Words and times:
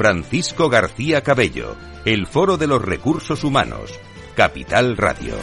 Francisco 0.00 0.70
García 0.70 1.20
Cabello, 1.22 1.76
el 2.06 2.26
Foro 2.26 2.56
de 2.56 2.66
los 2.66 2.80
Recursos 2.80 3.44
Humanos, 3.44 3.92
Capital 4.34 4.96
Radio. 4.96 5.34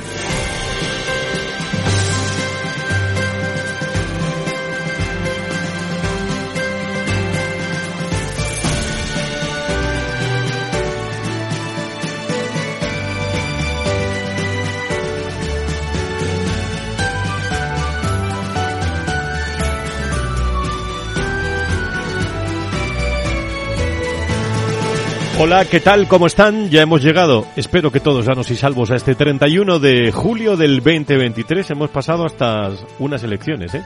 Hola, 25.40 25.66
¿qué 25.66 25.80
tal? 25.80 26.08
¿Cómo 26.08 26.26
están? 26.26 26.72
Ya 26.72 26.82
hemos 26.82 27.04
llegado, 27.04 27.46
espero 27.56 27.92
que 27.92 28.00
todos 28.00 28.26
sanos 28.26 28.50
y 28.50 28.56
salvos, 28.56 28.90
a 28.90 28.96
este 28.96 29.14
31 29.14 29.78
de 29.78 30.12
julio 30.12 30.58
del 30.58 30.78
2023. 30.78 31.70
Hemos 31.70 31.92
pasado 31.92 32.26
hasta 32.26 32.72
unas 32.98 33.24
elecciones, 33.24 33.76
¿eh? 33.76 33.84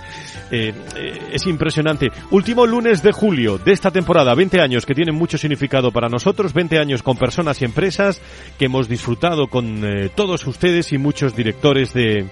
¿eh? 0.49 0.73
es 1.33 1.45
impresionante. 1.47 2.09
Último 2.31 2.65
lunes 2.65 3.03
de 3.03 3.11
julio 3.11 3.57
de 3.57 3.73
esta 3.73 3.91
temporada, 3.91 4.33
20 4.33 4.61
años 4.61 4.85
que 4.85 4.95
tienen 4.95 5.13
mucho 5.13 5.37
significado 5.37 5.91
para 5.91 6.07
nosotros, 6.07 6.53
20 6.53 6.79
años 6.79 7.03
con 7.03 7.17
personas 7.17 7.61
y 7.61 7.65
empresas 7.65 8.21
que 8.57 8.65
hemos 8.65 8.87
disfrutado 8.87 9.47
con 9.47 9.83
eh, 9.83 10.09
todos 10.15 10.47
ustedes 10.47 10.93
y 10.93 10.97
muchos 10.97 11.35
directores 11.35 11.93
de 11.93 12.27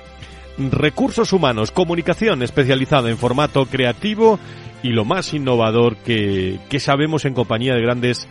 recursos 0.72 1.34
humanos, 1.34 1.72
comunicación 1.72 2.42
especializada 2.42 3.10
en 3.10 3.18
formato 3.18 3.66
creativo 3.66 4.40
y 4.82 4.90
lo 4.90 5.04
más 5.04 5.34
innovador 5.34 5.98
que, 5.98 6.60
que 6.70 6.80
sabemos 6.80 7.26
en 7.26 7.34
compañía 7.34 7.74
de 7.74 7.82
grandes 7.82 8.30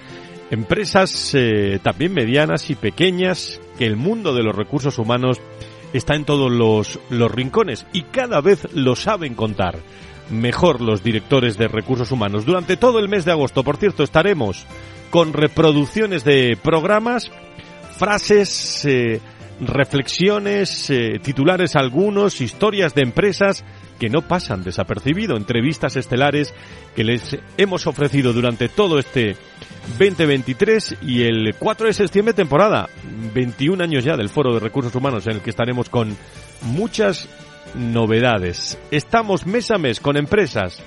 Empresas 0.51 1.35
eh, 1.35 1.79
también 1.83 2.15
medianas 2.15 2.71
y 2.71 2.75
pequeñas, 2.75 3.61
que 3.77 3.87
el 3.87 3.97
mundo 3.97 4.35
de 4.35 4.43
los 4.43 4.57
recursos 4.57 4.99
humanos 4.99 5.41
está 5.93 6.15
en 6.15 6.25
todos 6.25 6.51
los, 6.51 6.99
los 7.11 7.31
rincones 7.31 7.87
y 7.93 8.03
cada 8.03 8.41
vez 8.41 8.67
lo 8.75 8.97
saben 8.97 9.35
contar 9.35 9.79
mejor 10.31 10.81
los 10.81 11.03
directores 11.03 11.57
de 11.57 11.69
recursos 11.69 12.13
humanos. 12.13 12.45
Durante 12.45 12.77
todo 12.77 12.99
el 12.99 13.09
mes 13.09 13.25
de 13.25 13.33
agosto, 13.33 13.63
por 13.63 13.77
cierto, 13.77 14.03
estaremos 14.03 14.67
con 15.11 15.33
reproducciones 15.33 16.25
de 16.25 16.59
programas, 16.63 17.31
frases, 17.97 18.85
eh, 18.85 19.21
reflexiones, 19.61 20.91
eh, 20.91 21.19
titulares 21.23 21.77
algunos, 21.77 22.41
historias 22.41 22.95
de 22.95 23.03
empresas 23.03 23.65
que 23.99 24.09
no 24.09 24.23
pasan 24.23 24.63
desapercibido, 24.63 25.37
entrevistas 25.37 25.97
estelares 25.97 26.55
que 26.95 27.05
les 27.05 27.39
hemos 27.57 27.87
ofrecido 27.87 28.33
durante 28.33 28.69
todo 28.69 28.99
este 28.99 29.37
2023 29.99 30.99
y 31.03 31.23
el 31.23 31.55
4 31.59 31.87
de 31.87 31.93
septiembre 31.93 32.35
temporada, 32.35 32.89
21 33.35 33.83
años 33.83 34.05
ya 34.05 34.17
del 34.17 34.29
Foro 34.29 34.55
de 34.55 34.61
Recursos 34.61 34.95
Humanos 34.95 35.27
en 35.27 35.35
el 35.35 35.41
que 35.41 35.51
estaremos 35.51 35.89
con 35.89 36.17
muchas 36.63 37.29
novedades. 37.75 38.79
Estamos 38.91 39.47
mes 39.47 39.71
a 39.71 39.79
mes 39.79 40.01
con 40.01 40.17
empresas, 40.17 40.83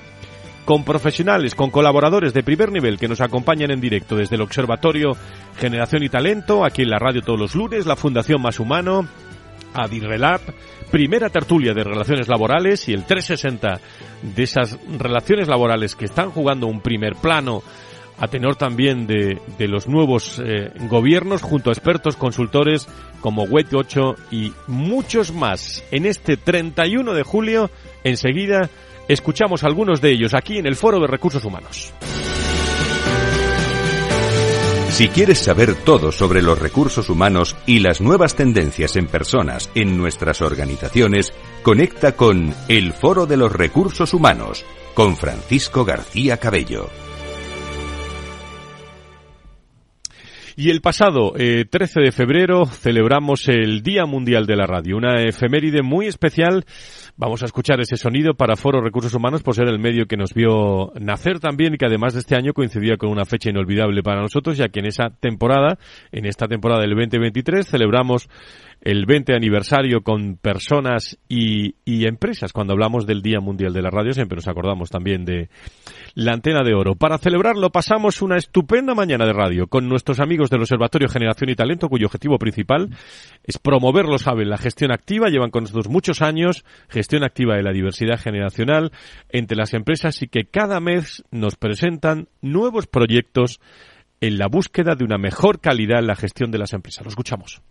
con 0.65 0.83
profesionales, 0.83 1.55
con 1.55 1.71
colaboradores 1.71 2.33
de 2.33 2.43
primer 2.43 2.71
nivel 2.71 2.97
que 2.97 3.07
nos 3.07 3.21
acompañan 3.21 3.71
en 3.71 3.81
directo 3.81 4.15
desde 4.15 4.35
el 4.35 4.41
Observatorio 4.41 5.11
Generación 5.57 6.03
y 6.03 6.09
Talento, 6.09 6.63
aquí 6.63 6.83
en 6.83 6.89
la 6.89 6.99
radio 6.99 7.21
todos 7.21 7.39
los 7.39 7.55
lunes, 7.55 7.85
la 7.85 7.95
Fundación 7.95 8.41
Más 8.41 8.59
Humano, 8.59 9.07
Adirrelab, 9.73 10.41
primera 10.89 11.29
tertulia 11.29 11.73
de 11.73 11.83
relaciones 11.83 12.27
laborales 12.27 12.87
y 12.89 12.93
el 12.93 13.05
360 13.05 13.79
de 14.21 14.43
esas 14.43 14.77
relaciones 14.97 15.47
laborales 15.47 15.95
que 15.95 16.05
están 16.05 16.31
jugando 16.31 16.67
un 16.67 16.81
primer 16.81 17.15
plano 17.15 17.63
a 18.21 18.27
tenor 18.27 18.55
también 18.55 19.07
de, 19.07 19.41
de 19.57 19.67
los 19.67 19.87
nuevos 19.87 20.39
eh, 20.45 20.71
gobiernos 20.87 21.41
junto 21.41 21.69
a 21.71 21.73
expertos 21.73 22.15
consultores 22.15 22.87
como 23.19 23.43
WET 23.43 23.73
8 23.73 24.15
y 24.29 24.53
muchos 24.67 25.33
más. 25.33 25.83
En 25.89 26.05
este 26.05 26.37
31 26.37 27.13
de 27.13 27.23
julio, 27.23 27.71
enseguida, 28.03 28.69
escuchamos 29.07 29.63
algunos 29.63 30.01
de 30.01 30.11
ellos 30.11 30.35
aquí 30.35 30.59
en 30.59 30.67
el 30.67 30.75
Foro 30.75 30.99
de 30.99 31.07
Recursos 31.07 31.43
Humanos. 31.43 31.93
Si 34.91 35.07
quieres 35.07 35.39
saber 35.39 35.73
todo 35.73 36.11
sobre 36.11 36.41
los 36.41 36.59
recursos 36.59 37.09
humanos 37.09 37.55
y 37.65 37.79
las 37.79 38.01
nuevas 38.01 38.35
tendencias 38.35 38.97
en 38.97 39.07
personas 39.07 39.71
en 39.73 39.97
nuestras 39.97 40.41
organizaciones, 40.41 41.33
conecta 41.63 42.17
con 42.17 42.53
El 42.67 42.91
Foro 42.91 43.25
de 43.25 43.37
los 43.37 43.53
Recursos 43.53 44.13
Humanos 44.13 44.65
con 44.93 45.15
Francisco 45.15 45.85
García 45.85 46.37
Cabello. 46.37 46.89
Y 50.57 50.69
el 50.69 50.81
pasado 50.81 51.31
13 51.31 51.65
eh, 51.73 52.03
de 52.03 52.11
febrero 52.11 52.65
celebramos 52.65 53.47
el 53.47 53.81
Día 53.81 54.05
Mundial 54.05 54.45
de 54.45 54.57
la 54.57 54.67
Radio, 54.67 54.97
una 54.97 55.23
efeméride 55.23 55.81
muy 55.81 56.07
especial. 56.07 56.65
Vamos 57.21 57.43
a 57.43 57.45
escuchar 57.45 57.79
ese 57.79 57.97
sonido 57.97 58.33
para 58.33 58.55
Foro 58.55 58.81
Recursos 58.81 59.13
Humanos 59.13 59.43
por 59.43 59.53
ser 59.53 59.67
el 59.67 59.77
medio 59.77 60.07
que 60.07 60.17
nos 60.17 60.33
vio 60.33 60.91
nacer 60.99 61.39
también 61.39 61.75
y 61.75 61.77
que 61.77 61.85
además 61.85 62.15
de 62.15 62.21
este 62.21 62.35
año 62.35 62.51
coincidía 62.51 62.97
con 62.97 63.09
una 63.09 63.25
fecha 63.25 63.51
inolvidable 63.51 64.01
para 64.01 64.21
nosotros, 64.21 64.57
ya 64.57 64.69
que 64.69 64.79
en 64.79 64.87
esa 64.87 65.11
temporada, 65.11 65.77
en 66.11 66.25
esta 66.25 66.47
temporada 66.47 66.81
del 66.81 66.95
2023, 66.95 67.67
celebramos 67.67 68.27
el 68.81 69.05
20 69.05 69.35
aniversario 69.35 70.01
con 70.01 70.37
personas 70.37 71.19
y, 71.29 71.75
empresas. 71.85 72.51
Cuando 72.51 72.73
hablamos 72.73 73.05
del 73.05 73.21
Día 73.21 73.39
Mundial 73.39 73.73
de 73.73 73.81
la 73.83 73.91
Radio 73.91 74.13
siempre 74.13 74.37
nos 74.37 74.47
acordamos 74.47 74.89
también 74.89 75.23
de 75.23 75.49
la 76.15 76.33
antena 76.33 76.63
de 76.63 76.73
oro. 76.73 76.95
Para 76.95 77.19
celebrarlo 77.19 77.69
pasamos 77.69 78.23
una 78.23 78.37
estupenda 78.37 78.95
mañana 78.95 79.25
de 79.25 79.33
radio 79.33 79.67
con 79.67 79.87
nuestros 79.87 80.19
amigos 80.19 80.49
del 80.49 80.61
Observatorio 80.61 81.09
Generación 81.09 81.51
y 81.51 81.55
Talento 81.55 81.89
cuyo 81.89 82.07
objetivo 82.07 82.39
principal 82.39 82.89
es 83.43 83.59
promover, 83.59 84.05
lo 84.05 84.17
saben, 84.17 84.49
la 84.49 84.57
gestión 84.57 84.91
activa. 84.91 85.29
Llevan 85.29 85.51
con 85.51 85.63
nosotros 85.63 85.89
muchos 85.89 86.23
años, 86.23 86.65
activa 87.17 87.55
de 87.55 87.63
la 87.63 87.71
diversidad 87.71 88.19
generacional 88.19 88.91
entre 89.29 89.57
las 89.57 89.73
empresas 89.73 90.21
y 90.21 90.27
que 90.27 90.45
cada 90.45 90.79
mes 90.79 91.23
nos 91.31 91.55
presentan 91.55 92.27
nuevos 92.41 92.87
proyectos 92.87 93.59
en 94.21 94.37
la 94.37 94.47
búsqueda 94.47 94.95
de 94.95 95.03
una 95.03 95.17
mejor 95.17 95.59
calidad 95.59 95.99
en 95.99 96.07
la 96.07 96.15
gestión 96.15 96.51
de 96.51 96.59
las 96.59 96.73
empresas. 96.73 97.03
Lo 97.03 97.09
escuchamos. 97.09 97.61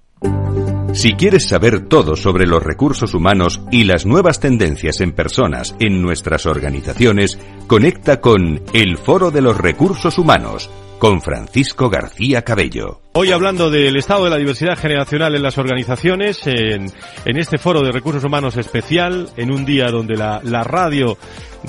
Si 0.93 1.15
quieres 1.15 1.47
saber 1.49 1.87
todo 1.89 2.17
sobre 2.17 2.47
los 2.47 2.62
recursos 2.62 3.15
humanos 3.15 3.62
y 3.71 3.84
las 3.84 4.06
nuevas 4.06 4.41
tendencias 4.41 5.00
en 5.00 5.12
personas 5.12 5.77
en 5.79 6.03
nuestras 6.03 6.47
organizaciones, 6.47 7.39
conecta 7.69 8.21
con 8.21 8.61
El 8.75 8.97
Foro 8.99 9.31
de 9.31 9.41
los 9.41 9.56
Recursos 9.56 10.19
Humanos 10.19 10.69
con 11.00 11.22
Francisco 11.22 11.88
García 11.88 12.43
Cabello. 12.43 13.00
Hoy 13.15 13.33
hablando 13.33 13.71
del 13.71 13.97
estado 13.97 14.25
de 14.25 14.31
la 14.31 14.37
diversidad 14.37 14.77
generacional 14.77 15.34
en 15.34 15.43
las 15.43 15.56
organizaciones, 15.56 16.47
en, 16.47 16.93
en 17.25 17.38
este 17.38 17.56
foro 17.56 17.81
de 17.81 17.91
recursos 17.91 18.23
humanos 18.23 18.58
especial, 18.58 19.31
en 19.38 19.50
un 19.50 19.64
día 19.64 19.87
donde 19.87 20.14
la, 20.14 20.43
la 20.44 20.62
radio 20.62 21.17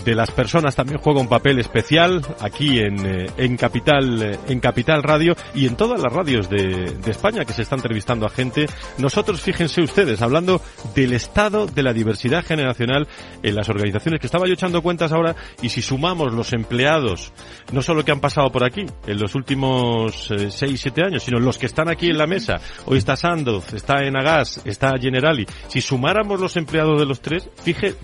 de 0.06 0.16
las 0.16 0.32
personas 0.32 0.76
también 0.76 1.00
juega 1.00 1.22
un 1.22 1.28
papel 1.28 1.60
especial 1.60 2.22
aquí 2.40 2.80
en, 2.80 3.06
eh, 3.06 3.30
en 3.38 3.58
Capital 3.58 4.22
eh, 4.22 4.40
en 4.48 4.60
Capital 4.60 5.04
Radio 5.04 5.36
y 5.54 5.68
en 5.68 5.76
todas 5.76 6.02
las 6.02 6.12
radios 6.12 6.50
de, 6.50 6.92
de, 6.92 7.12
España 7.12 7.46
que 7.46 7.54
se 7.54 7.64
está 7.64 7.76
entrevistando 7.76 8.26
a 8.26 8.30
gente. 8.30 8.68
Nosotros, 8.98 9.42
fíjense 9.42 9.82
ustedes, 9.82 10.22
hablando 10.22 10.62
del 10.96 11.14
estado 11.14 11.68
de 11.68 11.84
la 11.84 11.94
diversidad 11.94 12.44
generacional 12.44 13.08
en 13.44 13.56
las 13.56 13.70
organizaciones, 13.70 14.20
que 14.20 14.28
estaba 14.28 14.48
yo 14.48 14.54
echando 14.54 14.82
cuentas 14.82 15.12
ahora, 15.12 15.36
y 15.62 15.70
si 15.70 15.82
sumamos 15.82 16.34
los 16.34 16.54
empleados, 16.54 17.34
no 17.72 17.82
solo 17.82 18.06
que 18.06 18.12
han 18.12 18.20
pasado 18.20 18.52
por 18.52 18.64
aquí 18.64 18.86
en 19.08 19.20
los 19.20 19.36
últimos 19.36 20.32
eh, 20.32 20.52
seis, 20.52 20.80
siete 20.82 21.04
años, 21.04 21.24
sino 21.24 21.40
los 21.40 21.58
que 21.58 21.66
están 21.66 21.90
aquí 21.90 22.10
en 22.10 22.18
la 22.18 22.28
mesa. 22.28 22.60
Hoy 22.86 22.98
está 22.98 23.16
Sandoz, 23.16 23.74
está 23.74 24.04
Enagas, 24.04 24.62
está 24.66 24.98
Generali. 25.00 25.46
Si 25.68 25.82
sumáramos 25.82 26.40
los 26.40 26.56
empleados 26.56 27.00
de 27.00 27.06
los 27.06 27.22
tres, 27.22 27.50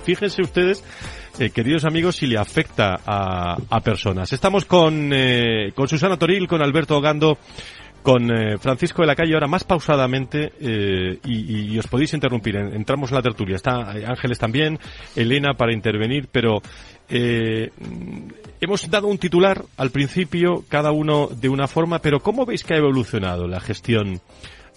fíjense 0.03 0.41
ustedes 0.41 0.83
eh, 1.39 1.49
queridos 1.51 1.85
amigos, 1.85 2.15
si 2.15 2.27
le 2.27 2.37
afecta 2.37 2.99
a, 3.05 3.57
a 3.69 3.79
personas. 3.81 4.31
Estamos 4.33 4.65
con, 4.65 5.11
eh, 5.13 5.71
con 5.75 5.87
Susana 5.87 6.17
Toril, 6.17 6.47
con 6.47 6.61
Alberto 6.61 6.97
Ogando, 6.97 7.37
con 8.01 8.31
eh, 8.31 8.57
Francisco 8.57 9.01
de 9.01 9.07
la 9.07 9.15
Calle 9.15 9.33
ahora 9.33 9.47
más 9.47 9.63
pausadamente 9.63 10.53
eh, 10.59 11.19
y, 11.25 11.77
os 11.77 11.87
podéis 11.87 12.13
interrumpir. 12.13 12.55
Entramos 12.55 13.11
en 13.11 13.15
la 13.15 13.21
tertulia. 13.21 13.55
Está 13.55 13.91
Ángeles 13.91 14.39
también, 14.39 14.79
Elena 15.15 15.53
para 15.53 15.73
intervenir, 15.73 16.27
pero 16.31 16.61
hemos 17.09 18.89
dado 18.89 19.07
un 19.07 19.17
titular 19.17 19.63
al 19.77 19.91
principio, 19.91 20.65
cada 20.67 20.91
uno 20.91 21.27
de 21.27 21.49
una 21.49 21.67
forma, 21.67 21.99
pero 21.99 22.19
¿cómo 22.19 22.45
veis 22.45 22.63
que 22.63 22.73
ha 22.73 22.77
evolucionado 22.77 23.47
la 23.47 23.59
gestión? 23.59 24.21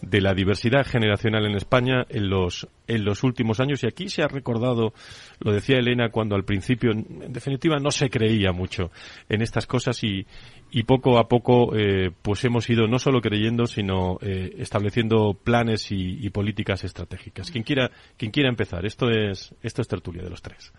De 0.02 0.20
la 0.20 0.34
diversidad 0.34 0.86
generacional 0.86 1.46
en 1.46 1.56
España 1.56 2.04
en 2.08 2.28
los, 2.28 2.68
en 2.86 3.04
los 3.04 3.22
últimos 3.22 3.60
años. 3.60 3.82
Y 3.82 3.86
aquí 3.86 4.08
se 4.08 4.22
ha 4.22 4.28
recordado, 4.28 4.92
lo 5.40 5.52
decía 5.52 5.78
Elena, 5.78 6.10
cuando 6.10 6.36
al 6.36 6.44
principio, 6.44 6.92
en 6.92 7.32
definitiva, 7.32 7.78
no 7.78 7.90
se 7.90 8.10
creía 8.10 8.52
mucho 8.52 8.90
en 9.28 9.42
estas 9.42 9.66
cosas 9.66 10.02
y, 10.04 10.26
y 10.72 10.84
poco 10.84 11.18
a 11.18 11.28
poco 11.28 11.76
eh, 11.76 12.10
pues 12.22 12.44
hemos 12.44 12.68
ido 12.70 12.86
no 12.86 12.98
solo 12.98 13.20
creyendo, 13.20 13.66
sino 13.66 14.18
eh, 14.20 14.54
estableciendo 14.58 15.34
planes 15.34 15.88
y, 15.90 16.30
políticas 16.30 16.84
estratégicas. 16.84 17.50
Quien 17.50 17.64
quiera, 17.64 17.90
quien 18.16 18.30
quiera 18.30 18.48
empezar, 18.48 18.86
esto 18.86 19.10
es, 19.10 19.54
esto 19.62 19.82
es 19.82 19.88
tertulia 19.88 20.22
de 20.22 20.30
los 20.30 20.40
tres. 20.40 20.72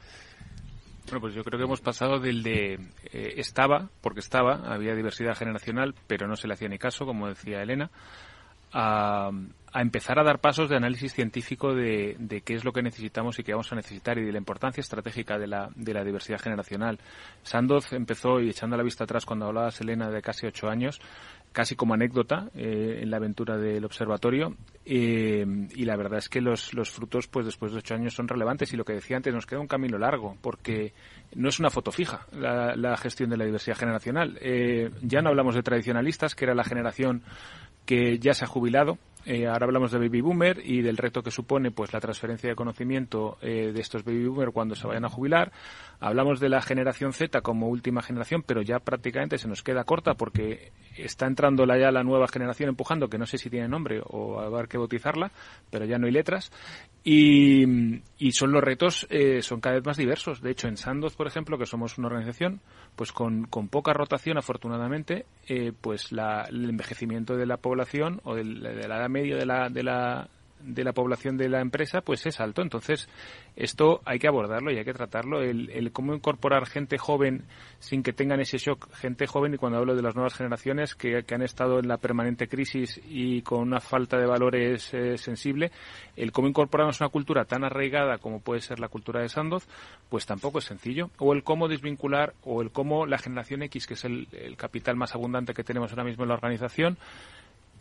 Bueno, 1.05 1.19
pues 1.19 1.33
yo 1.33 1.43
creo 1.43 1.59
que 1.59 1.65
hemos 1.65 1.81
pasado 1.81 2.19
del 2.19 2.41
de 2.41 2.75
eh, 3.11 3.33
estaba, 3.35 3.89
porque 4.01 4.21
estaba, 4.21 4.73
había 4.73 4.95
diversidad 4.95 5.35
generacional, 5.35 5.93
pero 6.07 6.27
no 6.27 6.37
se 6.37 6.47
le 6.47 6.53
hacía 6.53 6.69
ni 6.69 6.77
caso, 6.77 7.05
como 7.05 7.27
decía 7.27 7.61
Elena, 7.61 7.91
a, 8.73 9.31
empezar 9.73 10.19
a 10.19 10.23
dar 10.23 10.39
pasos 10.39 10.69
de 10.69 10.75
análisis 10.75 11.13
científico 11.13 11.73
de, 11.73 12.41
qué 12.45 12.53
es 12.53 12.65
lo 12.65 12.73
que 12.73 12.81
necesitamos 12.81 13.39
y 13.39 13.43
qué 13.43 13.53
vamos 13.53 13.71
a 13.71 13.75
necesitar 13.75 14.17
y 14.17 14.25
de 14.25 14.31
la 14.31 14.37
importancia 14.37 14.81
estratégica 14.81 15.37
de 15.37 15.47
la, 15.47 15.69
de 15.75 15.93
la 15.93 16.03
diversidad 16.03 16.39
generacional. 16.39 16.99
Sandoz 17.43 17.93
empezó, 17.93 18.39
y 18.41 18.49
echando 18.49 18.77
la 18.77 18.83
vista 18.83 19.05
atrás 19.05 19.25
cuando 19.25 19.45
hablaba 19.45 19.71
Selena 19.71 20.09
de 20.09 20.21
casi 20.21 20.45
ocho 20.45 20.69
años, 20.69 20.99
casi 21.51 21.75
como 21.75 21.93
anécdota 21.93 22.49
eh, 22.55 22.99
en 23.01 23.11
la 23.11 23.17
aventura 23.17 23.57
del 23.57 23.83
observatorio 23.83 24.55
eh, 24.85 25.45
y 25.75 25.85
la 25.85 25.97
verdad 25.97 26.19
es 26.19 26.29
que 26.29 26.39
los, 26.39 26.73
los 26.73 26.89
frutos 26.89 27.27
pues 27.27 27.45
después 27.45 27.73
de 27.73 27.79
ocho 27.79 27.93
años 27.93 28.13
son 28.13 28.27
relevantes 28.27 28.71
y 28.73 28.77
lo 28.77 28.85
que 28.85 28.93
decía 28.93 29.17
antes 29.17 29.33
nos 29.33 29.45
queda 29.45 29.59
un 29.59 29.67
camino 29.67 29.97
largo 29.97 30.37
porque 30.41 30.93
no 31.35 31.49
es 31.49 31.59
una 31.59 31.69
foto 31.69 31.91
fija 31.91 32.25
la, 32.31 32.95
gestión 32.97 33.29
de 33.29 33.37
la 33.37 33.45
diversidad 33.45 33.77
generacional 33.77 34.37
eh, 34.41 34.91
ya 35.01 35.21
no 35.21 35.29
hablamos 35.29 35.55
de 35.55 35.63
tradicionalistas 35.63 36.35
que 36.35 36.45
era 36.45 36.55
la 36.55 36.63
generación 36.63 37.23
que 37.91 38.19
ya 38.19 38.33
se 38.33 38.45
ha 38.45 38.47
jubilado. 38.47 38.97
Eh, 39.25 39.47
ahora 39.47 39.65
hablamos 39.65 39.91
de 39.91 39.99
baby 39.99 40.21
boomer 40.21 40.61
y 40.63 40.81
del 40.81 40.95
reto 40.95 41.21
que 41.21 41.29
supone 41.29 41.71
pues 41.71 41.91
la 41.91 41.99
transferencia 41.99 42.49
de 42.49 42.55
conocimiento 42.55 43.37
eh, 43.41 43.73
de 43.73 43.81
estos 43.81 44.05
baby 44.05 44.27
boomer 44.27 44.51
cuando 44.51 44.75
se 44.75 44.87
vayan 44.87 45.03
a 45.03 45.09
jubilar. 45.09 45.51
Hablamos 46.03 46.39
de 46.39 46.49
la 46.49 46.63
generación 46.63 47.13
Z 47.13 47.41
como 47.41 47.69
última 47.69 48.01
generación, 48.01 48.43
pero 48.45 48.63
ya 48.63 48.79
prácticamente 48.79 49.37
se 49.37 49.47
nos 49.47 49.61
queda 49.61 49.83
corta 49.83 50.15
porque 50.15 50.71
está 50.97 51.27
entrando 51.27 51.63
ya 51.65 51.91
la 51.91 52.03
nueva 52.03 52.27
generación 52.27 52.69
empujando, 52.69 53.07
que 53.07 53.19
no 53.19 53.27
sé 53.27 53.37
si 53.37 53.51
tiene 53.51 53.67
nombre 53.67 54.01
o 54.03 54.39
habrá 54.39 54.67
que 54.67 54.79
bautizarla, 54.79 55.31
pero 55.69 55.85
ya 55.85 55.99
no 55.99 56.07
hay 56.07 56.11
letras. 56.11 56.51
Y, 57.03 58.01
son 58.31 58.51
los 58.51 58.63
retos, 58.63 59.05
eh, 59.11 59.43
son 59.43 59.61
cada 59.61 59.75
vez 59.75 59.85
más 59.85 59.97
diversos. 59.97 60.41
De 60.41 60.49
hecho, 60.49 60.67
en 60.67 60.77
Sandoz, 60.77 61.15
por 61.15 61.27
ejemplo, 61.27 61.59
que 61.59 61.67
somos 61.67 61.97
una 61.99 62.07
organización, 62.07 62.61
pues 62.95 63.11
con, 63.11 63.45
con 63.45 63.67
poca 63.67 63.93
rotación, 63.93 64.39
afortunadamente, 64.39 65.25
eh, 65.47 65.71
pues 65.79 66.11
la, 66.11 66.45
el 66.49 66.69
envejecimiento 66.69 67.35
de 67.35 67.45
la 67.45 67.57
población 67.57 68.21
o 68.23 68.35
de 68.35 68.43
la, 68.43 68.71
edad 68.71 69.09
media 69.09 69.37
de 69.37 69.45
la, 69.45 70.27
de 70.63 70.83
la 70.83 70.93
población 70.93 71.37
de 71.37 71.49
la 71.49 71.61
empresa 71.61 72.01
pues 72.01 72.25
es 72.25 72.39
alto. 72.39 72.61
Entonces, 72.61 73.09
esto 73.55 74.01
hay 74.05 74.19
que 74.19 74.27
abordarlo 74.27 74.71
y 74.71 74.77
hay 74.77 74.85
que 74.85 74.93
tratarlo. 74.93 75.41
El, 75.41 75.69
el, 75.71 75.91
cómo 75.91 76.13
incorporar 76.13 76.65
gente 76.65 76.97
joven 76.97 77.43
sin 77.79 78.03
que 78.03 78.13
tengan 78.13 78.39
ese 78.39 78.57
shock, 78.57 78.93
gente 78.93 79.27
joven, 79.27 79.53
y 79.53 79.57
cuando 79.57 79.79
hablo 79.79 79.95
de 79.95 80.01
las 80.01 80.15
nuevas 80.15 80.33
generaciones 80.33 80.95
que, 80.95 81.23
que 81.23 81.35
han 81.35 81.41
estado 81.41 81.79
en 81.79 81.87
la 81.87 81.97
permanente 81.97 82.47
crisis 82.47 82.99
y 83.07 83.41
con 83.41 83.61
una 83.61 83.79
falta 83.79 84.17
de 84.17 84.25
valores 84.25 84.93
eh, 84.93 85.17
sensible, 85.17 85.71
el 86.15 86.31
cómo 86.31 86.47
incorporarnos 86.47 87.01
una 87.01 87.09
cultura 87.09 87.45
tan 87.45 87.63
arraigada 87.63 88.17
como 88.17 88.39
puede 88.39 88.61
ser 88.61 88.79
la 88.79 88.87
cultura 88.87 89.21
de 89.21 89.29
Sandoz, 89.29 89.67
pues 90.09 90.25
tampoco 90.25 90.59
es 90.59 90.65
sencillo. 90.65 91.09
O 91.17 91.33
el 91.33 91.43
cómo 91.43 91.67
desvincular, 91.67 92.33
o 92.43 92.61
el 92.61 92.71
cómo 92.71 93.05
la 93.05 93.17
generación 93.17 93.63
X, 93.63 93.87
que 93.87 93.95
es 93.95 94.05
el 94.05 94.27
capital 94.57 94.95
más 94.95 95.15
abundante 95.15 95.53
que 95.53 95.63
tenemos 95.63 95.91
ahora 95.91 96.03
mismo 96.03 96.23
en 96.23 96.29
la 96.29 96.35
organización, 96.35 96.97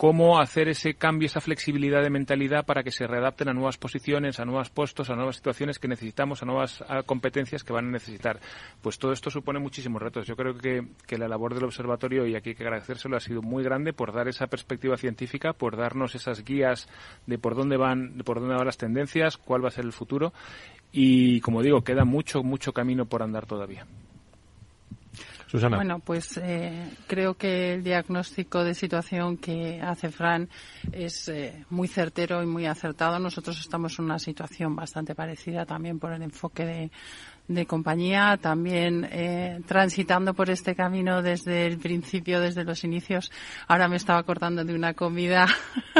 cómo 0.00 0.40
hacer 0.40 0.70
ese 0.70 0.94
cambio, 0.94 1.26
esa 1.26 1.42
flexibilidad 1.42 2.02
de 2.02 2.08
mentalidad 2.08 2.64
para 2.64 2.82
que 2.82 2.90
se 2.90 3.06
readapten 3.06 3.50
a 3.50 3.52
nuevas 3.52 3.76
posiciones, 3.76 4.40
a 4.40 4.46
nuevos 4.46 4.70
puestos, 4.70 5.10
a 5.10 5.14
nuevas 5.14 5.36
situaciones 5.36 5.78
que 5.78 5.88
necesitamos, 5.88 6.42
a 6.42 6.46
nuevas 6.46 6.82
competencias 7.04 7.62
que 7.62 7.74
van 7.74 7.88
a 7.88 7.90
necesitar. 7.90 8.40
Pues 8.80 8.98
todo 8.98 9.12
esto 9.12 9.28
supone 9.28 9.58
muchísimos 9.58 10.00
retos. 10.00 10.26
Yo 10.26 10.36
creo 10.36 10.54
que, 10.54 11.18
la 11.18 11.28
labor 11.28 11.52
del 11.52 11.64
observatorio, 11.64 12.26
y 12.26 12.34
aquí 12.34 12.48
hay 12.48 12.54
que 12.54 12.62
agradecérselo, 12.62 13.14
ha 13.14 13.20
sido 13.20 13.42
muy 13.42 13.62
grande 13.62 13.92
por 13.92 14.14
dar 14.14 14.26
esa 14.26 14.46
perspectiva 14.46 14.96
científica, 14.96 15.52
por 15.52 15.76
darnos 15.76 16.14
esas 16.14 16.46
guías 16.46 16.88
de 17.26 17.36
por 17.36 17.54
dónde 17.54 17.76
van, 17.76 18.16
de 18.16 18.24
por 18.24 18.40
dónde 18.40 18.54
van 18.54 18.64
las 18.64 18.78
tendencias, 18.78 19.36
cuál 19.36 19.62
va 19.62 19.68
a 19.68 19.72
ser 19.72 19.84
el 19.84 19.92
futuro. 19.92 20.32
Y 20.92 21.42
como 21.42 21.60
digo, 21.60 21.84
queda 21.84 22.06
mucho, 22.06 22.42
mucho 22.42 22.72
camino 22.72 23.04
por 23.04 23.22
andar 23.22 23.44
todavía. 23.44 23.84
Bueno, 25.76 25.98
pues 25.98 26.36
eh, 26.36 26.90
creo 27.06 27.34
que 27.34 27.74
el 27.74 27.82
diagnóstico 27.82 28.62
de 28.62 28.74
situación 28.74 29.36
que 29.36 29.80
hace 29.80 30.10
Fran 30.10 30.48
es 30.92 31.28
eh, 31.28 31.64
muy 31.70 31.88
certero 31.88 32.42
y 32.42 32.46
muy 32.46 32.66
acertado. 32.66 33.18
Nosotros 33.18 33.58
estamos 33.58 33.98
en 33.98 34.04
una 34.04 34.18
situación 34.18 34.76
bastante 34.76 35.14
parecida 35.14 35.66
también 35.66 35.98
por 35.98 36.12
el 36.12 36.22
enfoque 36.22 36.64
de, 36.64 36.90
de 37.54 37.66
compañía, 37.66 38.38
también 38.40 39.08
eh, 39.10 39.60
transitando 39.66 40.34
por 40.34 40.50
este 40.50 40.76
camino 40.76 41.20
desde 41.20 41.66
el 41.66 41.78
principio, 41.78 42.40
desde 42.40 42.64
los 42.64 42.84
inicios. 42.84 43.32
Ahora 43.66 43.88
me 43.88 43.96
estaba 43.96 44.20
acordando 44.20 44.64
de 44.64 44.72
una 44.72 44.94
comida 44.94 45.48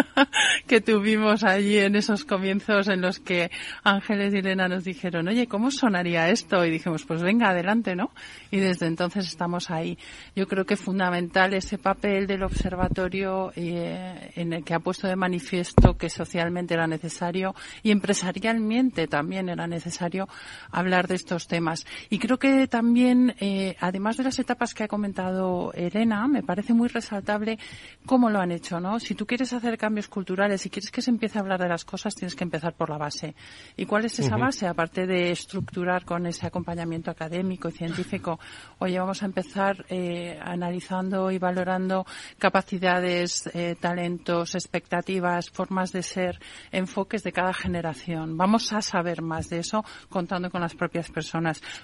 que 0.69 0.81
tuvimos 0.81 1.43
allí 1.43 1.79
en 1.79 1.97
esos 1.97 2.25
comienzos 2.25 2.87
en 2.87 3.01
los 3.01 3.19
que 3.19 3.51
Ángeles 3.83 4.33
y 4.33 4.39
Elena 4.39 4.69
nos 4.69 4.85
dijeron, 4.85 5.27
oye, 5.27 5.49
¿cómo 5.49 5.73
sonaría 5.73 6.29
esto? 6.29 6.65
Y 6.65 6.71
dijimos, 6.71 7.05
pues 7.05 7.21
venga, 7.21 7.51
adelante, 7.51 7.97
¿no? 7.97 8.13
Y 8.53 8.59
desde 8.59 8.87
entonces 8.87 9.27
estamos 9.27 9.71
ahí. 9.71 9.99
Yo 10.37 10.47
creo 10.47 10.65
que 10.65 10.77
fundamental 10.77 11.53
ese 11.55 11.79
papel 11.79 12.29
del 12.29 12.45
observatorio 12.45 13.53
eh, 13.57 14.31
en 14.37 14.53
el 14.53 14.63
que 14.63 14.75
ha 14.75 14.79
puesto 14.79 15.09
de 15.09 15.17
manifiesto 15.17 15.97
que 15.97 16.09
socialmente 16.11 16.75
era 16.75 16.87
necesario 16.87 17.57
y 17.83 17.91
empresarialmente 17.91 19.09
también 19.09 19.49
era 19.49 19.67
necesario 19.67 20.29
hablar 20.71 21.09
de 21.09 21.17
estos 21.17 21.40
temas. 21.47 21.87
Y 22.09 22.19
creo 22.19 22.39
que 22.39 22.67
también, 22.67 23.35
eh, 23.41 23.77
además 23.81 24.17
de 24.17 24.25
las 24.25 24.39
etapas 24.39 24.75
que 24.75 24.85
ha 24.85 24.89
comentado 24.89 25.73
Elena, 25.75 26.27
me 26.29 26.43
parece 26.43 26.75
muy 26.75 26.89
resaltable 26.89 27.59
cómo 28.07 28.31
lo 28.31 28.41
han 28.41 28.53
hecho, 28.53 28.81
¿no? 28.81 29.01
Si 29.01 29.15
tú 29.15 29.27
quieres 29.27 29.53
hacer 29.53 29.79
cambios 29.79 30.09
culturales, 30.09 30.61
si 30.61 30.71
quieres 30.71 30.91
que 30.91 31.03
se 31.03 31.11
empiece 31.11 31.39
a 31.39 31.43
hablar 31.43 31.61
de 31.61 31.69
las 31.69 31.85
cosas, 31.85 32.15
tienes 32.15 32.35
que 32.35 32.45
empezar 32.45 32.75
por 32.75 32.91
la 32.91 32.99
base. 32.99 33.35
¿Y 33.77 33.87
cuál 33.87 34.05
es 34.05 34.19
esa 34.19 34.37
base? 34.37 34.67
Aparte 34.67 35.07
de 35.07 35.31
estructurar 35.31 36.05
con 36.05 36.27
ese 36.27 36.47
acompañamiento 36.47 37.11
académico 37.11 37.69
y 37.69 37.73
científico, 37.73 38.39
oye, 38.79 38.99
vamos 38.99 39.23
a 39.23 39.27
empezar 39.27 39.85
eh, 39.89 40.39
analizando 40.43 41.31
y 41.31 41.39
valorando 41.39 42.07
capacidades, 42.39 43.49
eh, 43.55 43.77
talentos, 43.81 44.55
expectativas, 44.55 45.51
formas 45.51 45.93
de 45.93 46.03
ser, 46.03 46.39
enfoques 46.73 47.23
de 47.23 47.33
cada 47.33 47.53
generación. 47.53 48.37
Vamos 48.37 48.73
a 48.73 48.83
saber 48.83 49.23
más 49.23 49.49
de 49.49 49.59
eso 49.59 49.85
contando 50.09 50.51
con 50.51 50.61
las 50.61 50.75
propias 50.75 51.11
personas 51.11 51.30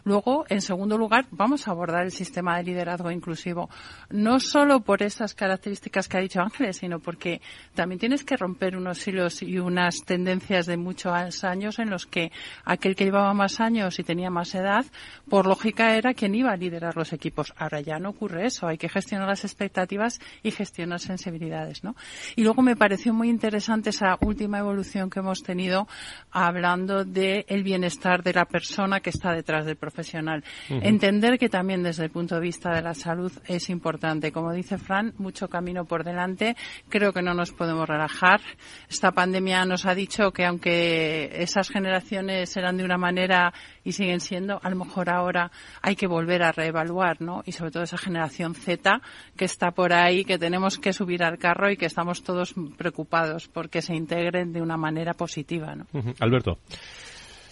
Luego, 0.04 0.44
en 0.48 0.60
segundo 0.60 0.98
lugar, 0.98 1.26
vamos 1.30 1.68
a 1.68 1.70
abordar 1.70 2.04
el 2.04 2.12
sistema 2.12 2.56
de 2.56 2.64
liderazgo 2.64 3.10
inclusivo, 3.10 3.68
no 4.10 4.40
solo 4.40 4.80
por 4.80 5.02
esas 5.02 5.34
características 5.34 6.08
que 6.08 6.16
ha 6.16 6.20
dicho 6.20 6.40
Ángeles, 6.40 6.78
sino 6.78 6.98
porque 6.98 7.40
también 7.74 7.98
tienes 7.98 8.24
que 8.24 8.36
romper 8.36 8.76
unos 8.76 9.06
hilos 9.06 9.42
y 9.42 9.58
unas 9.58 10.04
tendencias 10.04 10.66
de 10.66 10.76
muchos 10.76 11.44
años 11.44 11.78
en 11.78 11.90
los 11.90 12.06
que 12.06 12.32
aquel 12.64 12.96
que 12.96 13.04
llevaba 13.04 13.32
más 13.34 13.60
años 13.60 13.98
y 13.98 14.04
tenía 14.04 14.30
más 14.30 14.54
edad, 14.54 14.84
por 15.28 15.46
lógica 15.46 15.96
era 15.96 16.14
quien 16.14 16.34
iba 16.34 16.52
a 16.52 16.56
liderar 16.56 16.96
los 16.96 17.12
equipos. 17.12 17.52
Ahora 17.56 17.80
ya 17.80 17.98
no 17.98 18.10
ocurre 18.10 18.46
eso, 18.46 18.66
hay 18.66 18.78
que 18.78 18.88
gestionar 18.88 19.28
las 19.28 19.44
expectativas 19.44 20.20
y 20.42 20.50
gestionar 20.50 21.00
sensibilidades, 21.00 21.84
¿no? 21.84 21.96
Y 22.34 22.42
luego 22.42 22.62
me 22.62 22.76
pareció 22.76 23.12
muy 23.12 23.28
interesante 23.28 23.90
esa 23.90 24.16
última 24.20 24.58
evolución 24.58 25.10
que 25.10 25.20
hemos 25.20 25.42
tenido 25.42 25.86
hablando 26.30 27.04
del 27.04 27.44
el 27.48 27.62
bienestar 27.62 28.22
de 28.22 28.32
la 28.32 28.44
persona 28.44 29.00
que 29.00 29.10
está 29.10 29.25
detrás 29.32 29.66
del 29.66 29.76
profesional. 29.76 30.44
Entender 30.68 31.38
que 31.38 31.48
también 31.48 31.82
desde 31.82 32.04
el 32.04 32.10
punto 32.10 32.36
de 32.36 32.40
vista 32.40 32.74
de 32.74 32.82
la 32.82 32.94
salud 32.94 33.32
es 33.46 33.70
importante. 33.70 34.32
Como 34.32 34.52
dice 34.52 34.78
Fran, 34.78 35.14
mucho 35.18 35.48
camino 35.48 35.84
por 35.84 36.04
delante. 36.04 36.56
Creo 36.88 37.12
que 37.12 37.22
no 37.22 37.34
nos 37.34 37.52
podemos 37.52 37.88
relajar. 37.88 38.40
Esta 38.88 39.12
pandemia 39.12 39.64
nos 39.64 39.86
ha 39.86 39.94
dicho 39.94 40.32
que 40.32 40.44
aunque 40.44 41.42
esas 41.42 41.68
generaciones 41.68 42.56
eran 42.56 42.76
de 42.76 42.84
una 42.84 42.98
manera 42.98 43.52
y 43.84 43.92
siguen 43.92 44.20
siendo, 44.20 44.60
a 44.62 44.70
lo 44.70 44.76
mejor 44.76 45.10
ahora 45.10 45.50
hay 45.82 45.96
que 45.96 46.06
volver 46.06 46.42
a 46.42 46.52
reevaluar, 46.52 47.20
¿no? 47.20 47.42
Y 47.46 47.52
sobre 47.52 47.70
todo 47.70 47.82
esa 47.82 47.98
generación 47.98 48.54
Z 48.54 49.00
que 49.36 49.44
está 49.44 49.70
por 49.70 49.92
ahí, 49.92 50.24
que 50.24 50.38
tenemos 50.38 50.78
que 50.78 50.92
subir 50.92 51.22
al 51.22 51.38
carro 51.38 51.70
y 51.70 51.76
que 51.76 51.86
estamos 51.86 52.22
todos 52.22 52.54
preocupados 52.76 53.48
porque 53.48 53.82
se 53.82 53.94
integren 53.94 54.52
de 54.52 54.60
una 54.60 54.76
manera 54.76 55.14
positiva, 55.14 55.74
¿no? 55.74 55.86
Alberto. 56.20 56.58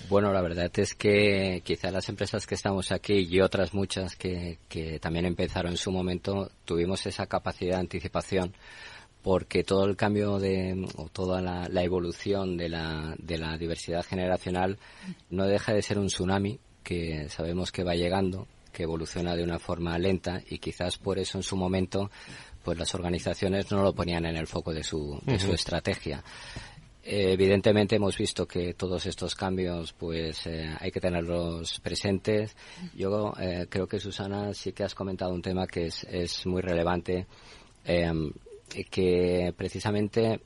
Bueno, 0.09 0.33
la 0.33 0.43
verdad 0.43 0.71
es 0.77 0.95
que 0.95 1.63
quizá 1.65 1.91
las 1.91 2.09
empresas 2.09 2.47
que 2.47 2.55
estamos 2.55 2.93
aquí 2.93 3.27
y 3.29 3.41
otras 3.41 3.73
muchas 3.73 4.17
que, 4.17 4.59
que 4.69 4.99
también 4.99 5.25
empezaron 5.25 5.73
en 5.73 5.77
su 5.79 5.91
momento 5.91 6.51
tuvimos 6.65 7.07
esa 7.07 7.27
capacidad 7.27 7.77
de 7.77 7.81
anticipación 7.81 8.55
porque 9.23 9.65
todo 9.65 9.87
el 9.87 9.97
cambio 9.97 10.39
de, 10.39 10.87
o 10.97 11.09
toda 11.09 11.41
la, 11.41 11.67
la 11.71 11.83
evolución 11.83 12.59
de 12.59 12.69
la, 12.69 13.15
de 13.19 13.39
la 13.39 13.57
diversidad 13.57 14.05
generacional 14.05 14.79
no 15.31 15.47
deja 15.47 15.73
de 15.73 15.81
ser 15.81 15.99
un 15.99 16.09
tsunami 16.09 16.61
que 16.83 17.31
sabemos 17.31 17.73
que 17.73 17.83
va 17.83 17.95
llegando, 17.95 18.47
que 18.71 18.83
evoluciona 18.83 19.35
de 19.35 19.43
una 19.43 19.59
forma 19.59 19.97
lenta 19.99 20.43
y 20.51 20.59
quizás 20.59 20.99
por 20.99 21.19
eso 21.19 21.39
en 21.39 21.43
su 21.43 21.57
momento 21.57 22.11
pues 22.63 22.79
las 22.79 22.95
organizaciones 22.95 23.71
no 23.71 23.83
lo 23.83 23.95
ponían 23.95 24.27
en 24.27 24.37
el 24.37 24.47
foco 24.47 24.75
de 24.75 24.85
su, 24.85 25.19
de 25.25 25.39
su 25.39 25.53
estrategia. 25.53 26.23
Eh, 27.07 27.33
evidentemente 27.33 27.97
hemos 27.97 28.17
visto 28.17 28.47
que 28.47 28.73
todos 28.73 29.05
estos 29.05 29.35
cambios 29.35 29.93
pues 29.93 30.47
eh, 30.47 30.75
hay 30.81 30.91
que 30.91 31.01
tenerlos 31.01 31.79
presentes. 31.81 32.57
Yo 32.95 33.35
eh, 33.39 33.67
creo 33.69 33.87
que 33.87 34.01
Susana 34.01 34.55
sí 34.55 34.73
que 34.73 34.85
has 34.85 34.95
comentado 34.95 35.35
un 35.35 35.43
tema 35.43 35.67
que 35.67 35.89
es, 35.89 36.47
muy 36.47 36.63
relevante 36.63 37.27
em, 37.85 38.33
que 38.91 39.53
precisamente 39.55 40.41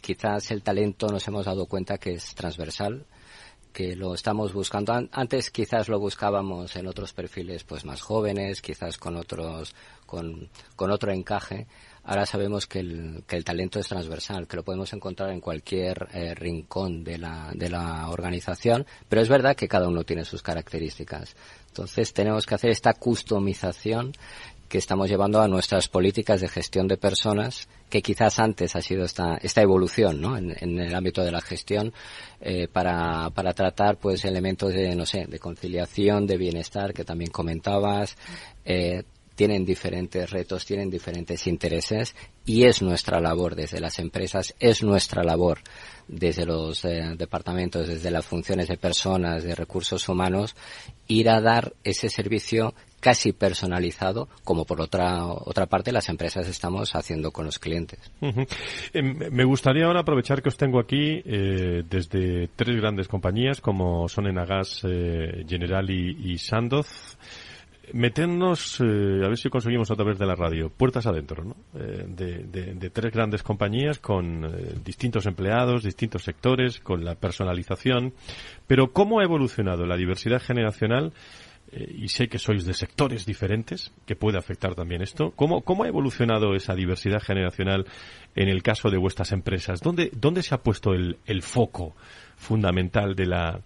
quizás 0.00 0.52
el 0.52 0.62
talento 0.62 1.08
nos 1.08 1.26
hemos 1.26 1.46
dado 1.46 1.66
cuenta 1.66 1.98
que 1.98 2.12
es 2.12 2.32
transversal, 2.36 3.04
que 3.72 3.96
lo 3.96 4.14
estamos 4.14 4.52
buscando. 4.52 4.92
Antes 5.10 5.50
quizás 5.50 5.88
lo 5.88 5.98
buscábamos 5.98 6.76
en 6.76 6.86
otros 6.86 7.12
perfiles 7.12 7.64
pues 7.64 7.84
más 7.84 8.00
jóvenes, 8.02 8.62
quizás 8.62 8.98
con 8.98 9.16
otros, 9.16 9.74
con 10.06 10.48
otro 10.78 11.10
encaje. 11.10 11.66
Ahora 12.04 12.26
sabemos 12.26 12.66
que 12.66 12.80
el, 12.80 13.24
que 13.26 13.36
el 13.36 13.44
talento 13.44 13.78
es 13.78 13.88
transversal, 13.88 14.46
que 14.46 14.56
lo 14.56 14.62
podemos 14.62 14.92
encontrar 14.92 15.30
en 15.30 15.40
cualquier 15.40 16.08
eh, 16.12 16.34
rincón 16.34 17.02
de 17.02 17.18
la, 17.18 17.50
de 17.54 17.70
la 17.70 18.10
organización, 18.10 18.86
pero 19.08 19.22
es 19.22 19.28
verdad 19.28 19.56
que 19.56 19.68
cada 19.68 19.88
uno 19.88 20.04
tiene 20.04 20.24
sus 20.24 20.42
características. 20.42 21.34
Entonces 21.68 22.12
tenemos 22.12 22.44
que 22.44 22.54
hacer 22.54 22.70
esta 22.70 22.92
customización 22.92 24.12
que 24.68 24.78
estamos 24.78 25.08
llevando 25.08 25.40
a 25.40 25.48
nuestras 25.48 25.88
políticas 25.88 26.40
de 26.40 26.48
gestión 26.48 26.88
de 26.88 26.96
personas, 26.96 27.68
que 27.88 28.02
quizás 28.02 28.38
antes 28.38 28.74
ha 28.74 28.80
sido 28.80 29.04
esta, 29.04 29.36
esta 29.36 29.62
evolución 29.62 30.20
¿no? 30.20 30.36
en, 30.36 30.50
el 30.50 30.94
ámbito 30.94 31.22
de 31.22 31.30
la 31.30 31.40
gestión 31.40 31.92
eh, 32.40 32.66
para, 32.66 33.30
para 33.30 33.52
tratar 33.52 33.98
pues 33.98 34.24
elementos 34.24 34.74
de, 34.74 34.96
no 34.96 35.06
sé, 35.06 35.26
de 35.26 35.38
conciliación, 35.38 36.26
de 36.26 36.36
bienestar, 36.36 36.92
que 36.92 37.04
también 37.04 37.30
comentabas, 37.30 38.16
eh, 38.64 39.04
tienen 39.34 39.64
diferentes 39.64 40.30
retos, 40.30 40.64
tienen 40.64 40.90
diferentes 40.90 41.46
intereses 41.46 42.14
y 42.44 42.64
es 42.64 42.82
nuestra 42.82 43.20
labor 43.20 43.54
desde 43.54 43.80
las 43.80 43.98
empresas, 43.98 44.54
es 44.60 44.82
nuestra 44.82 45.22
labor 45.22 45.58
desde 46.06 46.44
los 46.44 46.84
eh, 46.84 47.14
departamentos, 47.16 47.88
desde 47.88 48.10
las 48.10 48.26
funciones 48.26 48.68
de 48.68 48.76
personas, 48.76 49.42
de 49.42 49.54
recursos 49.54 50.08
humanos, 50.08 50.54
ir 51.08 51.30
a 51.30 51.40
dar 51.40 51.72
ese 51.82 52.08
servicio 52.08 52.74
casi 53.00 53.32
personalizado, 53.32 54.28
como 54.44 54.64
por 54.64 54.80
otra, 54.80 55.26
otra 55.26 55.66
parte 55.66 55.92
las 55.92 56.08
empresas 56.08 56.48
estamos 56.48 56.94
haciendo 56.94 57.32
con 57.32 57.44
los 57.44 57.58
clientes. 57.58 57.98
Em, 58.94 59.18
me 59.30 59.44
gustaría 59.44 59.84
ahora 59.84 60.00
aprovechar 60.00 60.42
que 60.42 60.48
os 60.48 60.56
tengo 60.56 60.78
aquí 60.80 61.22
eh, 61.24 61.82
desde 61.88 62.48
tres 62.56 62.76
grandes 62.76 63.08
compañías 63.08 63.60
como 63.60 64.08
son 64.08 64.26
Enagas, 64.26 64.80
eh, 64.84 65.44
General 65.46 65.88
y 65.90 66.38
Sandoz 66.38 67.18
meternos, 67.92 68.80
eh, 68.80 69.20
a 69.24 69.28
ver 69.28 69.36
si 69.36 69.48
conseguimos 69.48 69.90
a 69.90 69.96
través 69.96 70.18
de 70.18 70.26
la 70.26 70.34
radio, 70.34 70.70
puertas 70.70 71.06
adentro, 71.06 71.44
¿no? 71.44 71.56
Eh, 71.78 72.04
de, 72.08 72.90
tres 72.90 73.12
grandes 73.12 73.42
compañías 73.42 73.98
con 73.98 74.44
eh, 74.44 74.74
distintos 74.84 75.26
empleados, 75.26 75.82
distintos 75.82 76.22
sectores, 76.22 76.80
con 76.80 77.04
la 77.04 77.14
personalización. 77.14 78.14
Pero 78.66 78.92
¿cómo 78.92 79.20
ha 79.20 79.24
evolucionado 79.24 79.86
la 79.86 79.96
diversidad 79.96 80.40
generacional? 80.40 81.12
y 81.72 82.06
sé 82.06 82.28
que 82.28 82.38
sois 82.38 82.64
de 82.64 82.74
sectores 82.74 83.26
diferentes, 83.26 83.90
que 84.06 84.14
puede 84.14 84.38
afectar 84.38 84.76
también 84.76 85.02
esto. 85.02 85.32
¿Cómo, 85.34 85.62
cómo 85.62 85.82
ha 85.82 85.88
evolucionado 85.88 86.54
esa 86.54 86.76
diversidad 86.76 87.20
generacional 87.20 87.84
en 88.36 88.48
el 88.48 88.62
caso 88.62 88.90
de 88.90 88.98
vuestras 88.98 89.32
empresas? 89.32 89.80
¿Dónde, 89.80 90.10
dónde 90.14 90.44
se 90.44 90.54
ha 90.54 90.62
puesto 90.62 90.92
el, 90.92 91.18
el 91.26 91.42
foco 91.42 91.96
fundamental 92.36 93.16
de 93.16 93.26
la, 93.26 93.60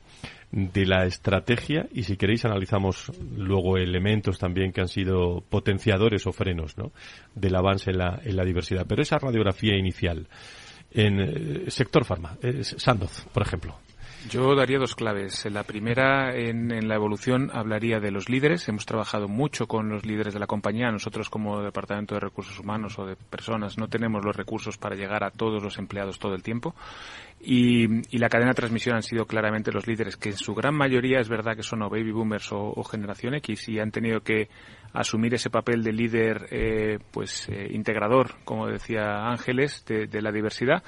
de 0.50 0.87
la 0.87 1.05
estrategia 1.05 1.87
y 1.93 2.05
si 2.05 2.17
queréis 2.17 2.45
analizamos 2.45 3.12
luego 3.37 3.76
elementos 3.76 4.38
también 4.38 4.73
que 4.73 4.81
han 4.81 4.88
sido 4.88 5.43
potenciadores 5.49 6.26
o 6.26 6.33
frenos 6.33 6.78
¿no? 6.78 6.93
del 7.35 7.55
avance 7.55 7.90
en 7.90 7.99
la, 7.99 8.21
en 8.25 8.37
la 8.37 8.45
diversidad. 8.45 8.87
Pero 8.88 9.02
esa 9.02 9.19
radiografía 9.19 9.76
inicial 9.76 10.26
en 10.90 11.21
eh, 11.21 11.71
sector 11.71 12.05
farma, 12.05 12.38
Sandoz, 12.62 13.26
por 13.33 13.43
ejemplo. 13.43 13.78
Yo 14.27 14.55
daría 14.57 14.79
dos 14.79 14.97
claves. 14.97 15.47
La 15.51 15.63
primera, 15.63 16.35
en, 16.35 16.73
en, 16.73 16.89
la 16.89 16.97
evolución, 16.97 17.51
hablaría 17.55 18.01
de 18.01 18.11
los 18.11 18.29
líderes. 18.29 18.69
Hemos 18.69 18.85
trabajado 18.85 19.29
mucho 19.29 19.67
con 19.67 19.89
los 19.89 20.05
líderes 20.05 20.35
de 20.35 20.41
la 20.41 20.49
compañía. 20.49 20.91
Nosotros, 20.91 21.31
como 21.31 21.63
Departamento 21.63 22.15
de 22.15 22.21
Recursos 22.21 22.59
Humanos 22.59 22.99
o 22.99 23.07
de 23.07 23.15
Personas, 23.15 23.79
no 23.79 23.87
tenemos 23.89 24.25
los 24.25 24.37
recursos 24.37 24.77
para 24.77 24.97
llegar 24.97 25.23
a 25.23 25.31
todos 25.31 25.63
los 25.63 25.79
empleados 25.79 26.19
todo 26.19 26.35
el 26.35 26.43
tiempo. 26.43 26.75
Y, 27.41 27.87
la 28.19 28.29
cadena 28.29 28.51
de 28.51 28.57
transmisión 28.57 28.97
han 28.97 29.03
sido 29.03 29.25
claramente 29.25 29.71
los 29.71 29.87
líderes, 29.87 30.17
que 30.17 30.31
en 30.31 30.37
su 30.37 30.53
gran 30.53 30.75
mayoría 30.75 31.21
es 31.21 31.29
verdad 31.29 31.55
que 31.55 31.63
son 31.63 31.83
o 31.83 31.89
baby 31.89 32.11
boomers 32.11 32.49
o, 32.51 32.83
generación 32.83 33.35
X 33.37 33.69
y 33.69 33.79
han 33.79 33.93
tenido 33.93 34.21
que 34.21 34.49
asumir 34.93 35.35
ese 35.35 35.49
papel 35.49 35.85
de 35.85 35.93
líder, 35.93 36.49
eh, 36.51 36.99
pues 37.13 37.49
eh, 37.49 37.69
integrador, 37.71 38.35
como 38.45 38.67
decía 38.67 39.29
Ángeles, 39.29 39.85
de 39.87 40.23
la 40.23 40.33
diversidad 40.33 40.83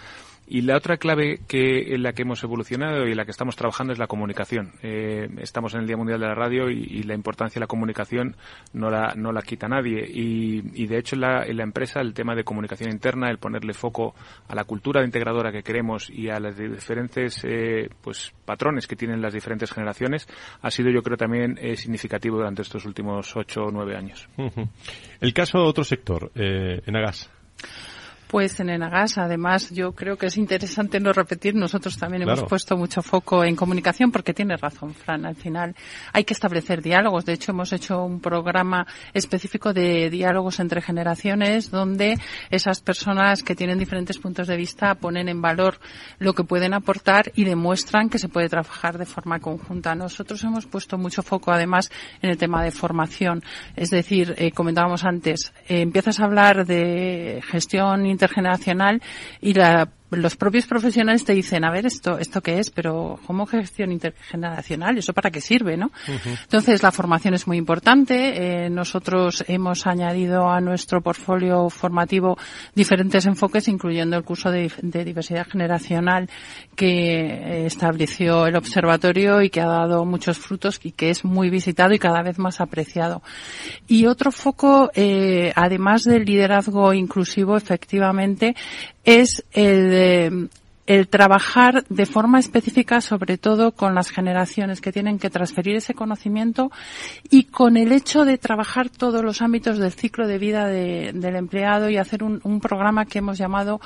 y 0.53 0.63
la 0.63 0.77
otra 0.77 0.97
clave 0.97 1.39
que 1.47 1.95
en 1.95 2.03
la 2.03 2.13
que 2.13 2.23
hemos 2.23 2.43
evolucionado 2.43 3.07
y 3.07 3.13
en 3.13 3.17
la 3.17 3.25
que 3.25 3.31
estamos 3.31 3.55
trabajando 3.55 3.93
es 3.93 4.01
la 4.01 4.09
comunicación. 4.09 4.73
Eh, 4.83 5.29
estamos 5.39 5.75
en 5.75 5.83
el 5.83 5.87
Día 5.87 5.97
Mundial 5.97 6.19
de 6.19 6.27
la 6.27 6.35
Radio 6.35 6.69
y, 6.69 7.05
la 7.05 7.15
importancia 7.15 7.55
de 7.55 7.61
la 7.61 7.69
comunicación 7.69 8.35
no 8.73 8.91
la, 8.91 9.15
no 9.15 9.31
la 9.31 9.43
quita 9.43 9.69
nadie. 9.69 10.05
Y, 10.05 10.87
de 10.87 10.99
hecho 10.99 11.15
en 11.15 11.21
la, 11.21 11.63
empresa 11.63 12.01
el 12.01 12.15
tema 12.15 12.35
de 12.35 12.43
comunicación 12.43 12.91
interna, 12.91 13.31
el 13.31 13.39
ponerle 13.39 13.73
foco 13.75 14.17
a 14.49 14.57
la 14.57 14.65
cultura 14.65 15.05
integradora 15.05 15.53
que 15.53 15.63
queremos 15.63 16.11
y 16.11 16.29
a 16.31 16.41
las 16.41 16.57
diferentes 16.59 17.45
eh, 17.45 17.89
pues 18.03 18.33
patrones 18.45 18.89
que 18.89 18.97
tienen 18.97 19.23
las 19.23 19.33
diferentes 19.33 19.71
generaciones 19.71 20.27
ha 20.63 20.71
sido 20.73 20.91
yo 20.91 21.03
creo 21.05 21.17
también 21.17 21.59
eh, 21.61 21.77
significativo 21.77 22.39
durante 22.39 22.63
estos 22.63 22.85
últimos 22.87 23.37
ocho 23.37 23.67
o 23.67 23.71
nueve 23.71 23.97
años. 23.97 24.29
El 25.21 25.33
caso 25.33 25.59
de 25.59 25.65
otro 25.65 25.85
sector, 25.85 26.33
eh, 26.35 26.83
en 26.85 26.97
Agas. 26.97 27.31
Pues 28.31 28.61
en 28.61 28.71
Enagas, 28.71 29.19
además, 29.19 29.71
yo 29.71 29.91
creo 29.91 30.17
que 30.17 30.27
es 30.27 30.37
interesante 30.37 31.01
no 31.01 31.13
repetir. 31.13 31.57
Nosotros 31.57 31.99
también 31.99 32.23
hemos 32.23 32.45
puesto 32.45 32.77
mucho 32.77 33.03
foco 33.03 33.43
en 33.43 33.57
comunicación 33.57 34.13
porque 34.13 34.33
tiene 34.33 34.57
razón, 34.57 34.95
Fran. 34.95 35.27
Al 35.27 35.35
final 35.35 35.75
hay 36.13 36.23
que 36.23 36.33
establecer 36.33 36.81
diálogos. 36.81 37.25
De 37.25 37.33
hecho, 37.33 37.51
hemos 37.51 37.73
hecho 37.73 38.05
un 38.05 38.21
programa 38.21 38.87
específico 39.15 39.73
de 39.73 40.11
diálogos 40.11 40.61
entre 40.61 40.81
generaciones 40.81 41.73
donde 41.73 42.21
esas 42.51 42.79
personas 42.79 43.43
que 43.43 43.57
tienen 43.57 43.81
diferentes 43.81 44.19
puntos 44.19 44.47
de 44.47 44.57
vista 44.57 44.95
ponen 44.95 45.29
en 45.29 45.43
valor 45.43 45.81
lo 46.21 46.33
que 46.33 46.45
pueden 46.45 46.73
aportar 46.73 47.33
y 47.35 47.43
demuestran 47.43 48.09
que 48.09 48.21
se 48.21 48.29
puede 48.29 48.49
trabajar 48.49 48.97
de 48.97 49.07
forma 49.07 49.41
conjunta. 49.41 49.97
Nosotros 49.97 50.45
hemos 50.45 50.67
puesto 50.67 50.97
mucho 50.97 51.25
foco, 51.25 51.51
además, 51.51 51.91
en 52.23 52.31
el 52.31 52.39
tema 52.39 52.63
de 52.63 52.71
formación. 52.71 53.43
Es 53.75 53.91
decir, 53.91 54.37
eh, 54.39 54.53
comentábamos 54.53 55.03
antes, 55.03 55.53
eh, 55.69 55.81
empiezas 55.81 56.21
a 56.21 56.27
hablar 56.27 56.65
de 56.65 57.43
gestión 57.45 58.07
intergeneracional 58.21 59.03
y 59.41 59.55
la 59.55 59.89
los 60.11 60.37
propios 60.37 60.67
profesionales 60.67 61.25
te 61.25 61.33
dicen, 61.33 61.65
a 61.65 61.71
ver, 61.71 61.87
esto, 61.87 62.19
esto 62.19 62.41
qué 62.41 62.59
es, 62.59 62.71
pero 62.71 63.19
¿cómo 63.27 63.47
gestión 63.47 63.93
intergeneracional? 63.93 64.99
¿Eso 64.99 65.13
para 65.13 65.31
qué 65.31 65.41
sirve, 65.41 65.77
no? 65.77 65.91
Entonces, 66.43 66.83
la 66.83 66.91
formación 66.91 67.35
es 67.35 67.47
muy 67.47 67.57
importante. 67.57 68.65
Eh, 68.65 68.71
nosotros 68.71 69.45
hemos 69.47 69.87
añadido 69.87 70.49
a 70.51 70.61
nuestro 70.61 71.01
portfolio 71.01 71.71
formativo 71.71 72.37
diferentes 72.75 73.27
enfoques, 73.27 73.69
incluyendo 73.69 74.17
el 74.17 74.25
curso 74.25 74.51
de, 74.51 74.71
diversidad 74.83 75.47
generacional 75.47 76.29
que 76.75 77.67
estableció 77.67 78.47
el 78.47 78.57
observatorio 78.57 79.43
y 79.43 79.51
que 79.51 79.61
ha 79.61 79.67
dado 79.67 80.05
muchos 80.05 80.39
frutos 80.39 80.81
y 80.83 80.93
que 80.93 81.11
es 81.11 81.25
muy 81.25 81.51
visitado 81.51 81.95
y 81.95 81.99
cada 81.99 82.23
vez 82.23 82.39
más 82.39 82.61
apreciado. 82.61 83.23
Y 83.87 84.07
otro 84.07 84.33
foco, 84.33 84.91
eh, 84.95 85.53
además 85.55 86.05
del 86.05 86.25
liderazgo 86.25 86.93
inclusivo, 86.93 87.57
efectivamente, 87.57 88.55
es 89.05 89.45
el, 89.53 90.51
el 90.87 91.09
trabajar 91.09 91.85
de 91.89 92.05
forma 92.05 92.41
específica, 92.41 93.01
sobre 93.01 93.39
todo 93.39 93.73
con 93.73 93.95
las 93.95 94.11
generaciones 94.11 94.81
que 94.81 94.91
tienen 94.91 95.21
que 95.21 95.31
transferir 95.31 95.77
ese 95.77 95.95
conocimiento 95.95 96.73
y 97.31 97.45
con 97.45 97.77
el 97.77 97.93
hecho 97.93 98.25
de 98.25 98.39
trabajar 98.39 98.91
todos 98.91 99.23
los 99.23 99.41
ámbitos 99.41 99.79
del 99.79 99.93
ciclo 99.93 100.27
de 100.27 100.39
vida 100.39 100.67
del 100.67 101.37
empleado 101.37 101.91
y 101.91 101.97
hacer 101.97 102.25
un 102.25 102.61
programa 102.61 103.07
que 103.07 103.19
hemos 103.19 103.39
llamado 103.39 103.81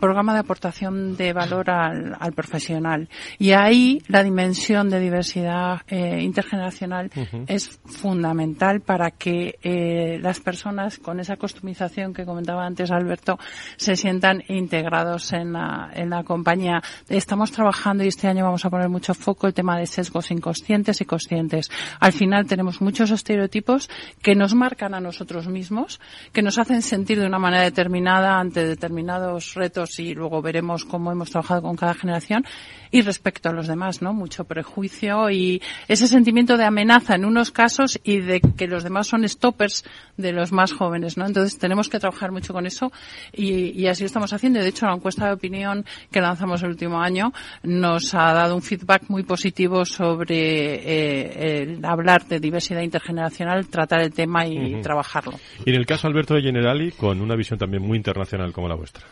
programa 0.00 0.34
de 0.34 0.40
aportación 0.40 1.16
de 1.16 1.32
valor 1.32 1.70
al, 1.70 2.16
al 2.18 2.32
profesional. 2.32 3.08
Y 3.38 3.52
ahí 3.52 4.02
la 4.08 4.22
dimensión 4.22 4.90
de 4.90 4.98
diversidad 4.98 5.82
eh, 5.86 6.20
intergeneracional 6.22 7.10
es 7.46 7.80
fundamental 7.84 8.80
para 8.80 9.10
que 9.10 9.58
eh, 9.62 10.18
las 10.20 10.40
personas 10.40 10.98
con 10.98 11.20
esa 11.20 11.36
customización 11.36 12.12
que 12.12 12.24
comentaba 12.24 12.64
antes 12.64 12.90
Alberto 12.90 13.38
se 13.76 13.96
sientan 13.96 14.42
integrados 14.48 15.32
en 15.32 15.52
la, 15.52 15.90
en 15.94 16.10
la 16.10 16.24
compañía. 16.24 16.82
Estamos 17.08 17.52
trabajando 17.52 18.04
y 18.04 18.08
este 18.08 18.28
año 18.28 18.44
vamos 18.44 18.64
a 18.64 18.70
poner 18.70 18.88
mucho 18.88 19.14
foco 19.14 19.46
el 19.46 19.54
tema 19.54 19.78
de 19.78 19.86
sesgos 19.86 20.30
inconscientes 20.30 21.00
y 21.00 21.04
conscientes. 21.04 21.70
Al 22.00 22.12
final 22.12 22.46
tenemos 22.46 22.80
muchos 22.80 23.10
estereotipos 23.10 23.90
que 24.22 24.34
nos 24.34 24.54
marcan 24.54 24.94
a 24.94 25.00
nosotros 25.00 25.48
mismos, 25.48 26.00
que 26.32 26.42
nos 26.42 26.58
hacen 26.58 26.82
sentir 26.82 27.20
de 27.20 27.26
una 27.26 27.38
manera 27.38 27.62
determinada 27.62 28.38
ante 28.38 28.66
determinados 28.66 29.54
retos 29.54 29.89
y 29.98 30.14
luego 30.14 30.42
veremos 30.42 30.84
cómo 30.84 31.10
hemos 31.10 31.30
trabajado 31.30 31.62
con 31.62 31.76
cada 31.76 31.94
generación 31.94 32.44
y 32.90 33.02
respecto 33.02 33.48
a 33.48 33.52
los 33.52 33.68
demás, 33.68 34.02
¿no? 34.02 34.12
Mucho 34.12 34.44
prejuicio 34.44 35.30
y 35.30 35.62
ese 35.88 36.06
sentimiento 36.06 36.56
de 36.56 36.64
amenaza 36.64 37.14
en 37.14 37.24
unos 37.24 37.50
casos 37.50 37.98
y 38.02 38.20
de 38.20 38.40
que 38.40 38.66
los 38.66 38.84
demás 38.84 39.06
son 39.06 39.28
stoppers 39.28 39.84
de 40.16 40.32
los 40.32 40.52
más 40.52 40.72
jóvenes, 40.72 41.16
¿no? 41.16 41.26
Entonces 41.26 41.58
tenemos 41.58 41.88
que 41.88 41.98
trabajar 41.98 42.32
mucho 42.32 42.52
con 42.52 42.66
eso 42.66 42.92
y, 43.32 43.86
así 43.86 44.02
lo 44.02 44.06
estamos 44.06 44.32
haciendo. 44.32 44.60
De 44.60 44.68
hecho, 44.68 44.86
la 44.86 44.94
encuesta 44.94 45.26
de 45.26 45.32
opinión 45.32 45.84
que 46.10 46.20
lanzamos 46.20 46.62
el 46.62 46.70
último 46.70 47.00
año 47.00 47.32
nos 47.62 48.14
ha 48.14 48.32
dado 48.32 48.54
un 48.54 48.62
feedback 48.62 49.04
muy 49.08 49.22
positivo 49.22 49.84
sobre 49.84 50.74
eh, 50.74 51.62
el 51.62 51.84
hablar 51.84 52.26
de 52.26 52.40
diversidad 52.40 52.82
intergeneracional, 52.82 53.66
tratar 53.68 54.00
el 54.00 54.12
tema 54.12 54.46
y 54.46 54.80
trabajarlo. 54.82 55.38
Y 55.64 55.70
en 55.70 55.76
el 55.76 55.86
caso 55.86 56.06
Alberto 56.06 56.34
de 56.34 56.42
Generali, 56.42 56.92
con 56.92 57.20
una 57.20 57.36
visión 57.36 57.58
también 57.58 57.82
muy 57.82 57.96
internacional 57.96 58.52
como 58.52 58.68
la 58.68 58.74
vuestra. 58.74 59.06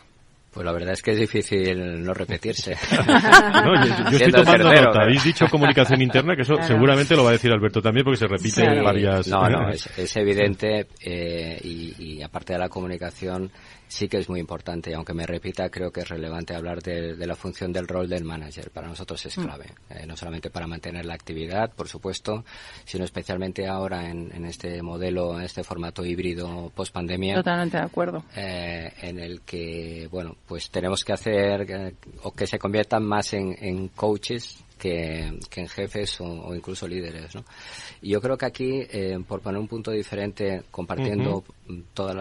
Pues 0.51 0.65
la 0.65 0.71
verdad 0.71 0.93
es 0.93 1.01
que 1.01 1.11
es 1.11 1.19
difícil 1.19 2.03
no 2.03 2.13
repetirse. 2.13 2.75
yo, 4.11 4.17
estoy 4.17 4.31
tomando 4.31 4.73
nota. 4.73 5.01
Habéis 5.03 5.23
dicho 5.23 5.45
comunicación 5.47 6.01
interna, 6.01 6.35
que 6.35 6.41
eso 6.41 6.55
seguramente 6.61 7.15
lo 7.15 7.23
va 7.23 7.29
a 7.29 7.33
decir 7.33 7.51
Alberto 7.51 7.81
también, 7.81 8.03
porque 8.03 8.17
se 8.17 8.27
repite 8.27 8.63
en 8.63 8.83
varias... 8.83 9.27
No, 9.27 9.47
no, 9.47 9.69
es, 9.97 10.17
evidente 10.17 10.87
eh, 11.01 11.59
y, 11.63 12.15
y 12.17 12.23
aparte 12.23 12.53
de 12.53 12.59
la 12.59 12.69
comunicación 12.69 13.51
sí 13.89 14.07
que 14.07 14.17
es 14.17 14.29
muy 14.29 14.39
importante. 14.39 14.93
Aunque 14.95 15.13
me 15.13 15.25
repita, 15.25 15.69
creo 15.69 15.91
que 15.91 16.01
es 16.01 16.07
relevante 16.07 16.55
hablar 16.55 16.81
de, 16.81 17.15
la 17.27 17.35
función 17.35 17.73
del 17.73 17.87
rol 17.87 18.07
del 18.07 18.23
manager. 18.23 18.71
Para 18.71 18.87
nosotros 18.87 19.25
es 19.25 19.37
mm. 19.37 19.43
clave. 19.43 19.65
Eh, 19.89 20.05
no 20.05 20.15
solamente 20.15 20.49
para 20.49 20.67
mantener 20.67 21.05
la 21.05 21.15
actividad, 21.15 21.73
por 21.73 21.89
supuesto, 21.89 22.45
sino 22.85 23.03
especialmente 23.03 23.67
ahora 23.67 24.09
en, 24.09 24.45
este 24.45 24.81
modelo, 24.81 25.37
en 25.37 25.45
este 25.45 25.63
formato 25.63 26.05
híbrido 26.05 26.71
post 26.73 26.93
pandemia. 26.93 27.35
Totalmente 27.35 27.77
de 27.77 27.83
acuerdo. 27.83 28.23
Eh, 28.35 28.93
en 29.01 29.19
el 29.19 29.41
que, 29.41 30.07
bueno, 30.09 30.37
pues 30.49 30.71
tenemos 30.71 31.03
que 31.03 31.13
hacer 31.13 31.95
o 32.23 32.31
que 32.31 32.47
se 32.47 32.57
conviertan 32.57 33.05
más 33.05 33.33
en, 33.33 33.55
en 33.59 33.89
coaches 33.89 34.65
que, 34.79 35.19
en 35.55 35.67
jefes 35.67 36.19
o, 36.21 36.55
incluso 36.55 36.87
líderes. 36.87 37.35
¿no? 37.35 37.43
Y 38.01 38.09
yo 38.09 38.21
creo 38.21 38.37
que 38.37 38.45
aquí, 38.47 38.81
eh, 38.89 39.19
por 39.27 39.41
poner 39.41 39.59
un 39.59 39.67
punto 39.67 39.91
diferente, 39.91 40.63
compartiendo 40.71 41.43
todos 41.93 42.15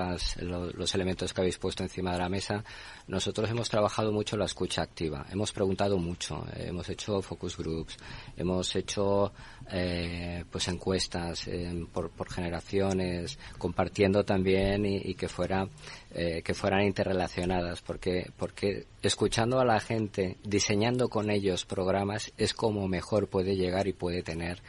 los 0.75 0.95
elementos 0.95 1.33
que 1.33 1.41
habéis 1.41 1.57
puesto 1.57 1.83
encima 1.83 2.13
de 2.13 2.19
la 2.19 2.29
mesa, 2.29 2.63
nosotros 3.07 3.49
hemos 3.49 3.71
trabajado 3.71 4.13
mucho 4.13 4.37
la 4.37 4.45
escucha 4.45 4.83
activa, 4.83 5.25
hemos 5.31 5.53
preguntado 5.53 5.97
mucho, 5.97 6.45
eh, 6.55 6.67
hemos 6.69 6.87
hecho 6.91 7.23
focus 7.23 7.57
groups, 7.57 7.97
hemos 8.37 8.77
hecho 8.77 9.33
eh, 9.71 10.45
pues 10.51 10.69
encuestas 10.69 11.49
por, 11.93 12.11
por, 12.11 12.31
generaciones, 12.31 13.39
compartiendo 13.59 14.25
también 14.25 14.87
y, 14.87 15.15
que 15.15 15.29
fuera 15.29 15.69
eh, 16.15 16.43
que 16.43 16.55
fueran 16.55 16.83
interrelacionadas, 16.83 17.83
porque 17.83 18.31
porque 18.37 18.87
escuchando 19.03 19.61
a 19.61 19.65
la 19.65 19.81
gente, 19.81 20.39
diseñando 20.43 21.09
con 21.09 21.31
ellos 21.31 21.65
programas 21.65 22.33
es 22.39 22.55
como 22.55 22.89
mejor 22.89 23.29
puede 23.29 23.57
llegar 23.57 23.87
y 23.89 23.93
puede 23.93 24.23
tener 24.23 24.63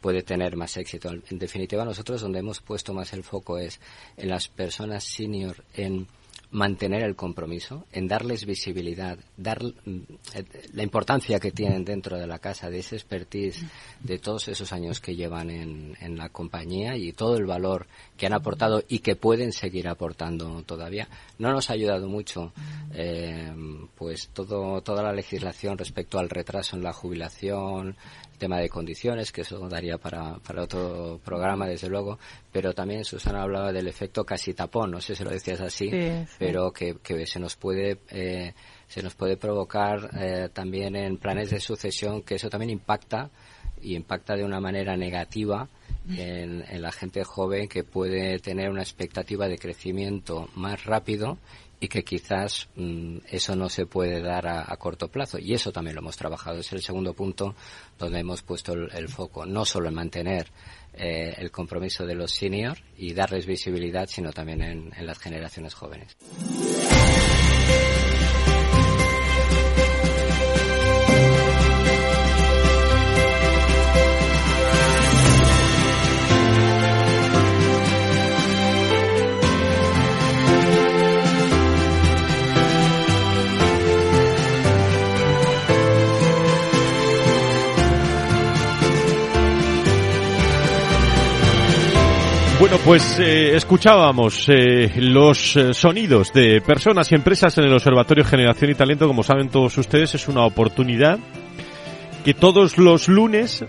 puede 0.00 0.22
tener 0.22 0.56
más 0.56 0.76
éxito. 0.76 1.10
En 1.10 1.38
definitiva, 1.38 1.84
nosotros 1.84 2.20
donde 2.20 2.38
hemos 2.38 2.60
puesto 2.60 2.94
más 2.94 3.12
el 3.12 3.24
foco 3.24 3.58
es 3.58 3.80
en 4.16 4.28
las 4.28 4.48
personas 4.48 5.04
senior 5.04 5.64
en 5.74 6.06
mantener 6.56 7.02
el 7.02 7.14
compromiso, 7.14 7.84
en 7.92 8.08
darles 8.08 8.46
visibilidad, 8.46 9.18
dar 9.36 9.62
mm, 9.62 10.00
la 10.72 10.82
importancia 10.82 11.38
que 11.38 11.52
tienen 11.52 11.84
dentro 11.84 12.18
de 12.18 12.26
la 12.26 12.38
casa, 12.38 12.70
de 12.70 12.78
ese 12.78 12.96
expertise, 12.96 13.62
de 14.00 14.18
todos 14.18 14.48
esos 14.48 14.72
años 14.72 14.98
que 14.98 15.14
llevan 15.14 15.50
en, 15.50 15.94
en 16.00 16.16
la 16.16 16.30
compañía 16.30 16.96
y 16.96 17.12
todo 17.12 17.36
el 17.36 17.44
valor 17.44 17.86
que 18.16 18.24
han 18.24 18.32
aportado 18.32 18.82
y 18.88 19.00
que 19.00 19.16
pueden 19.16 19.52
seguir 19.52 19.86
aportando 19.86 20.62
todavía. 20.62 21.08
No 21.38 21.52
nos 21.52 21.68
ha 21.68 21.74
ayudado 21.74 22.08
mucho, 22.08 22.54
eh, 22.94 23.52
pues 23.94 24.28
todo, 24.28 24.80
toda 24.80 25.02
la 25.02 25.12
legislación 25.12 25.76
respecto 25.76 26.18
al 26.18 26.30
retraso 26.30 26.74
en 26.74 26.82
la 26.82 26.94
jubilación, 26.94 27.96
tema 28.36 28.58
de 28.58 28.68
condiciones, 28.68 29.32
que 29.32 29.42
eso 29.42 29.68
daría 29.68 29.98
para, 29.98 30.38
para 30.38 30.62
otro 30.62 31.20
programa, 31.24 31.66
desde 31.66 31.88
luego, 31.88 32.18
pero 32.52 32.72
también 32.72 33.04
Susana 33.04 33.42
hablaba 33.42 33.72
del 33.72 33.88
efecto 33.88 34.24
casi 34.24 34.54
tapón, 34.54 34.90
no 34.90 35.00
sé 35.00 35.14
si 35.14 35.24
lo 35.24 35.30
decías 35.30 35.60
así, 35.60 35.90
pero 36.38 36.72
que, 36.72 36.96
que, 37.02 37.26
se 37.26 37.40
nos 37.40 37.56
puede 37.56 37.98
eh, 38.10 38.54
se 38.88 39.02
nos 39.02 39.14
puede 39.14 39.36
provocar 39.36 40.10
eh, 40.18 40.48
también 40.52 40.96
en 40.96 41.16
planes 41.16 41.50
de 41.50 41.60
sucesión, 41.60 42.22
que 42.22 42.36
eso 42.36 42.48
también 42.48 42.70
impacta 42.70 43.30
y 43.80 43.94
impacta 43.94 44.36
de 44.36 44.44
una 44.44 44.60
manera 44.60 44.96
negativa 44.96 45.68
en, 46.08 46.64
en, 46.68 46.82
la 46.82 46.92
gente 46.92 47.24
joven 47.24 47.68
que 47.68 47.82
puede 47.82 48.38
tener 48.38 48.70
una 48.70 48.82
expectativa 48.82 49.48
de 49.48 49.58
crecimiento 49.58 50.48
más 50.54 50.84
rápido 50.84 51.36
y 51.78 51.88
que 51.88 52.04
quizás 52.04 52.68
mm, 52.76 53.18
eso 53.30 53.54
no 53.56 53.68
se 53.68 53.86
puede 53.86 54.20
dar 54.20 54.46
a, 54.46 54.76
corto 54.76 55.08
plazo. 55.08 55.38
Y 55.38 55.54
eso 55.54 55.72
también 55.72 55.96
lo 55.96 56.02
hemos 56.02 56.16
trabajado. 56.16 56.58
Es 56.60 56.72
el 56.72 56.82
segundo 56.82 57.12
punto 57.12 57.54
donde 57.98 58.20
hemos 58.20 58.42
puesto 58.42 58.72
el, 58.72 59.08
foco, 59.08 59.44
no 59.46 59.64
solo 59.64 59.88
en 59.88 59.94
mantener 59.94 60.48
eh, 60.94 61.34
el 61.38 61.50
compromiso 61.50 62.06
de 62.06 62.14
los 62.14 62.32
seniors 62.32 62.82
y 62.96 63.12
darles 63.12 63.46
visibilidad, 63.46 64.06
sino 64.08 64.32
también 64.32 64.62
en 64.62 65.06
las 65.06 65.18
generaciones 65.18 65.74
jóvenes. 65.74 66.16
Bueno, 92.68 92.82
pues 92.84 93.20
eh, 93.20 93.54
escuchábamos 93.54 94.48
eh, 94.48 94.90
los 94.96 95.54
eh, 95.54 95.72
sonidos 95.72 96.32
de 96.32 96.60
personas 96.60 97.12
y 97.12 97.14
empresas 97.14 97.56
en 97.58 97.64
el 97.66 97.72
Observatorio 97.72 98.24
Generación 98.24 98.72
y 98.72 98.74
Talento. 98.74 99.06
Como 99.06 99.22
saben 99.22 99.50
todos 99.50 99.78
ustedes, 99.78 100.16
es 100.16 100.26
una 100.26 100.44
oportunidad 100.44 101.20
que 102.24 102.34
todos 102.34 102.76
los 102.76 103.06
lunes 103.06 103.64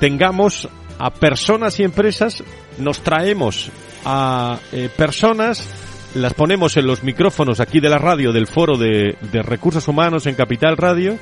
tengamos 0.00 0.68
a 0.98 1.14
personas 1.14 1.80
y 1.80 1.84
empresas, 1.84 2.44
nos 2.76 3.00
traemos 3.00 3.70
a 4.04 4.58
personas, 4.98 5.66
las 6.14 6.34
ponemos 6.34 6.76
en 6.76 6.86
los 6.86 7.04
micrófonos 7.04 7.58
aquí 7.58 7.80
de 7.80 7.88
la 7.88 7.96
radio 7.96 8.34
del 8.34 8.46
Foro 8.46 8.76
de, 8.76 9.16
de 9.32 9.42
Recursos 9.42 9.88
Humanos 9.88 10.26
en 10.26 10.34
Capital 10.34 10.76
Radio 10.76 11.18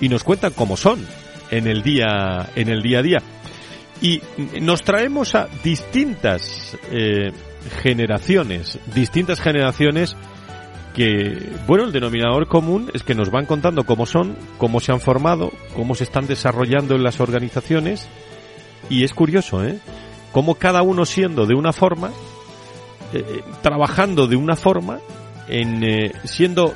y 0.00 0.08
nos 0.08 0.24
cuentan 0.24 0.54
cómo 0.54 0.78
son 0.78 1.06
en 1.50 1.66
el 1.66 1.82
día 1.82 2.48
en 2.56 2.70
el 2.70 2.80
día 2.80 3.00
a 3.00 3.02
día. 3.02 3.22
Y 4.00 4.20
nos 4.60 4.82
traemos 4.82 5.34
a 5.34 5.48
distintas 5.62 6.76
eh, 6.90 7.32
generaciones, 7.82 8.78
distintas 8.94 9.40
generaciones 9.40 10.16
que, 10.94 11.52
bueno, 11.66 11.84
el 11.84 11.92
denominador 11.92 12.46
común 12.46 12.90
es 12.94 13.02
que 13.02 13.14
nos 13.14 13.30
van 13.30 13.46
contando 13.46 13.84
cómo 13.84 14.06
son, 14.06 14.36
cómo 14.58 14.80
se 14.80 14.92
han 14.92 15.00
formado, 15.00 15.52
cómo 15.74 15.94
se 15.94 16.04
están 16.04 16.26
desarrollando 16.26 16.94
en 16.94 17.02
las 17.02 17.20
organizaciones. 17.20 18.08
Y 18.90 19.04
es 19.04 19.14
curioso, 19.14 19.64
¿eh? 19.64 19.78
Cómo 20.32 20.56
cada 20.56 20.82
uno 20.82 21.04
siendo 21.04 21.46
de 21.46 21.54
una 21.54 21.72
forma, 21.72 22.10
eh, 23.12 23.42
trabajando 23.62 24.26
de 24.26 24.36
una 24.36 24.56
forma, 24.56 24.98
en 25.48 25.82
eh, 25.84 26.12
siendo 26.24 26.74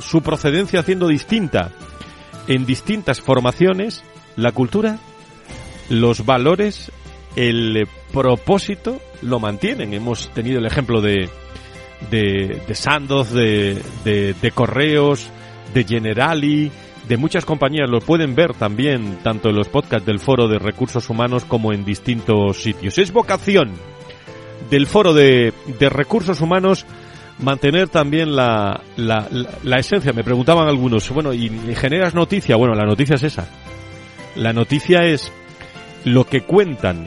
su 0.00 0.22
procedencia 0.22 0.82
siendo 0.82 1.08
distinta 1.08 1.70
en 2.46 2.64
distintas 2.64 3.20
formaciones, 3.20 4.02
la 4.36 4.52
cultura 4.52 4.98
los 5.88 6.24
valores, 6.24 6.92
el 7.36 7.86
propósito 8.12 9.00
lo 9.22 9.40
mantienen. 9.40 9.94
Hemos 9.94 10.28
tenido 10.30 10.58
el 10.58 10.66
ejemplo 10.66 11.00
de, 11.00 11.28
de, 12.10 12.62
de 12.66 12.74
Sandoz, 12.74 13.30
de, 13.32 13.82
de, 14.04 14.50
Correos, 14.52 15.30
de 15.74 15.84
Generali, 15.84 16.70
de 17.08 17.16
muchas 17.16 17.44
compañías. 17.44 17.88
Lo 17.88 18.00
pueden 18.00 18.34
ver 18.34 18.54
también 18.54 19.18
tanto 19.22 19.50
en 19.50 19.56
los 19.56 19.68
podcasts 19.68 20.06
del 20.06 20.18
Foro 20.18 20.48
de 20.48 20.58
Recursos 20.58 21.08
Humanos 21.10 21.44
como 21.44 21.72
en 21.72 21.84
distintos 21.84 22.62
sitios. 22.62 22.98
Es 22.98 23.12
vocación 23.12 23.72
del 24.70 24.86
Foro 24.86 25.14
de, 25.14 25.52
de 25.78 25.88
Recursos 25.88 26.40
Humanos 26.40 26.86
mantener 27.38 27.88
también 27.88 28.34
la, 28.34 28.82
la, 28.96 29.28
la, 29.62 29.78
esencia. 29.78 30.12
Me 30.12 30.24
preguntaban 30.24 30.66
algunos, 30.66 31.08
bueno, 31.10 31.32
¿y 31.32 31.48
generas 31.76 32.14
noticia? 32.14 32.56
Bueno, 32.56 32.74
la 32.74 32.84
noticia 32.84 33.14
es 33.14 33.22
esa. 33.22 33.48
La 34.34 34.52
noticia 34.52 35.04
es 35.04 35.32
lo 36.04 36.24
que 36.24 36.42
cuentan 36.42 37.06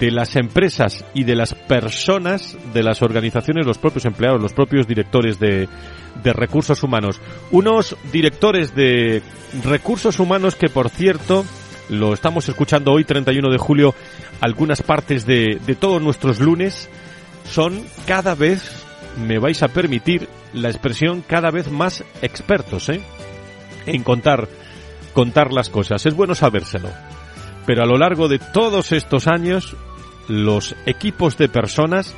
de 0.00 0.10
las 0.10 0.36
empresas 0.36 1.04
y 1.14 1.24
de 1.24 1.36
las 1.36 1.54
personas, 1.54 2.56
de 2.74 2.82
las 2.82 3.02
organizaciones, 3.02 3.66
los 3.66 3.78
propios 3.78 4.04
empleados, 4.04 4.40
los 4.40 4.52
propios 4.52 4.86
directores 4.86 5.38
de, 5.38 5.68
de 6.22 6.32
recursos 6.32 6.82
humanos. 6.82 7.20
Unos 7.50 7.96
directores 8.12 8.74
de 8.74 9.22
recursos 9.64 10.18
humanos 10.18 10.56
que, 10.56 10.68
por 10.68 10.90
cierto, 10.90 11.44
lo 11.88 12.12
estamos 12.12 12.48
escuchando 12.48 12.92
hoy, 12.92 13.04
31 13.04 13.50
de 13.50 13.58
julio, 13.58 13.94
algunas 14.40 14.82
partes 14.82 15.26
de, 15.26 15.60
de 15.64 15.74
todos 15.74 16.02
nuestros 16.02 16.40
lunes, 16.40 16.88
son 17.44 17.82
cada 18.06 18.34
vez 18.34 18.84
me 19.18 19.38
vais 19.38 19.62
a 19.62 19.68
permitir 19.68 20.28
la 20.52 20.68
expresión 20.68 21.22
cada 21.26 21.50
vez 21.50 21.70
más 21.70 22.04
expertos, 22.22 22.88
¿eh? 22.88 23.00
En 23.86 24.02
contar, 24.02 24.48
contar 25.12 25.52
las 25.52 25.70
cosas. 25.70 26.04
Es 26.06 26.14
bueno 26.14 26.34
sabérselo. 26.34 26.90
Pero 27.68 27.82
a 27.82 27.86
lo 27.86 27.98
largo 27.98 28.28
de 28.28 28.38
todos 28.38 28.92
estos 28.92 29.26
años, 29.26 29.76
los 30.26 30.74
equipos 30.86 31.36
de 31.36 31.50
personas, 31.50 32.14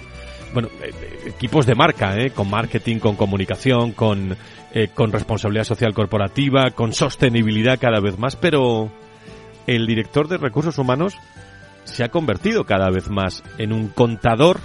bueno, 0.55 0.69
eh, 0.81 0.93
eh, 0.93 1.23
equipos 1.27 1.67
de 1.67 1.75
marca, 1.75 2.17
¿eh? 2.17 2.31
Con 2.31 2.49
marketing, 2.49 3.01
con 3.01 3.17
comunicación, 3.17 3.91
con, 3.91 4.37
eh, 4.73 4.91
con 4.95 5.11
responsabilidad 5.11 5.65
social 5.65 5.93
corporativa, 5.93 6.71
con 6.71 6.93
sostenibilidad 6.93 7.81
cada 7.81 7.99
vez 7.99 8.17
más, 8.17 8.37
pero 8.37 8.93
el 9.67 9.89
director 9.89 10.29
de 10.29 10.37
recursos 10.37 10.79
humanos 10.79 11.17
se 11.83 12.05
ha 12.05 12.11
convertido 12.11 12.63
cada 12.63 12.89
vez 12.89 13.11
más 13.11 13.43
en 13.59 13.73
un 13.73 13.89
contador 13.89 14.61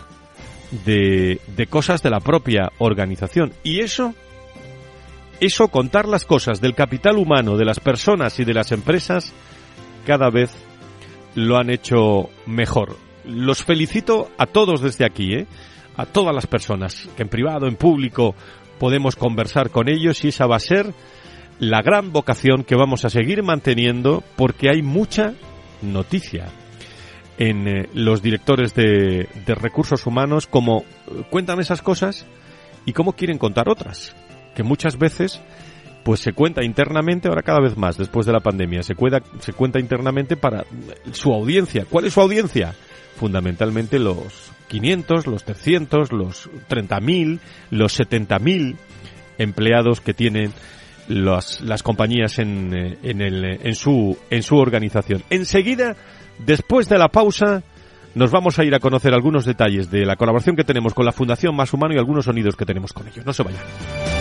de, 0.85 1.41
de 1.47 1.65
cosas 1.65 2.03
de 2.03 2.11
la 2.11 2.19
propia 2.19 2.71
organización. 2.77 3.53
Y 3.63 3.79
eso, 3.79 4.13
eso, 5.39 5.69
contar 5.69 6.07
las 6.07 6.25
cosas 6.25 6.61
del 6.61 6.75
capital 6.75 7.17
humano, 7.17 7.57
de 7.57 7.65
las 7.65 7.79
personas 7.79 8.39
y 8.39 8.45
de 8.45 8.53
las 8.53 8.71
empresas, 8.71 9.33
cada 10.05 10.29
vez 10.29 10.51
lo 11.35 11.57
han 11.57 11.69
hecho 11.69 12.29
mejor. 12.45 12.97
Los 13.25 13.63
felicito 13.63 14.29
a 14.37 14.45
todos 14.45 14.81
desde 14.81 15.05
aquí, 15.05 15.33
¿eh? 15.33 15.47
a 15.97 16.05
todas 16.05 16.33
las 16.33 16.47
personas 16.47 17.07
que 17.15 17.23
en 17.23 17.29
privado, 17.29 17.67
en 17.67 17.75
público, 17.75 18.35
podemos 18.79 19.15
conversar 19.15 19.69
con 19.69 19.89
ellos 19.89 20.23
y 20.23 20.29
esa 20.29 20.47
va 20.47 20.57
a 20.57 20.59
ser 20.59 20.93
la 21.59 21.81
gran 21.81 22.11
vocación 22.11 22.63
que 22.63 22.75
vamos 22.75 23.05
a 23.05 23.09
seguir 23.09 23.41
manteniendo 23.43 24.23
porque 24.35 24.69
hay 24.69 24.81
mucha 24.81 25.33
noticia 25.81 26.47
en 27.37 27.67
eh, 27.67 27.89
los 27.93 28.21
directores 28.21 28.73
de, 28.75 29.27
de, 29.45 29.55
recursos 29.55 30.05
humanos 30.05 30.47
cómo 30.47 30.83
eh, 31.07 31.23
cuentan 31.29 31.59
esas 31.59 31.81
cosas 31.81 32.25
y 32.85 32.93
cómo 32.93 33.13
quieren 33.13 33.37
contar 33.37 33.69
otras, 33.69 34.15
que 34.53 34.63
muchas 34.63 34.97
veces 34.97 35.41
pues 36.05 36.21
se 36.21 36.31
cuenta 36.31 36.63
internamente, 36.63 37.27
ahora 37.27 37.41
cada 37.41 37.59
vez 37.59 37.75
más 37.75 37.97
después 37.97 38.25
de 38.25 38.31
la 38.31 38.39
pandemia, 38.39 38.81
se 38.83 38.95
cuenta, 38.95 39.21
se 39.39 39.51
cuenta 39.51 39.79
internamente 39.79 40.37
para 40.37 40.63
su 41.11 41.33
audiencia. 41.33 41.85
¿Cuál 41.89 42.05
es 42.05 42.13
su 42.13 42.21
audiencia? 42.21 42.73
Fundamentalmente 43.17 43.99
los 43.99 44.51
500, 44.69 45.27
los 45.27 45.43
300, 45.43 46.13
los 46.13 46.49
30.000, 46.69 47.39
los 47.71 47.99
70.000 47.99 48.75
empleados 49.39 49.99
que 49.99 50.13
tienen 50.13 50.53
las, 51.09 51.59
las 51.61 51.83
compañías 51.83 52.39
en, 52.39 52.73
eh, 52.73 52.97
en, 53.03 53.21
el, 53.21 53.43
en, 53.43 53.75
su, 53.75 54.17
en 54.29 54.43
su 54.43 54.55
organización. 54.55 55.23
Enseguida 55.29 55.97
Después 56.37 56.89
de 56.89 56.97
la 56.97 57.07
pausa, 57.09 57.63
nos 58.13 58.31
vamos 58.31 58.59
a 58.59 58.63
ir 58.63 58.75
a 58.75 58.79
conocer 58.79 59.13
algunos 59.13 59.45
detalles 59.45 59.89
de 59.89 60.05
la 60.05 60.15
colaboración 60.15 60.55
que 60.55 60.63
tenemos 60.63 60.93
con 60.93 61.05
la 61.05 61.11
Fundación 61.11 61.55
Más 61.55 61.73
Humano 61.73 61.93
y 61.95 61.97
algunos 61.97 62.25
sonidos 62.25 62.55
que 62.55 62.65
tenemos 62.65 62.93
con 62.93 63.07
ellos. 63.07 63.25
No 63.25 63.33
se 63.33 63.43
vayan. 63.43 64.14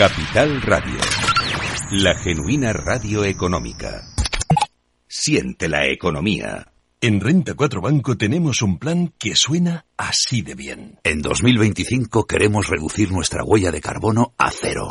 Capital 0.00 0.62
Radio. 0.62 0.96
La 1.90 2.14
genuina 2.14 2.72
radio 2.72 3.22
económica. 3.22 4.00
Siente 5.06 5.68
la 5.68 5.88
economía. 5.88 6.72
En 7.02 7.20
Renta 7.20 7.52
4 7.52 7.82
Banco 7.82 8.16
tenemos 8.16 8.62
un 8.62 8.78
plan 8.78 9.12
que 9.18 9.36
suena 9.36 9.84
así 9.98 10.40
de 10.40 10.54
bien. 10.54 10.98
En 11.04 11.20
2025 11.20 12.26
queremos 12.26 12.68
reducir 12.68 13.12
nuestra 13.12 13.44
huella 13.44 13.70
de 13.70 13.82
carbono 13.82 14.32
a 14.38 14.50
cero. 14.50 14.88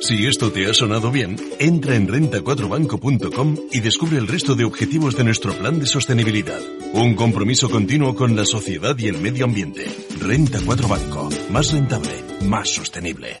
Si 0.00 0.26
esto 0.26 0.50
te 0.50 0.66
ha 0.68 0.74
sonado 0.74 1.12
bien, 1.12 1.36
entra 1.60 1.94
en 1.94 2.08
renta4banco.com 2.08 3.56
y 3.70 3.78
descubre 3.78 4.18
el 4.18 4.26
resto 4.26 4.56
de 4.56 4.64
objetivos 4.64 5.16
de 5.16 5.22
nuestro 5.22 5.52
plan 5.52 5.78
de 5.78 5.86
sostenibilidad. 5.86 6.60
Un 6.94 7.14
compromiso 7.14 7.70
continuo 7.70 8.16
con 8.16 8.34
la 8.34 8.44
sociedad 8.44 8.98
y 8.98 9.06
el 9.06 9.18
medio 9.18 9.44
ambiente. 9.44 9.86
Renta 10.18 10.58
4 10.66 10.88
Banco. 10.88 11.28
Más 11.52 11.70
rentable, 11.70 12.24
más 12.40 12.70
sostenible. 12.70 13.40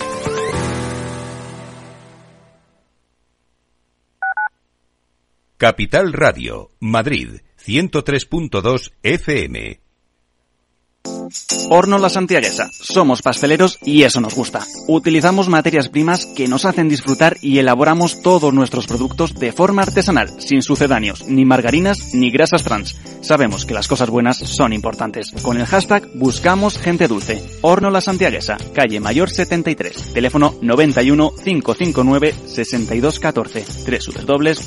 Capital 5.61 6.11
Radio, 6.11 6.71
Madrid, 6.79 7.39
103.2 7.67 8.93
FM. 9.03 9.90
Horno 11.69 11.97
La 11.97 12.09
Santiaguesa. 12.09 12.69
Somos 12.73 13.21
pasteleros 13.21 13.79
y 13.83 14.03
eso 14.03 14.19
nos 14.19 14.35
gusta. 14.35 14.65
Utilizamos 14.87 15.47
materias 15.47 15.87
primas 15.89 16.25
que 16.25 16.47
nos 16.47 16.65
hacen 16.65 16.89
disfrutar 16.89 17.37
y 17.41 17.59
elaboramos 17.59 18.21
todos 18.21 18.53
nuestros 18.53 18.87
productos 18.87 19.33
de 19.35 19.53
forma 19.53 19.83
artesanal, 19.83 20.29
sin 20.39 20.61
sucedáneos, 20.61 21.25
ni 21.27 21.45
margarinas 21.45 22.13
ni 22.13 22.29
grasas 22.31 22.63
trans. 22.63 22.97
Sabemos 23.21 23.65
que 23.65 23.73
las 23.73 23.87
cosas 23.87 24.09
buenas 24.09 24.35
son 24.37 24.73
importantes. 24.73 25.31
Con 25.41 25.57
el 25.57 25.65
hashtag 25.65 26.09
buscamos 26.15 26.77
gente 26.77 27.07
dulce. 27.07 27.41
Horno 27.61 27.89
La 27.89 28.01
Santiaguesa, 28.01 28.57
calle 28.73 28.99
Mayor 28.99 29.29
73, 29.29 30.13
teléfono 30.13 30.55
91 30.61 31.31
559 31.43 32.35
6214, 32.45 33.65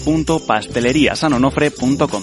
www.pasteleriasanonofre.com. 0.07 2.23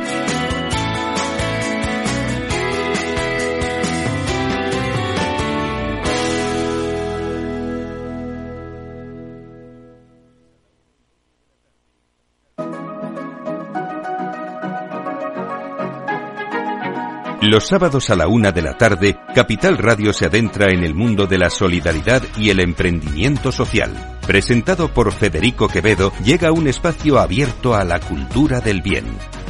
Los 17.51 17.67
sábados 17.67 18.09
a 18.09 18.15
la 18.15 18.29
una 18.29 18.53
de 18.53 18.61
la 18.61 18.77
tarde, 18.77 19.19
Capital 19.35 19.77
Radio 19.77 20.13
se 20.13 20.27
adentra 20.27 20.71
en 20.71 20.85
el 20.85 20.95
mundo 20.95 21.27
de 21.27 21.37
la 21.37 21.49
solidaridad 21.49 22.23
y 22.37 22.49
el 22.49 22.61
emprendimiento 22.61 23.51
social. 23.51 24.19
Presentado 24.25 24.93
por 24.93 25.11
Federico 25.11 25.67
Quevedo, 25.67 26.13
llega 26.23 26.53
un 26.53 26.69
espacio 26.69 27.19
abierto 27.19 27.75
a 27.75 27.83
la 27.83 27.99
cultura 27.99 28.61
del 28.61 28.81
bien. 28.81 29.03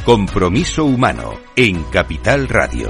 Compromiso 0.04 0.84
humano 0.84 1.34
en 1.54 1.84
Capital 1.84 2.48
Radio. 2.48 2.88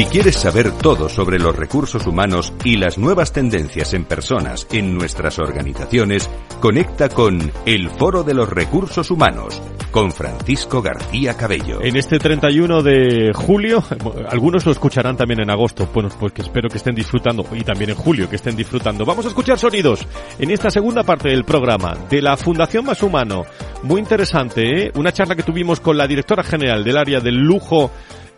Si 0.00 0.06
quieres 0.06 0.36
saber 0.36 0.72
todo 0.72 1.10
sobre 1.10 1.38
los 1.38 1.54
recursos 1.54 2.06
humanos 2.06 2.54
y 2.64 2.78
las 2.78 2.96
nuevas 2.96 3.34
tendencias 3.34 3.92
en 3.92 4.06
personas 4.06 4.66
en 4.72 4.94
nuestras 4.94 5.38
organizaciones, 5.38 6.30
conecta 6.58 7.10
con 7.10 7.52
El 7.66 7.90
Foro 7.90 8.22
de 8.22 8.32
los 8.32 8.48
Recursos 8.48 9.10
Humanos 9.10 9.60
con 9.90 10.10
Francisco 10.10 10.80
García 10.80 11.36
Cabello. 11.36 11.82
En 11.82 11.96
este 11.96 12.18
31 12.18 12.82
de 12.82 13.32
julio, 13.34 13.84
algunos 14.30 14.64
lo 14.64 14.72
escucharán 14.72 15.18
también 15.18 15.42
en 15.42 15.50
agosto, 15.50 15.86
bueno, 15.92 16.08
pues 16.18 16.32
que 16.32 16.40
espero 16.40 16.70
que 16.70 16.78
estén 16.78 16.94
disfrutando, 16.94 17.44
y 17.52 17.62
también 17.62 17.90
en 17.90 17.96
julio 17.96 18.26
que 18.26 18.36
estén 18.36 18.56
disfrutando. 18.56 19.04
Vamos 19.04 19.26
a 19.26 19.28
escuchar 19.28 19.58
sonidos 19.58 20.06
en 20.38 20.50
esta 20.50 20.70
segunda 20.70 21.02
parte 21.02 21.28
del 21.28 21.44
programa 21.44 21.94
de 22.08 22.22
la 22.22 22.38
Fundación 22.38 22.86
Más 22.86 23.02
Humano. 23.02 23.44
Muy 23.82 24.00
interesante, 24.00 24.86
¿eh? 24.86 24.92
Una 24.94 25.12
charla 25.12 25.36
que 25.36 25.42
tuvimos 25.42 25.78
con 25.78 25.98
la 25.98 26.06
directora 26.06 26.42
general 26.42 26.84
del 26.84 26.96
área 26.96 27.20
del 27.20 27.36
lujo 27.36 27.90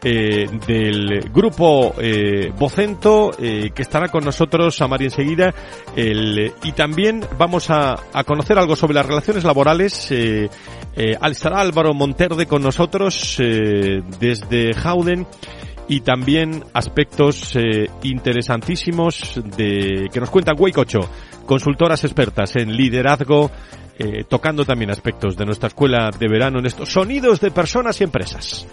eh, 0.04 0.46
del 0.66 1.30
grupo 1.32 1.94
eh, 1.98 2.52
Vocento, 2.58 3.30
eh, 3.38 3.70
que 3.74 3.82
estará 3.82 4.08
con 4.08 4.24
nosotros 4.24 4.80
a 4.80 4.88
María 4.88 5.06
enseguida. 5.08 5.54
El, 5.96 6.52
y 6.62 6.72
también 6.72 7.24
vamos 7.38 7.70
a, 7.70 7.96
a, 8.12 8.24
conocer 8.24 8.58
algo 8.58 8.76
sobre 8.76 8.94
las 8.94 9.06
relaciones 9.06 9.44
laborales. 9.44 10.10
Eh, 10.10 10.48
eh, 10.96 11.16
estará 11.30 11.60
Álvaro 11.60 11.94
Monterde 11.94 12.46
con 12.46 12.62
nosotros 12.62 13.36
eh, 13.38 14.02
desde 14.20 14.74
Jauden 14.74 15.26
y 15.88 16.00
también 16.00 16.64
aspectos 16.72 17.56
eh, 17.56 17.88
interesantísimos 18.02 19.40
de 19.56 20.08
que 20.12 20.20
nos 20.20 20.30
cuenta 20.30 20.54
Huaycocho, 20.54 21.00
consultoras 21.46 22.04
expertas 22.04 22.56
en 22.56 22.76
liderazgo, 22.76 23.50
eh, 23.98 24.24
tocando 24.28 24.64
también 24.64 24.90
aspectos 24.90 25.36
de 25.36 25.44
nuestra 25.44 25.68
escuela 25.68 26.10
de 26.16 26.28
verano 26.28 26.58
en 26.60 26.66
estos 26.66 26.90
sonidos 26.90 27.40
de 27.40 27.50
personas 27.50 28.00
y 28.00 28.04
empresas. 28.04 28.66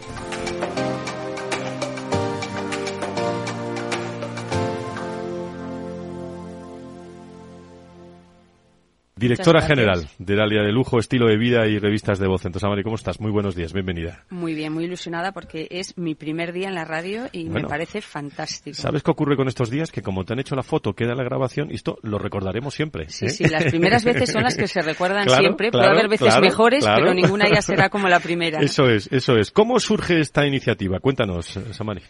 Directora 9.20 9.62
general 9.62 10.08
del 10.18 10.40
área 10.40 10.64
de 10.64 10.72
lujo, 10.72 10.98
estilo 10.98 11.28
de 11.28 11.36
vida 11.36 11.68
y 11.68 11.78
revistas 11.78 12.20
de 12.20 12.28
voz. 12.28 12.46
Entonces, 12.46 12.64
Amari, 12.64 12.84
¿cómo 12.84 12.96
estás? 12.96 13.20
Muy 13.20 13.32
buenos 13.32 13.54
días, 13.54 13.74
bienvenida. 13.74 14.24
Muy 14.30 14.54
bien, 14.54 14.72
muy 14.72 14.86
ilusionada 14.86 15.34
porque 15.34 15.68
es 15.72 15.98
mi 15.98 16.16
primer 16.16 16.54
día 16.54 16.70
en 16.70 16.76
la 16.76 16.86
radio 16.86 17.28
y 17.34 17.50
bueno, 17.50 17.64
me 17.64 17.70
parece 17.70 18.00
fantástico. 18.00 18.78
¿Sabes 18.78 19.04
qué 19.04 19.12
ocurre 19.12 19.36
con 19.36 19.50
estos 19.50 19.70
días? 19.70 19.92
Que 19.92 20.02
como 20.02 20.24
te 20.24 20.32
han 20.32 20.40
hecho 20.40 20.56
la 20.56 20.64
foto, 20.64 20.94
queda 20.94 21.16
la 21.16 21.26
grabación 21.26 21.70
y 21.70 21.76
esto 21.76 21.98
lo 22.02 22.18
recordaremos 22.18 22.74
siempre. 22.74 23.10
Sí, 23.10 23.26
¿eh? 23.26 23.30
sí, 23.30 23.44
las 23.50 23.66
primeras 23.66 24.06
veces 24.06 24.32
son 24.32 24.44
las 24.44 24.56
que 24.56 24.70
se 24.70 24.82
recuerdan 24.82 25.24
claro, 25.26 25.42
siempre. 25.42 25.70
Claro, 25.70 25.88
Puede 25.88 26.00
haber 26.00 26.10
veces 26.10 26.28
claro, 26.28 26.42
mejores, 26.42 26.86
pero 26.86 27.14
ninguna 27.14 27.50
ya 27.54 27.62
será 27.62 27.90
como 27.90 28.08
la 28.08 28.22
primera. 28.22 28.60
Eso 28.62 28.90
es, 28.90 29.12
eso 29.12 29.36
es. 29.36 29.52
¿Cómo 29.52 29.82
surge 29.82 30.22
esta 30.22 30.48
iniciativa? 30.48 31.02
Cuéntanos, 31.02 31.60
Samari. 31.72 32.04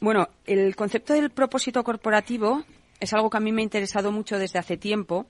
Bueno, 0.00 0.30
el 0.46 0.74
concepto 0.74 1.12
del 1.12 1.28
propósito 1.28 1.84
corporativo 1.84 2.64
es 2.98 3.12
algo 3.12 3.28
que 3.28 3.36
a 3.36 3.40
mí 3.40 3.52
me 3.52 3.60
ha 3.60 3.64
interesado 3.64 4.10
mucho 4.10 4.38
desde 4.38 4.58
hace 4.58 4.78
tiempo 4.78 5.26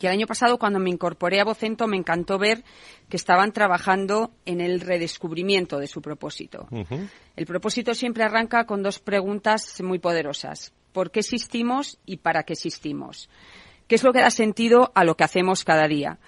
y 0.00 0.06
el 0.06 0.12
año 0.12 0.26
pasado, 0.26 0.58
cuando 0.58 0.78
me 0.78 0.90
incorporé 0.90 1.40
a 1.40 1.44
Vocento, 1.44 1.88
me 1.88 1.96
encantó 1.96 2.38
ver 2.38 2.62
que 3.08 3.16
estaban 3.16 3.52
trabajando 3.52 4.30
en 4.46 4.60
el 4.60 4.80
redescubrimiento 4.80 5.78
de 5.78 5.88
su 5.88 6.00
propósito. 6.00 6.68
Uh 6.70 6.84
-huh. 6.84 7.08
El 7.34 7.46
propósito 7.46 7.94
siempre 7.94 8.22
arranca 8.22 8.64
con 8.64 8.82
dos 8.82 9.00
preguntas 9.00 9.80
muy 9.82 9.98
poderosas. 9.98 10.72
¿Por 10.92 11.10
qué 11.10 11.20
existimos 11.20 11.98
y 12.06 12.18
para 12.18 12.44
qué 12.44 12.52
existimos? 12.52 13.28
¿Qué 13.88 13.96
es 13.96 14.04
lo 14.04 14.12
que 14.12 14.20
da 14.20 14.30
sentido 14.30 14.92
a 14.94 15.02
lo 15.04 15.16
que 15.16 15.24
hacemos 15.24 15.64
cada 15.64 15.88
día? 15.88 16.18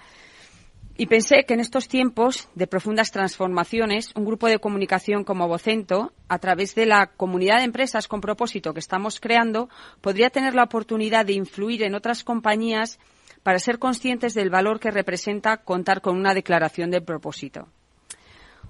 Y 0.97 1.05
pensé 1.05 1.45
que 1.47 1.53
en 1.53 1.61
estos 1.61 1.87
tiempos 1.87 2.49
de 2.53 2.67
profundas 2.67 3.11
transformaciones, 3.11 4.11
un 4.15 4.25
grupo 4.25 4.47
de 4.47 4.59
comunicación 4.59 5.23
como 5.23 5.47
Vocento, 5.47 6.11
a 6.27 6.39
través 6.39 6.75
de 6.75 6.85
la 6.85 7.07
comunidad 7.07 7.59
de 7.59 7.63
empresas 7.63 8.07
con 8.07 8.19
propósito 8.19 8.73
que 8.73 8.81
estamos 8.81 9.19
creando, 9.19 9.69
podría 10.01 10.29
tener 10.29 10.53
la 10.53 10.63
oportunidad 10.63 11.25
de 11.25 11.33
influir 11.33 11.83
en 11.83 11.95
otras 11.95 12.23
compañías 12.23 12.99
para 13.43 13.59
ser 13.59 13.79
conscientes 13.79 14.33
del 14.33 14.49
valor 14.49 14.79
que 14.79 14.91
representa 14.91 15.57
contar 15.57 16.01
con 16.01 16.17
una 16.17 16.33
declaración 16.33 16.91
de 16.91 17.01
propósito. 17.01 17.67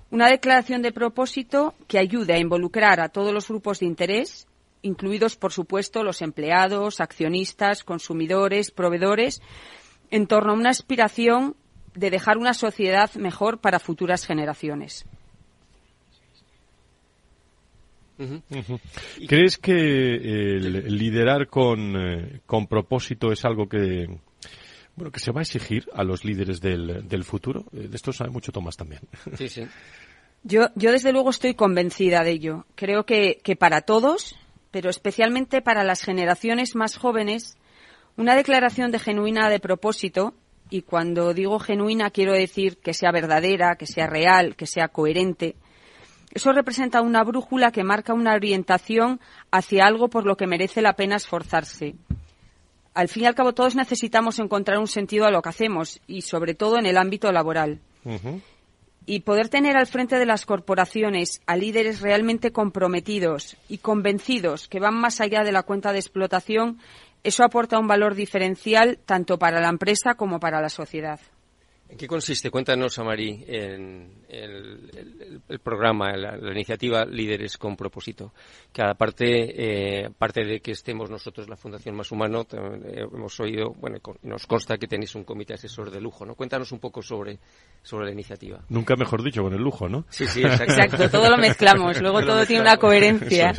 Una 0.09 0.29
declaración 0.29 0.81
de 0.81 0.91
propósito 0.91 1.73
que 1.87 1.99
ayude 1.99 2.33
a 2.33 2.39
involucrar 2.39 2.99
a 2.99 3.09
todos 3.09 3.33
los 3.33 3.47
grupos 3.47 3.79
de 3.79 3.85
interés, 3.85 4.47
incluidos, 4.81 5.35
por 5.35 5.53
supuesto, 5.53 6.03
los 6.03 6.21
empleados, 6.21 6.99
accionistas, 6.99 7.83
consumidores, 7.83 8.71
proveedores, 8.71 9.41
en 10.09 10.27
torno 10.27 10.51
a 10.51 10.55
una 10.55 10.69
aspiración 10.69 11.55
de 11.95 12.09
dejar 12.09 12.37
una 12.37 12.53
sociedad 12.53 13.13
mejor 13.15 13.59
para 13.59 13.79
futuras 13.79 14.25
generaciones. 14.25 15.05
¿Crees 19.27 19.57
que 19.57 19.71
el 19.73 20.95
liderar 20.95 21.47
con, 21.47 21.95
eh, 21.95 22.41
con 22.45 22.67
propósito 22.67 23.31
es 23.31 23.43
algo 23.45 23.67
que, 23.67 24.07
bueno, 24.95 25.11
que 25.11 25.19
se 25.19 25.31
va 25.31 25.41
a 25.41 25.43
exigir 25.43 25.87
a 25.93 26.03
los 26.03 26.25
líderes 26.25 26.61
del, 26.61 27.07
del 27.07 27.23
futuro. 27.23 27.65
Eh, 27.73 27.87
de 27.87 27.95
esto 27.95 28.11
sabe 28.11 28.29
mucho 28.29 28.51
Tomás 28.51 28.77
también. 28.77 29.01
Sí, 29.37 29.49
sí. 29.49 29.67
Yo, 30.43 30.69
yo 30.75 30.91
desde 30.91 31.11
luego 31.11 31.29
estoy 31.29 31.53
convencida 31.53 32.23
de 32.23 32.31
ello. 32.31 32.65
Creo 32.75 33.05
que, 33.05 33.39
que 33.43 33.55
para 33.55 33.81
todos, 33.81 34.35
pero 34.71 34.89
especialmente 34.89 35.61
para 35.61 35.83
las 35.83 36.01
generaciones 36.01 36.75
más 36.75 36.97
jóvenes, 36.97 37.57
una 38.17 38.35
declaración 38.35 38.91
de 38.91 38.99
genuina 38.99 39.49
de 39.49 39.59
propósito, 39.59 40.33
y 40.69 40.81
cuando 40.81 41.33
digo 41.33 41.59
genuina 41.59 42.09
quiero 42.09 42.33
decir 42.33 42.77
que 42.77 42.93
sea 42.93 43.11
verdadera, 43.11 43.75
que 43.75 43.85
sea 43.85 44.07
real, 44.07 44.55
que 44.55 44.65
sea 44.65 44.87
coherente, 44.87 45.55
eso 46.33 46.53
representa 46.53 47.01
una 47.01 47.23
brújula 47.23 47.71
que 47.71 47.83
marca 47.83 48.13
una 48.13 48.33
orientación 48.33 49.19
hacia 49.51 49.85
algo 49.85 50.07
por 50.09 50.25
lo 50.25 50.37
que 50.37 50.47
merece 50.47 50.81
la 50.81 50.93
pena 50.93 51.17
esforzarse 51.17 51.95
al 52.93 53.07
fin 53.07 53.23
y 53.23 53.25
al 53.25 53.35
cabo 53.35 53.53
todos 53.53 53.75
necesitamos 53.75 54.39
encontrar 54.39 54.77
un 54.79 54.87
sentido 54.87 55.25
a 55.25 55.31
lo 55.31 55.41
que 55.41 55.49
hacemos 55.49 56.01
y 56.07 56.21
sobre 56.21 56.53
todo 56.53 56.77
en 56.77 56.85
el 56.85 56.97
ámbito 56.97 57.31
laboral. 57.31 57.79
Uh 58.03 58.11
-huh. 58.11 58.41
Y 59.05 59.21
poder 59.21 59.49
tener 59.49 59.77
al 59.77 59.87
frente 59.87 60.19
de 60.19 60.25
las 60.25 60.45
corporaciones 60.45 61.41
a 61.47 61.55
líderes 61.55 62.01
realmente 62.01 62.51
comprometidos 62.51 63.57
y 63.67 63.79
convencidos 63.79 64.67
que 64.67 64.79
van 64.79 64.93
más 64.93 65.21
allá 65.21 65.43
de 65.43 65.51
la 65.51 65.63
cuenta 65.63 65.91
de 65.91 65.99
explotación, 65.99 66.79
eso 67.23 67.43
aporta 67.43 67.79
un 67.79 67.87
valor 67.87 68.15
diferencial 68.15 68.99
tanto 69.05 69.39
para 69.39 69.59
la 69.59 69.69
empresa 69.69 70.13
como 70.15 70.39
para 70.39 70.61
la 70.61 70.69
sociedad. 70.69 71.19
¿En 71.91 71.97
qué 71.97 72.07
consiste? 72.07 72.49
Cuéntanos, 72.49 72.97
Amari, 72.99 73.43
en 73.47 74.23
el, 74.29 74.89
el, 74.95 75.41
el 75.49 75.59
programa, 75.59 76.15
la, 76.15 76.37
la, 76.37 76.51
iniciativa 76.53 77.03
Líderes 77.03 77.57
con 77.57 77.75
Propósito. 77.75 78.31
Que 78.71 78.81
aparte, 78.81 79.25
eh, 80.01 80.05
aparte 80.05 80.45
de 80.45 80.61
que 80.61 80.71
estemos 80.71 81.09
nosotros, 81.09 81.49
la 81.49 81.57
Fundación 81.57 81.97
Más 81.97 82.09
Humano, 82.13 82.47
eh, 82.53 83.05
hemos 83.13 83.37
oído, 83.41 83.73
bueno, 83.77 83.97
nos 84.23 84.47
consta 84.47 84.77
que 84.77 84.87
tenéis 84.87 85.15
un 85.15 85.25
comité 85.25 85.55
asesor 85.55 85.91
de 85.91 85.99
lujo, 85.99 86.25
¿no? 86.25 86.35
Cuéntanos 86.35 86.71
un 86.71 86.79
poco 86.79 87.01
sobre, 87.01 87.39
sobre 87.81 88.05
la 88.05 88.13
iniciativa. 88.13 88.63
Nunca 88.69 88.95
mejor 88.95 89.21
dicho, 89.21 89.43
con 89.43 89.53
el 89.53 89.61
lujo, 89.61 89.89
¿no? 89.89 90.05
Sí, 90.07 90.25
sí, 90.27 90.43
exacto. 90.43 90.63
exacto 90.71 91.09
todo 91.09 91.29
lo 91.29 91.37
mezclamos, 91.37 92.01
luego 92.01 92.23
todo 92.23 92.45
tiene 92.45 92.61
una 92.61 92.77
coherencia. 92.77 93.51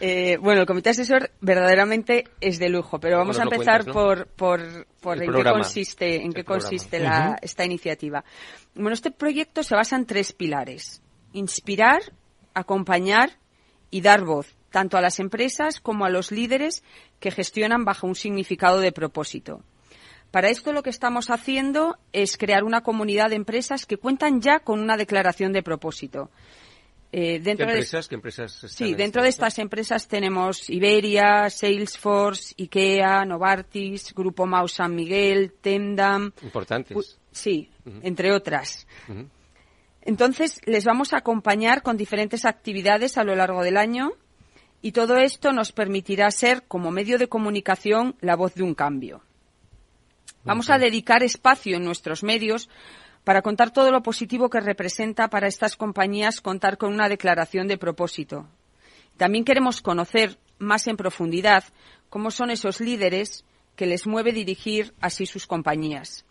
Eh, 0.00 0.36
bueno, 0.40 0.60
el 0.60 0.66
comité 0.66 0.90
asesor 0.90 1.30
verdaderamente 1.40 2.24
es 2.40 2.58
de 2.58 2.68
lujo, 2.68 2.98
pero 2.98 3.16
vamos 3.16 3.38
a 3.38 3.44
empezar 3.44 3.84
cuentas, 3.84 3.86
¿no? 3.86 3.92
por, 3.92 4.26
por, 4.26 4.86
por 5.04 5.22
en 5.22 5.30
qué 5.30 5.44
consiste, 5.44 6.22
en 6.24 6.32
qué 6.32 6.44
consiste 6.44 6.98
la, 6.98 7.10
uh 7.10 7.32
-huh. 7.34 7.38
esta 7.42 7.64
iniciativa. 7.64 8.24
Bueno, 8.74 8.94
este 8.94 9.10
proyecto 9.10 9.62
se 9.62 9.74
basa 9.76 9.96
en 9.96 10.06
tres 10.06 10.32
pilares. 10.32 11.02
Inspirar, 11.34 12.00
acompañar 12.54 13.28
y 13.90 14.00
dar 14.00 14.24
voz, 14.24 14.56
tanto 14.70 14.96
a 14.96 15.02
las 15.02 15.20
empresas 15.20 15.80
como 15.80 16.06
a 16.06 16.10
los 16.10 16.32
líderes 16.32 16.82
que 17.20 17.30
gestionan 17.30 17.84
bajo 17.84 18.06
un 18.06 18.14
significado 18.14 18.80
de 18.80 18.92
propósito. 18.92 19.62
Para 20.30 20.48
esto 20.48 20.72
lo 20.72 20.82
que 20.82 20.90
estamos 20.90 21.30
haciendo 21.30 21.96
es 22.12 22.36
crear 22.36 22.64
una 22.64 22.80
comunidad 22.80 23.28
de 23.28 23.36
empresas 23.36 23.86
que 23.86 23.98
cuentan 23.98 24.40
ya 24.40 24.60
con 24.60 24.80
una 24.80 24.96
declaración 24.96 25.52
de 25.52 25.62
propósito. 25.62 26.30
Eh, 27.16 27.38
dentro 27.38 27.64
¿Qué 27.66 27.74
empresas? 27.74 28.08
¿Qué 28.08 28.14
empresas 28.16 28.66
sí, 28.70 28.92
dentro 28.94 29.22
de 29.22 29.28
estas 29.28 29.60
empresas 29.60 30.08
tenemos 30.08 30.68
Iberia, 30.68 31.48
Salesforce, 31.48 32.56
IKEA, 32.58 33.24
Novartis, 33.24 34.12
Grupo 34.12 34.46
Mau 34.46 34.66
San 34.66 34.96
Miguel, 34.96 35.52
Tendam. 35.60 36.32
Importantes. 36.42 37.20
Sí, 37.30 37.70
entre 38.02 38.32
otras. 38.32 38.88
Entonces, 40.02 40.60
les 40.64 40.84
vamos 40.84 41.12
a 41.12 41.18
acompañar 41.18 41.82
con 41.82 41.96
diferentes 41.96 42.44
actividades 42.44 43.16
a 43.16 43.22
lo 43.22 43.36
largo 43.36 43.62
del 43.62 43.76
año 43.76 44.14
y 44.82 44.90
todo 44.90 45.16
esto 45.16 45.52
nos 45.52 45.70
permitirá 45.70 46.32
ser, 46.32 46.64
como 46.66 46.90
medio 46.90 47.16
de 47.18 47.28
comunicación, 47.28 48.16
la 48.22 48.34
voz 48.34 48.56
de 48.56 48.64
un 48.64 48.74
cambio. 48.74 49.22
Vamos 50.42 50.68
a 50.68 50.78
dedicar 50.78 51.22
espacio 51.22 51.76
en 51.76 51.84
nuestros 51.84 52.24
medios 52.24 52.68
para 53.24 53.42
contar 53.42 53.72
todo 53.72 53.90
lo 53.90 54.02
positivo 54.02 54.50
que 54.50 54.60
representa 54.60 55.28
para 55.28 55.48
estas 55.48 55.76
compañías 55.76 56.40
contar 56.40 56.76
con 56.76 56.92
una 56.92 57.08
declaración 57.08 57.66
de 57.66 57.78
propósito. 57.78 58.46
También 59.16 59.44
queremos 59.44 59.80
conocer 59.80 60.38
más 60.58 60.86
en 60.86 60.96
profundidad 60.96 61.64
cómo 62.10 62.30
son 62.30 62.50
esos 62.50 62.80
líderes 62.80 63.44
que 63.76 63.86
les 63.86 64.06
mueve 64.06 64.32
dirigir 64.32 64.94
así 65.00 65.26
sus 65.26 65.46
compañías. 65.46 66.24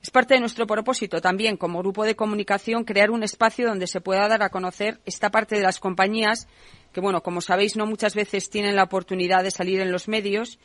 Es 0.00 0.10
parte 0.10 0.34
de 0.34 0.40
nuestro 0.40 0.66
propósito 0.66 1.20
también, 1.20 1.56
como 1.56 1.80
grupo 1.80 2.04
de 2.04 2.14
comunicación, 2.14 2.84
crear 2.84 3.10
un 3.10 3.24
espacio 3.24 3.66
donde 3.66 3.88
se 3.88 4.00
pueda 4.00 4.28
dar 4.28 4.42
a 4.42 4.50
conocer 4.50 5.00
esta 5.04 5.30
parte 5.30 5.56
de 5.56 5.62
las 5.62 5.80
compañías 5.80 6.46
que, 6.92 7.00
bueno, 7.00 7.22
como 7.22 7.40
sabéis, 7.40 7.76
no 7.76 7.84
muchas 7.84 8.14
veces 8.14 8.48
tienen 8.48 8.76
la 8.76 8.84
oportunidad 8.84 9.42
de 9.42 9.50
salir 9.50 9.80
en 9.80 9.92
los 9.92 10.08
medios 10.08 10.58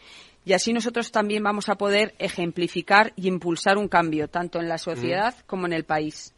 y 0.46 0.54
así 0.54 0.74
nosotros 0.74 1.12
también 1.12 1.44
vamos 1.44 1.70
a 1.70 1.76
poder 1.76 2.16
ejemplificar 2.20 3.14
y 3.16 3.28
impulsar 3.28 3.78
un 3.78 3.88
cambio, 3.88 4.28
tanto 4.28 4.60
en 4.60 4.68
la 4.68 4.78
sociedad 4.78 5.36
como 5.46 5.66
en 5.66 5.74
el 5.74 5.86
país. 5.86 6.34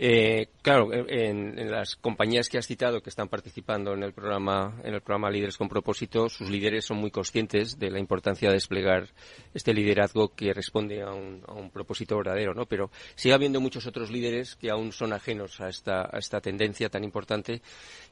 Eh, 0.00 0.50
claro, 0.62 0.90
en, 0.92 1.68
las 1.72 1.96
compañías 1.96 2.48
que 2.48 2.56
has 2.56 2.68
citado 2.68 3.00
que 3.00 3.10
están 3.10 3.26
participando 3.26 3.94
en 3.94 4.04
el 4.04 4.12
programa, 4.12 4.76
en 4.84 4.94
el 4.94 5.00
programa 5.00 5.28
Líderes 5.28 5.56
con 5.56 5.68
Propósito, 5.68 6.28
sus 6.28 6.48
líderes 6.48 6.84
son 6.84 6.98
muy 6.98 7.10
conscientes 7.10 7.80
de 7.80 7.90
la 7.90 7.98
importancia 7.98 8.48
de 8.48 8.54
desplegar 8.54 9.08
este 9.52 9.74
liderazgo 9.74 10.28
que 10.28 10.54
responde 10.54 11.02
a 11.02 11.10
un, 11.12 11.42
propósito 11.72 12.16
verdadero, 12.16 12.54
¿no? 12.54 12.66
Pero 12.66 12.92
sigue 13.16 13.34
habiendo 13.34 13.60
muchos 13.60 13.88
otros 13.88 14.10
líderes 14.10 14.54
que 14.54 14.70
aún 14.70 14.92
son 14.92 15.12
ajenos 15.12 15.60
a 15.60 15.68
esta 15.68 16.40
tendencia 16.40 16.88
tan 16.88 17.02
importante. 17.02 17.60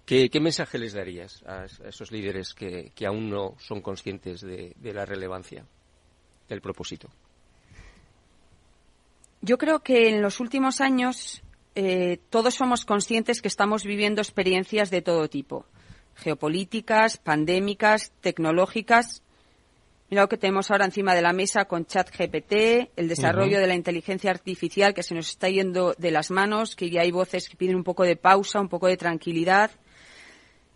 ¿Qué, 0.05 0.29
mensaje 0.41 0.79
les 0.79 0.93
darías 0.93 1.45
a, 1.47 1.67
esos 1.87 2.11
líderes 2.11 2.53
que, 2.53 2.93
aún 3.07 3.31
no 3.31 3.55
son 3.61 3.81
conscientes 3.81 4.41
de 4.41 4.93
la 4.93 5.05
relevancia 5.05 5.65
del 6.49 6.61
propósito? 6.61 7.09
Yo 9.41 9.59
creo 9.59 9.81
que 9.81 10.09
en 10.09 10.23
los 10.23 10.41
últimos 10.41 10.81
años 10.81 11.43
eh, 11.77 12.21
todos 12.31 12.55
somos 12.55 12.87
conscientes 12.87 13.43
que 13.43 13.49
estamos 13.49 13.85
viviendo 13.85 14.23
experiencias 14.23 14.91
de 14.91 15.03
todo 15.03 15.29
tipo, 15.29 15.67
geopolíticas, 16.15 17.19
pandémicas, 17.19 18.13
tecnológicas. 18.23 19.23
Mira 20.09 20.23
lo 20.23 20.29
que 20.29 20.39
tenemos 20.39 20.71
ahora 20.71 20.87
encima 20.87 21.15
de 21.15 21.21
la 21.21 21.35
mesa 21.35 21.67
con 21.67 21.85
ChatGPT, 21.85 22.93
el 22.97 23.09
desarrollo 23.09 23.61
de 23.61 23.67
la 23.67 23.75
inteligencia 23.75 24.31
artificial 24.31 24.95
que 24.95 25.03
se 25.03 25.15
nos 25.15 25.29
está 25.29 25.51
yendo 25.51 25.95
de 25.99 26.11
las 26.11 26.31
manos, 26.31 26.77
que 26.77 26.89
ya 26.89 27.03
hay 27.03 27.11
voces 27.11 27.49
que 27.49 27.57
piden 27.57 27.77
un 27.77 27.85
poco 27.85 28.05
de 28.05 28.17
pausa, 28.17 28.59
un 28.59 28.71
poco 28.71 28.87
de 28.87 28.97
tranquilidad. 28.97 29.71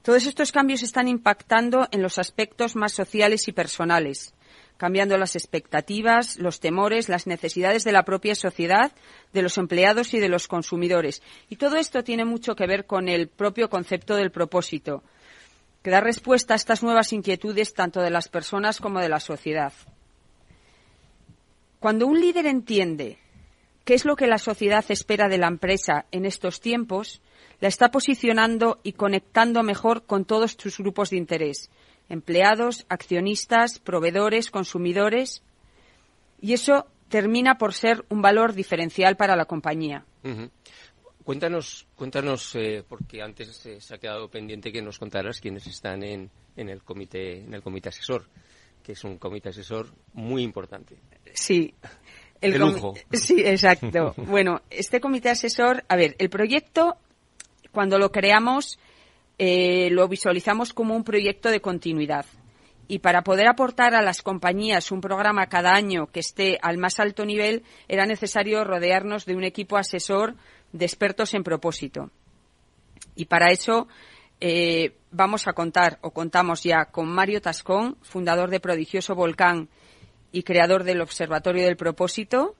Todos 0.02 0.26
estos 0.26 0.52
cambios 0.52 0.82
están 0.82 1.08
impactando 1.08 1.88
en 1.92 2.02
los 2.02 2.18
aspectos 2.18 2.76
más 2.76 2.92
sociales 2.92 3.48
y 3.48 3.52
personales 3.52 4.34
cambiando 4.80 5.18
las 5.18 5.36
expectativas, 5.36 6.38
los 6.38 6.58
temores, 6.58 7.10
las 7.10 7.26
necesidades 7.26 7.84
de 7.84 7.92
la 7.92 8.04
propia 8.04 8.34
sociedad, 8.34 8.92
de 9.34 9.42
los 9.42 9.58
empleados 9.58 10.14
y 10.14 10.20
de 10.20 10.30
los 10.30 10.48
consumidores. 10.48 11.20
Y 11.50 11.56
todo 11.56 11.76
esto 11.76 12.02
tiene 12.02 12.24
mucho 12.24 12.54
que 12.54 12.66
ver 12.66 12.86
con 12.86 13.06
el 13.06 13.28
propio 13.28 13.68
concepto 13.68 14.16
del 14.16 14.30
propósito, 14.30 15.02
que 15.82 15.90
da 15.90 16.00
respuesta 16.00 16.54
a 16.54 16.56
estas 16.56 16.82
nuevas 16.82 17.12
inquietudes 17.12 17.74
tanto 17.74 18.00
de 18.00 18.08
las 18.08 18.30
personas 18.30 18.80
como 18.80 19.00
de 19.00 19.10
la 19.10 19.20
sociedad. 19.20 19.74
Cuando 21.78 22.06
un 22.06 22.18
líder 22.18 22.46
entiende 22.46 23.18
qué 23.84 23.92
es 23.92 24.06
lo 24.06 24.16
que 24.16 24.28
la 24.28 24.38
sociedad 24.38 24.86
espera 24.88 25.28
de 25.28 25.36
la 25.36 25.48
empresa 25.48 26.06
en 26.10 26.24
estos 26.24 26.62
tiempos, 26.62 27.20
la 27.60 27.68
está 27.68 27.90
posicionando 27.90 28.80
y 28.82 28.92
conectando 28.92 29.62
mejor 29.62 30.06
con 30.06 30.24
todos 30.24 30.56
sus 30.58 30.78
grupos 30.78 31.10
de 31.10 31.18
interés 31.18 31.68
empleados, 32.10 32.84
accionistas, 32.90 33.78
proveedores, 33.78 34.50
consumidores, 34.50 35.42
y 36.40 36.52
eso 36.52 36.86
termina 37.08 37.56
por 37.56 37.72
ser 37.72 38.04
un 38.10 38.20
valor 38.20 38.52
diferencial 38.52 39.16
para 39.16 39.36
la 39.36 39.46
compañía. 39.46 40.04
Cuéntanos, 41.24 41.86
cuéntanos 41.94 42.54
eh, 42.56 42.82
porque 42.86 43.22
antes 43.22 43.64
eh, 43.66 43.80
se 43.80 43.94
ha 43.94 43.98
quedado 43.98 44.28
pendiente 44.28 44.72
que 44.72 44.82
nos 44.82 44.98
contaras 44.98 45.40
quiénes 45.40 45.66
están 45.66 46.02
en, 46.02 46.30
en, 46.56 46.68
el 46.68 46.82
comité, 46.82 47.44
en 47.44 47.54
el 47.54 47.62
comité 47.62 47.90
asesor, 47.90 48.26
que 48.82 48.92
es 48.92 49.04
un 49.04 49.18
comité 49.18 49.50
asesor 49.50 49.92
muy 50.14 50.42
importante. 50.42 50.96
Sí. 51.32 51.74
El 52.40 52.58
lujo. 52.58 52.94
Sí, 53.12 53.42
exacto. 53.44 54.14
bueno, 54.16 54.62
este 54.70 54.98
comité 54.98 55.28
asesor, 55.28 55.84
a 55.88 55.96
ver, 55.96 56.16
el 56.18 56.30
proyecto, 56.30 56.96
cuando 57.70 57.98
lo 57.98 58.10
creamos, 58.10 58.78
eh, 59.42 59.88
lo 59.90 60.06
visualizamos 60.06 60.74
como 60.74 60.94
un 60.94 61.02
proyecto 61.02 61.50
de 61.50 61.62
continuidad. 61.62 62.26
Y 62.88 62.98
para 62.98 63.22
poder 63.22 63.48
aportar 63.48 63.94
a 63.94 64.02
las 64.02 64.20
compañías 64.20 64.92
un 64.92 65.00
programa 65.00 65.46
cada 65.46 65.72
año 65.72 66.08
que 66.08 66.20
esté 66.20 66.58
al 66.60 66.76
más 66.76 67.00
alto 67.00 67.24
nivel, 67.24 67.62
era 67.88 68.04
necesario 68.04 68.64
rodearnos 68.64 69.24
de 69.24 69.36
un 69.36 69.44
equipo 69.44 69.78
asesor 69.78 70.34
de 70.72 70.84
expertos 70.84 71.32
en 71.32 71.42
propósito. 71.42 72.10
Y 73.16 73.24
para 73.24 73.50
eso 73.50 73.88
eh, 74.42 74.96
vamos 75.10 75.48
a 75.48 75.54
contar, 75.54 75.98
o 76.02 76.10
contamos 76.10 76.62
ya, 76.62 76.84
con 76.84 77.08
Mario 77.08 77.40
Tascón, 77.40 77.96
fundador 78.02 78.50
de 78.50 78.60
Prodigioso 78.60 79.14
Volcán 79.14 79.70
y 80.32 80.42
creador 80.42 80.84
del 80.84 81.00
Observatorio 81.00 81.64
del 81.64 81.78
Propósito, 81.78 82.56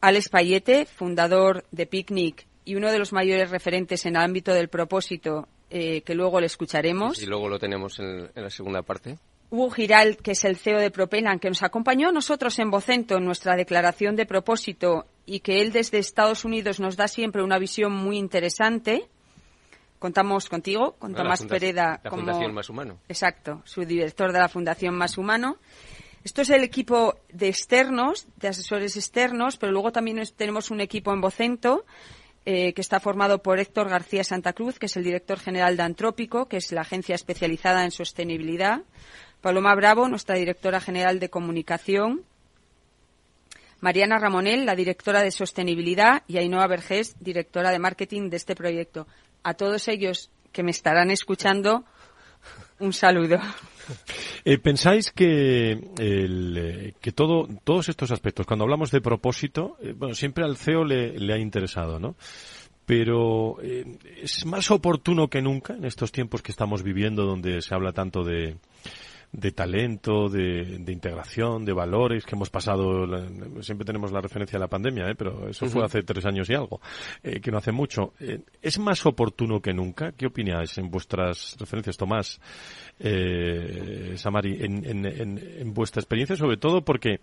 Alex 0.00 0.30
Payete, 0.30 0.84
fundador 0.84 1.64
de 1.70 1.86
Picnic 1.86 2.48
y 2.64 2.74
uno 2.74 2.90
de 2.90 2.98
los 2.98 3.12
mayores 3.12 3.50
referentes 3.50 4.04
en 4.04 4.16
el 4.16 4.22
ámbito 4.22 4.52
del 4.52 4.68
propósito 4.68 5.46
eh, 5.70 6.02
que 6.02 6.14
luego 6.14 6.40
le 6.40 6.46
escucharemos. 6.46 7.20
Y 7.20 7.26
luego 7.26 7.48
lo 7.48 7.58
tenemos 7.58 7.98
en, 7.98 8.30
la 8.34 8.50
segunda 8.50 8.82
parte. 8.82 9.18
Hugo 9.50 9.70
Giral, 9.70 10.16
que 10.16 10.32
es 10.32 10.44
el 10.44 10.56
CEO 10.56 10.78
de 10.78 10.90
Propelan, 10.90 11.38
que 11.38 11.48
nos 11.48 11.62
acompañó 11.62 12.08
a 12.08 12.12
nosotros 12.12 12.58
en 12.58 12.70
Vocento 12.70 13.16
en 13.16 13.24
nuestra 13.24 13.56
declaración 13.56 14.16
de 14.16 14.26
propósito 14.26 15.06
y 15.24 15.40
que 15.40 15.60
él 15.60 15.72
desde 15.72 15.98
Estados 15.98 16.44
Unidos 16.44 16.80
nos 16.80 16.96
da 16.96 17.08
siempre 17.08 17.42
una 17.42 17.58
visión 17.58 17.92
muy 17.92 18.18
interesante. 18.18 19.08
Contamos 19.98 20.48
contigo, 20.48 20.96
con 20.98 21.14
Tomás 21.14 21.44
Pereda. 21.44 22.00
La 22.04 22.10
Fundación 22.10 22.54
Más 22.54 22.68
Humano. 22.70 23.00
Exacto, 23.08 23.62
su 23.64 23.84
director 23.84 24.32
de 24.32 24.38
la 24.38 24.48
Fundación 24.48 24.94
Más 24.94 25.18
Humano. 25.18 25.56
Esto 26.24 26.42
es 26.42 26.50
el 26.50 26.62
equipo 26.62 27.16
de 27.32 27.48
externos, 27.48 28.26
de 28.36 28.48
asesores 28.48 28.96
externos, 28.96 29.56
pero 29.56 29.72
luego 29.72 29.92
también 29.92 30.22
tenemos 30.36 30.70
un 30.70 30.80
equipo 30.80 31.12
en 31.12 31.20
Vocento 31.20 31.84
eh, 32.44 32.72
que 32.72 32.80
está 32.80 33.00
formado 33.00 33.42
por 33.42 33.58
Héctor 33.58 33.88
García 33.88 34.24
Santa 34.24 34.52
Cruz, 34.52 34.78
que 34.78 34.86
es 34.86 34.96
el 34.96 35.04
director 35.04 35.38
general 35.38 35.76
de 35.76 35.82
Antrópico, 35.82 36.46
que 36.46 36.56
es 36.56 36.72
la 36.72 36.80
agencia 36.82 37.14
especializada 37.14 37.84
en 37.84 37.90
sostenibilidad. 37.90 38.82
Paloma 39.40 39.74
Bravo, 39.74 40.08
nuestra 40.08 40.36
directora 40.36 40.80
general 40.80 41.20
de 41.20 41.30
comunicación. 41.30 42.24
Mariana 43.80 44.18
Ramonel, 44.18 44.66
la 44.66 44.74
directora 44.74 45.22
de 45.22 45.30
sostenibilidad, 45.30 46.22
y 46.26 46.38
Ainhoa 46.38 46.66
Vergés, 46.66 47.14
directora 47.20 47.70
de 47.70 47.78
marketing 47.78 48.30
de 48.30 48.36
este 48.36 48.56
proyecto. 48.56 49.06
A 49.44 49.54
todos 49.54 49.86
ellos 49.86 50.30
que 50.50 50.64
me 50.64 50.72
estarán 50.72 51.10
escuchando, 51.10 51.84
un 52.80 52.92
saludo. 52.92 53.38
Eh, 54.44 54.58
¿Pensáis 54.58 55.10
que, 55.10 55.78
eh, 55.98 56.92
que 57.00 57.12
todo, 57.12 57.48
todos 57.64 57.88
estos 57.88 58.10
aspectos, 58.10 58.46
cuando 58.46 58.64
hablamos 58.64 58.90
de 58.90 59.00
propósito, 59.00 59.76
eh, 59.82 59.94
bueno, 59.96 60.14
siempre 60.14 60.44
al 60.44 60.56
CEO 60.56 60.84
le, 60.84 61.18
le 61.18 61.34
ha 61.34 61.38
interesado, 61.38 61.98
¿no? 61.98 62.16
Pero 62.86 63.58
es 63.60 64.46
más 64.46 64.70
oportuno 64.70 65.28
que 65.28 65.42
nunca 65.42 65.74
en 65.74 65.84
estos 65.84 66.10
tiempos 66.10 66.40
que 66.40 66.52
estamos 66.52 66.82
viviendo, 66.82 67.26
donde 67.26 67.60
se 67.60 67.74
habla 67.74 67.92
tanto 67.92 68.24
de, 68.24 68.56
de 69.32 69.52
talento, 69.52 70.28
de, 70.28 70.78
de, 70.78 70.92
integración, 70.92 71.64
de 71.64 71.72
valores 71.72 72.24
que 72.24 72.34
hemos 72.34 72.50
pasado. 72.50 73.06
siempre 73.62 73.84
tenemos 73.84 74.10
la 74.10 74.20
referencia 74.20 74.56
a 74.56 74.60
la 74.60 74.68
pandemia, 74.68 75.08
¿eh? 75.10 75.14
pero 75.14 75.48
eso 75.48 75.66
fue 75.66 75.84
hace 75.84 76.02
tres 76.02 76.24
años 76.24 76.48
y 76.48 76.54
algo, 76.54 76.80
eh, 77.22 77.40
que 77.40 77.50
no 77.50 77.58
hace 77.58 77.72
mucho. 77.72 78.14
Eh, 78.20 78.40
¿Es 78.62 78.78
más 78.78 79.04
oportuno 79.04 79.60
que 79.60 79.74
nunca? 79.74 80.12
¿Qué 80.12 80.26
opináis 80.26 80.78
en 80.78 80.90
vuestras 80.90 81.56
referencias, 81.58 81.96
Tomás, 81.96 82.40
eh, 82.98 84.14
Samari, 84.16 84.64
en, 84.64 84.84
en, 84.84 85.06
en, 85.06 85.38
en 85.38 85.74
vuestra 85.74 86.00
experiencia, 86.00 86.36
sobre 86.36 86.56
todo 86.56 86.82
porque 86.82 87.20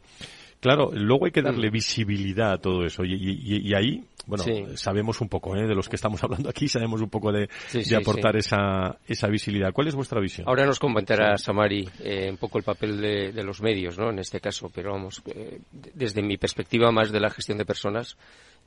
Claro, 0.60 0.92
luego 0.94 1.26
hay 1.26 1.32
que 1.32 1.42
darle 1.42 1.70
visibilidad 1.70 2.54
a 2.54 2.58
todo 2.58 2.86
eso 2.86 3.04
y, 3.06 3.74
ahí, 3.76 4.04
bueno, 4.26 4.44
sabemos 4.76 5.22
un 5.22 5.30
poco, 5.30 5.56
¿eh? 5.56 5.68
de 5.68 5.76
los 5.76 5.90
que 5.90 5.96
estamos 5.96 6.24
hablando 6.24 6.50
aquí, 6.50 6.68
sabemos 6.68 7.02
un 7.02 7.10
poco 7.10 7.32
de, 7.32 7.50
aportar 7.96 8.36
esa, 8.36 8.98
esa 9.08 9.28
visibilidad. 9.28 9.72
¿Cuál 9.74 9.88
es 9.88 9.96
vuestra 9.96 10.20
visión? 10.20 10.48
Ahora 10.48 10.66
nos 10.66 10.80
comentará 10.80 11.38
Samari 11.38 11.88
eh, 12.00 12.30
un 12.30 12.38
poco 12.38 12.58
el 12.58 12.64
papel 12.64 13.00
de, 13.00 13.44
los 13.44 13.62
medios, 13.62 13.98
¿no? 13.98 14.10
En 14.10 14.20
este 14.20 14.40
caso, 14.40 14.72
pero 14.74 14.94
vamos, 14.94 15.22
eh, 15.28 15.60
desde 15.72 16.22
mi 16.22 16.38
perspectiva 16.38 16.92
más 16.92 17.12
de 17.12 17.20
la 17.20 17.30
gestión 17.30 17.58
de 17.58 17.66
personas, 17.66 18.18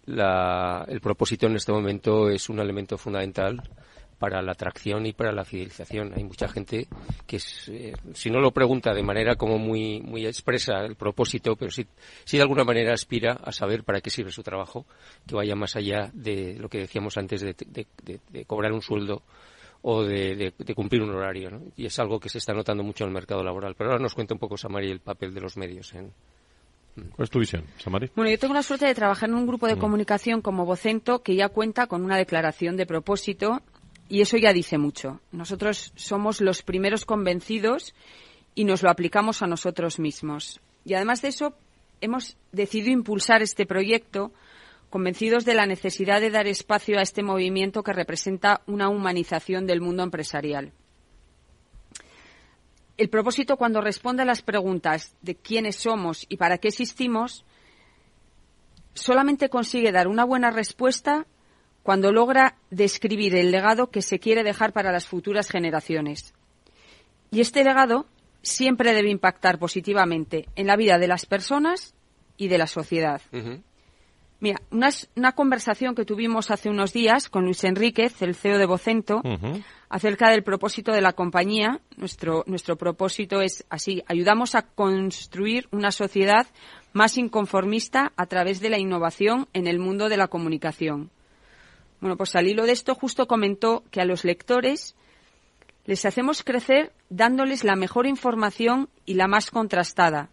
el 0.07 1.01
propósito 1.01 1.47
en 1.47 1.57
este 1.57 1.73
momento 1.73 2.31
es 2.31 2.49
un 2.49 2.61
elemento 2.61 2.97
fundamental 2.97 3.63
para 4.19 4.43
la 4.43 4.53
atracción 4.53 5.07
y 5.07 5.13
para 5.13 5.33
la 5.33 5.45
fidelización. 5.45 6.13
Hay 6.15 6.25
mucha 6.25 6.49
gente 6.49 6.89
que, 7.27 7.39
eh, 7.69 7.93
si 8.15 8.31
no 8.31 8.41
lo 8.41 8.51
pregunta 8.51 8.93
de 8.93 9.03
manera 9.03 9.37
como 9.37 9.59
muy, 9.59 10.01
muy 10.01 10.27
expresa 10.27 10.85
el 10.85 10.97
propósito, 10.97 11.57
pero 11.57 11.71
sí, 11.71 11.87
de 12.31 12.43
alguna 12.43 12.65
manera 12.65 12.93
aspira 12.93 13.39
a 13.43 13.53
saber 13.53 13.85
para 13.85 14.01
qué 14.01 14.11
sirve 14.11 14.31
su 14.31 14.43
trabajo, 14.43 14.87
que 15.27 15.37
vaya 15.37 15.55
más 15.55 15.77
allá 15.77 16.11
de 16.13 16.57
lo 16.59 16.69
que 16.69 16.79
decíamos 16.79 17.17
antes 17.17 17.43
de, 17.43 17.87
cobrar 18.47 18.73
un 18.73 18.83
sueldo 18.83 19.23
o 19.83 20.03
de, 20.03 20.53
cumplir 20.75 21.03
un 21.03 21.11
horario. 21.11 21.63
Y 21.77 21.87
es 21.87 21.99
algo 21.99 22.19
que 22.19 22.29
se 22.29 22.39
está 22.39 22.53
notando 22.53 22.83
mucho 22.83 23.05
en 23.05 23.11
el 23.11 23.15
mercado 23.15 23.45
laboral. 23.45 23.75
Pero 23.77 23.91
ahora 23.91 24.03
nos 24.03 24.15
cuenta 24.15 24.35
un 24.35 24.41
poco, 24.41 24.57
Samari, 24.57 24.91
el 24.91 25.01
papel 25.01 25.33
de 25.33 25.41
los 25.41 25.57
medios 25.57 25.95
en, 25.95 26.13
¿Cuál 27.15 27.25
es 27.25 27.31
tu 27.31 27.39
visión, 27.39 27.65
Samari? 27.79 28.11
Bueno, 28.15 28.31
yo 28.31 28.39
tengo 28.39 28.55
la 28.55 28.63
suerte 28.63 28.87
de 28.87 28.95
trabajar 28.95 29.29
en 29.29 29.37
un 29.37 29.47
grupo 29.47 29.67
de 29.67 29.77
mm. 29.77 29.79
comunicación 29.79 30.43
como 30.43 30.67
Vocento 30.67 31.23
que 31.23 31.37
ya 31.37 31.49
cuenta 31.49 31.87
con 31.87 32.05
una 32.05 32.17
declaración 32.17 32.77
de 32.77 32.87
propósito 32.87 33.63
y 34.09 34.21
eso 34.23 34.37
ya 34.37 34.53
dice 34.53 34.79
mucho. 34.79 35.21
Nosotros 35.33 35.93
somos 35.97 36.41
los 36.41 36.63
primeros 36.63 37.05
convencidos 37.05 37.95
y 38.55 38.65
nos 38.65 38.83
lo 38.83 38.91
aplicamos 38.91 39.43
a 39.43 39.47
nosotros 39.47 39.99
mismos. 39.99 40.61
Y 40.85 40.95
además 40.95 41.23
de 41.23 41.29
eso, 41.29 41.55
hemos 42.01 42.37
decidido 42.53 42.91
impulsar 42.93 43.43
este 43.43 43.67
proyecto 43.67 44.33
convencidos 44.91 45.45
de 45.45 45.55
la 45.55 45.67
necesidad 45.67 46.21
de 46.21 46.31
dar 46.31 46.47
espacio 46.47 46.99
a 46.99 47.03
este 47.03 47.23
movimiento 47.23 47.83
que 47.83 47.93
representa 47.93 48.63
una 48.67 48.89
humanización 48.89 49.67
del 49.67 49.83
mundo 49.83 50.03
empresarial. 50.03 50.73
El 52.97 53.11
propósito, 53.11 53.57
cuando 53.57 53.81
responde 53.81 54.23
a 54.23 54.27
las 54.27 54.43
preguntas 54.43 55.15
de 55.23 55.37
quiénes 55.37 55.77
somos 55.77 56.25
y 56.29 56.37
para 56.37 56.59
qué 56.59 56.69
existimos, 56.69 57.45
solamente 58.95 59.51
consigue 59.51 59.93
dar 59.93 60.09
una 60.09 60.25
buena 60.25 60.51
respuesta 60.51 61.27
cuando 61.89 62.13
logra 62.13 62.59
describir 62.69 63.35
el 63.35 63.51
legado 63.51 63.91
que 63.91 64.03
se 64.03 64.19
quiere 64.19 64.45
dejar 64.45 64.75
para 64.75 64.93
las 64.93 65.07
futuras 65.07 65.49
generaciones. 65.49 66.35
Y 67.31 67.41
este 67.41 67.65
legado 67.65 68.05
siempre 68.43 68.93
debe 68.93 69.09
impactar 69.09 69.59
positivamente 69.59 70.51
en 70.55 70.67
la 70.67 70.77
vida 70.77 70.99
de 70.99 71.09
las 71.09 71.25
personas 71.25 71.95
y 72.37 72.49
de 72.49 72.59
la 72.59 72.67
sociedad. 72.67 73.23
Mira, 74.39 74.61
una, 74.71 75.33
conversación 75.33 75.95
que 75.95 76.05
tuvimos 76.05 76.51
hace 76.51 76.69
unos 76.69 76.93
días 76.93 77.31
con 77.31 77.47
Luis 77.47 77.65
Enríquez, 77.65 78.21
el 78.21 78.35
CEO 78.35 78.59
de 78.59 78.67
Vocento, 78.67 79.23
acerca 79.89 80.29
del 80.29 80.43
propósito 80.43 80.93
de 80.93 81.01
la 81.01 81.15
compañía. 81.15 81.81
Nuestro, 81.97 82.45
nuestro 82.47 82.77
propósito 82.77 83.41
es 83.41 83.65
así, 83.71 84.05
ayudamos 84.09 84.55
a 84.57 84.61
construir 84.61 85.69
una 85.71 85.91
sociedad 85.91 86.49
más 86.93 87.17
inconformista 87.17 88.13
a 88.15 88.27
través 88.27 88.61
de 88.61 88.69
la 88.69 88.79
innovación 88.79 89.49
en 89.55 89.67
el 89.67 89.79
mundo 89.79 90.11
de 90.11 90.19
la 90.19 90.29
comunicación. 90.29 91.11
Bueno, 92.01 92.17
pues 92.17 92.37
al 92.37 92.47
hilo 92.47 92.65
de 92.65 92.73
esto 92.73 92.95
justo 92.95 93.27
comentó 93.27 93.85
que 93.91 94.01
a 94.01 94.05
los 94.05 94.25
lectores 94.25 94.95
les 95.85 96.05
hacemos 96.05 96.45
crecer 96.45 96.93
dándoles 97.09 97.65
la 97.65 97.75
mejor 97.75 98.07
información 98.07 98.89
y 99.07 99.15
la 99.15 99.27
más 99.27 99.51
contrastada, 99.51 100.31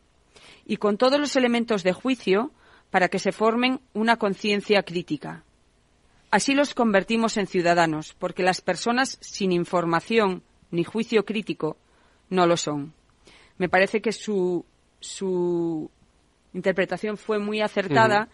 y 0.65 0.77
con 0.77 0.97
todos 0.97 1.19
los 1.19 1.35
elementos 1.35 1.83
de 1.83 1.93
juicio 1.93 2.51
para 2.91 3.07
que 3.07 3.19
se 3.19 3.31
formen 3.31 3.79
una 3.93 4.17
conciencia 4.17 4.83
crítica. 4.83 5.43
Así 6.29 6.53
los 6.53 6.73
convertimos 6.73 7.37
en 7.37 7.47
ciudadanos, 7.47 8.13
porque 8.19 8.43
las 8.43 8.61
personas 8.61 9.17
sin 9.21 9.51
información 9.51 10.43
ni 10.71 10.83
juicio 10.83 11.23
crítico 11.23 11.77
no 12.29 12.45
lo 12.47 12.57
son. 12.57 12.93
Me 13.57 13.69
parece 13.69 14.01
que 14.01 14.11
su, 14.11 14.65
su 14.99 15.89
interpretación 16.53 17.17
fue 17.17 17.39
muy 17.39 17.61
acertada 17.61 18.27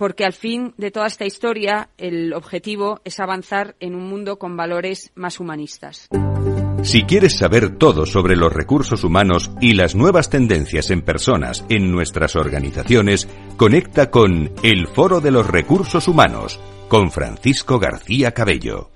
porque 0.00 0.24
al 0.24 0.32
fin 0.32 0.72
de 0.78 0.90
toda 0.90 1.06
esta 1.06 1.26
historia 1.26 1.90
el 1.98 2.32
objetivo 2.32 3.02
es 3.04 3.20
avanzar 3.20 3.76
en 3.80 3.94
un 3.94 4.08
mundo 4.08 4.38
con 4.38 4.56
valores 4.56 5.12
más 5.14 5.38
humanistas. 5.40 6.08
Si 6.82 7.02
quieres 7.02 7.36
saber 7.36 7.76
todo 7.76 8.06
sobre 8.06 8.34
los 8.34 8.50
recursos 8.50 9.04
humanos 9.04 9.50
y 9.60 9.74
las 9.74 9.94
nuevas 9.94 10.30
tendencias 10.30 10.90
en 10.90 11.02
personas 11.02 11.66
en 11.68 11.92
nuestras 11.92 12.34
organizaciones, 12.34 13.28
conecta 13.58 14.10
con 14.10 14.54
El 14.62 14.86
Foro 14.86 15.20
de 15.20 15.32
los 15.32 15.46
Recursos 15.46 16.08
Humanos 16.08 16.58
con 16.88 17.10
Francisco 17.10 17.78
García 17.78 18.32
Cabello. 18.32 18.88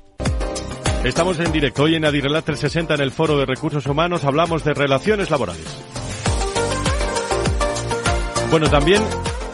Estamos 1.04 1.38
en 1.38 1.52
directo 1.52 1.82
hoy 1.82 1.96
en 1.96 2.06
Adirrelat 2.06 2.46
360 2.46 2.94
en 2.94 3.00
el 3.02 3.10
Foro 3.10 3.36
de 3.36 3.44
Recursos 3.44 3.84
Humanos. 3.84 4.24
Hablamos 4.24 4.64
de 4.64 4.72
relaciones 4.72 5.30
laborales. 5.30 5.66
Bueno, 8.50 8.70
también 8.70 9.02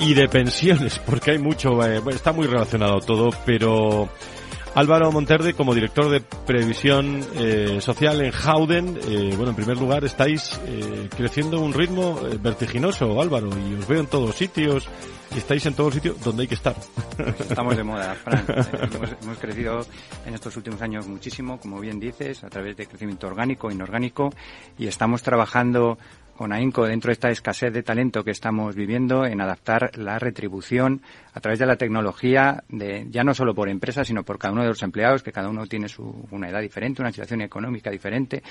y 0.00 0.14
de 0.14 0.28
pensiones, 0.28 0.98
porque 0.98 1.32
hay 1.32 1.38
mucho, 1.38 1.84
eh, 1.84 2.00
está 2.10 2.32
muy 2.32 2.46
relacionado 2.46 3.00
todo, 3.00 3.30
pero 3.44 4.08
Álvaro 4.74 5.12
Monterde, 5.12 5.52
como 5.52 5.74
director 5.74 6.10
de 6.10 6.20
previsión 6.20 7.24
eh, 7.36 7.78
social 7.80 8.22
en 8.22 8.32
Howden, 8.32 8.98
eh, 9.06 9.34
bueno, 9.36 9.50
en 9.50 9.56
primer 9.56 9.76
lugar, 9.76 10.04
estáis 10.04 10.58
creciendo 11.14 11.58
a 11.58 11.60
un 11.60 11.74
ritmo 11.74 12.18
vertiginoso, 12.40 13.20
Álvaro, 13.20 13.50
y 13.68 13.74
os 13.74 13.86
veo 13.86 14.00
en 14.00 14.06
todos 14.06 14.34
sitios, 14.34 14.88
estáis 15.36 15.66
en 15.66 15.74
todos 15.74 15.92
sitios 15.94 16.18
donde 16.22 16.42
hay 16.42 16.48
que 16.48 16.54
estar. 16.54 16.74
Estamos 17.38 17.76
de 17.76 17.84
moda, 17.84 18.14
Fran. 18.14 18.44
hemos, 18.48 19.10
hemos, 19.22 19.38
crecido 19.38 19.86
en 20.24 20.34
estos 20.34 20.56
últimos 20.56 20.80
años 20.80 21.06
muchísimo, 21.06 21.60
como 21.60 21.78
bien 21.78 22.00
dices, 22.00 22.42
a 22.42 22.48
través 22.48 22.74
de 22.76 22.86
crecimiento 22.86 23.26
orgánico, 23.26 23.70
inorgánico, 23.70 24.30
y 24.78 24.86
estamos 24.86 25.22
trabajando 25.22 25.98
con 26.40 26.54
AINCO 26.54 26.86
dentro 26.86 27.10
de 27.10 27.12
esta 27.12 27.30
escasez 27.30 27.70
de 27.70 27.82
talento 27.82 28.24
que 28.24 28.30
estamos 28.30 28.74
viviendo 28.74 29.26
en 29.26 29.42
adaptar 29.42 29.90
la 29.98 30.18
retribución 30.18 31.02
a 31.32 31.40
través 31.40 31.58
de 31.58 31.66
la 31.66 31.76
tecnología, 31.76 32.62
de, 32.68 33.06
ya 33.10 33.24
no 33.24 33.34
solo 33.34 33.54
por 33.54 33.68
empresas, 33.68 34.06
sino 34.06 34.22
por 34.22 34.38
cada 34.38 34.52
uno 34.52 34.62
de 34.62 34.68
los 34.68 34.82
empleados, 34.82 35.22
que 35.22 35.32
cada 35.32 35.48
uno 35.48 35.66
tiene 35.66 35.88
su, 35.88 36.26
una 36.30 36.48
edad 36.48 36.60
diferente, 36.60 37.02
una 37.02 37.12
situación 37.12 37.42
económica 37.42 37.90
diferente, 37.90 38.42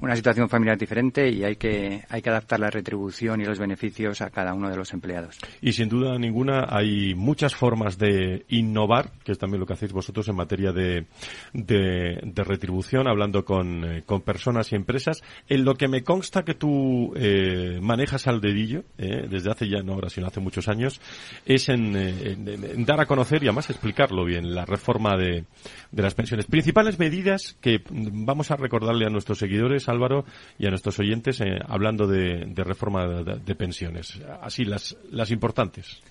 una 0.00 0.16
situación 0.16 0.48
familiar 0.48 0.78
diferente 0.78 1.28
y 1.28 1.44
hay 1.44 1.56
que, 1.56 2.02
hay 2.08 2.22
que 2.22 2.30
adaptar 2.30 2.60
la 2.60 2.70
retribución 2.70 3.40
y 3.40 3.44
los 3.44 3.58
beneficios 3.58 4.20
a 4.20 4.30
cada 4.30 4.54
uno 4.54 4.68
de 4.68 4.76
los 4.76 4.92
empleados. 4.92 5.38
Y 5.60 5.72
sin 5.72 5.88
duda 5.88 6.18
ninguna 6.18 6.66
hay 6.68 7.14
muchas 7.14 7.54
formas 7.54 7.98
de 7.98 8.44
innovar, 8.48 9.10
que 9.24 9.32
es 9.32 9.38
también 9.38 9.60
lo 9.60 9.66
que 9.66 9.74
hacéis 9.74 9.92
vosotros 9.92 10.28
en 10.28 10.36
materia 10.36 10.72
de, 10.72 11.06
de, 11.52 12.44
retribución, 12.44 13.08
hablando 13.08 13.44
con, 13.44 13.84
eh, 13.84 14.02
con, 14.04 14.20
personas 14.22 14.72
y 14.72 14.76
empresas. 14.76 15.22
En 15.48 15.64
lo 15.64 15.74
que 15.74 15.88
me 15.88 16.02
consta 16.02 16.44
que 16.44 16.54
tú 16.54 17.12
eh, 17.16 17.78
manejas 17.80 18.26
al 18.26 18.40
dedillo, 18.40 18.84
eh, 18.98 19.26
desde 19.28 19.50
hace 19.50 19.68
ya 19.68 19.82
no 19.82 19.94
ahora, 19.94 20.08
sino 20.08 20.26
hace 20.26 20.40
muchos 20.40 20.68
años, 20.68 21.00
es 21.44 21.68
en 21.68 21.96
dar 22.36 23.00
a 23.00 23.06
conocer 23.06 23.42
y 23.42 23.46
además 23.46 23.70
explicarlo 23.70 24.24
bien, 24.24 24.54
la 24.54 24.64
reforma 24.64 25.16
de, 25.16 25.44
las 25.92 26.14
pensiones. 26.14 26.46
Principales 26.46 26.98
medidas 26.98 27.56
que 27.60 27.82
vamos 27.90 28.50
a 28.50 28.56
recordarle 28.56 29.06
a 29.06 29.10
nuestros 29.10 29.38
seguidores, 29.38 29.88
Álvaro, 29.88 30.24
y 30.58 30.66
a 30.66 30.70
nuestros 30.70 30.98
oyentes, 30.98 31.40
eh, 31.40 31.58
hablando 31.66 32.06
de, 32.06 32.52
reforma 32.56 33.06
de, 33.06 33.54
pensiones. 33.54 34.20
Así, 34.42 34.64
las, 34.64 34.96
las 35.10 35.30
importantes. 35.30 36.02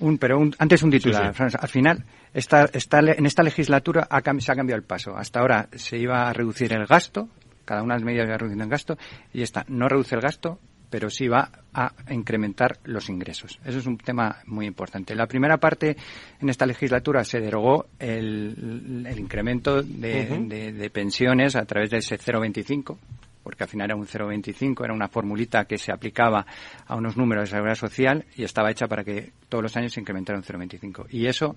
Un, 0.00 0.18
pero 0.18 0.38
antes 0.58 0.82
un 0.82 0.90
titular, 0.90 1.34
Al 1.36 1.68
final, 1.68 2.04
esta, 2.32 2.68
en 2.72 3.26
esta 3.26 3.42
legislatura 3.42 4.08
se 4.38 4.52
ha 4.52 4.54
cambiado 4.54 4.78
el 4.78 4.86
paso. 4.86 5.16
Hasta 5.16 5.40
ahora 5.40 5.68
se 5.74 5.98
iba 5.98 6.28
a 6.28 6.32
reducir 6.32 6.72
el 6.72 6.86
gasto, 6.86 7.28
cada 7.64 7.82
una 7.82 7.94
de 7.94 8.00
las 8.00 8.06
medidas 8.06 8.26
iba 8.26 8.38
reduciendo 8.38 8.64
el 8.64 8.70
gasto, 8.70 8.96
y 9.32 9.42
esta 9.42 9.64
no 9.68 9.88
reduce 9.88 10.14
el 10.14 10.20
gasto, 10.20 10.58
pero 10.90 11.10
sí 11.10 11.28
va 11.28 11.50
a 11.72 11.92
incrementar 12.10 12.78
los 12.84 13.08
ingresos. 13.08 13.58
Eso 13.64 13.78
es 13.78 13.86
un 13.86 13.98
tema 13.98 14.38
muy 14.46 14.66
importante. 14.66 15.14
La 15.14 15.26
primera 15.26 15.58
parte 15.58 15.96
en 16.40 16.48
esta 16.48 16.66
legislatura 16.66 17.24
se 17.24 17.40
derogó 17.40 17.86
el, 17.98 19.06
incremento 19.16 19.82
de, 19.82 20.90
pensiones 20.92 21.56
a 21.56 21.64
través 21.64 21.90
de 21.90 21.98
ese 21.98 22.18
0,25 22.18 22.96
porque 23.42 23.64
al 23.64 23.70
final 23.70 23.86
era 23.86 23.96
un 23.96 24.06
0,25, 24.06 24.84
era 24.84 24.92
una 24.92 25.08
formulita 25.08 25.64
que 25.64 25.78
se 25.78 25.90
aplicaba 25.90 26.44
a 26.86 26.94
unos 26.94 27.16
números 27.16 27.44
de 27.44 27.56
seguridad 27.56 27.76
social 27.76 28.26
y 28.36 28.44
estaba 28.44 28.70
hecha 28.70 28.86
para 28.88 29.02
que 29.02 29.32
todos 29.48 29.62
los 29.62 29.74
años 29.74 29.94
se 29.94 30.00
incrementara 30.00 30.38
un 30.38 30.44
0,25. 30.44 31.06
Y 31.08 31.24
eso 31.24 31.56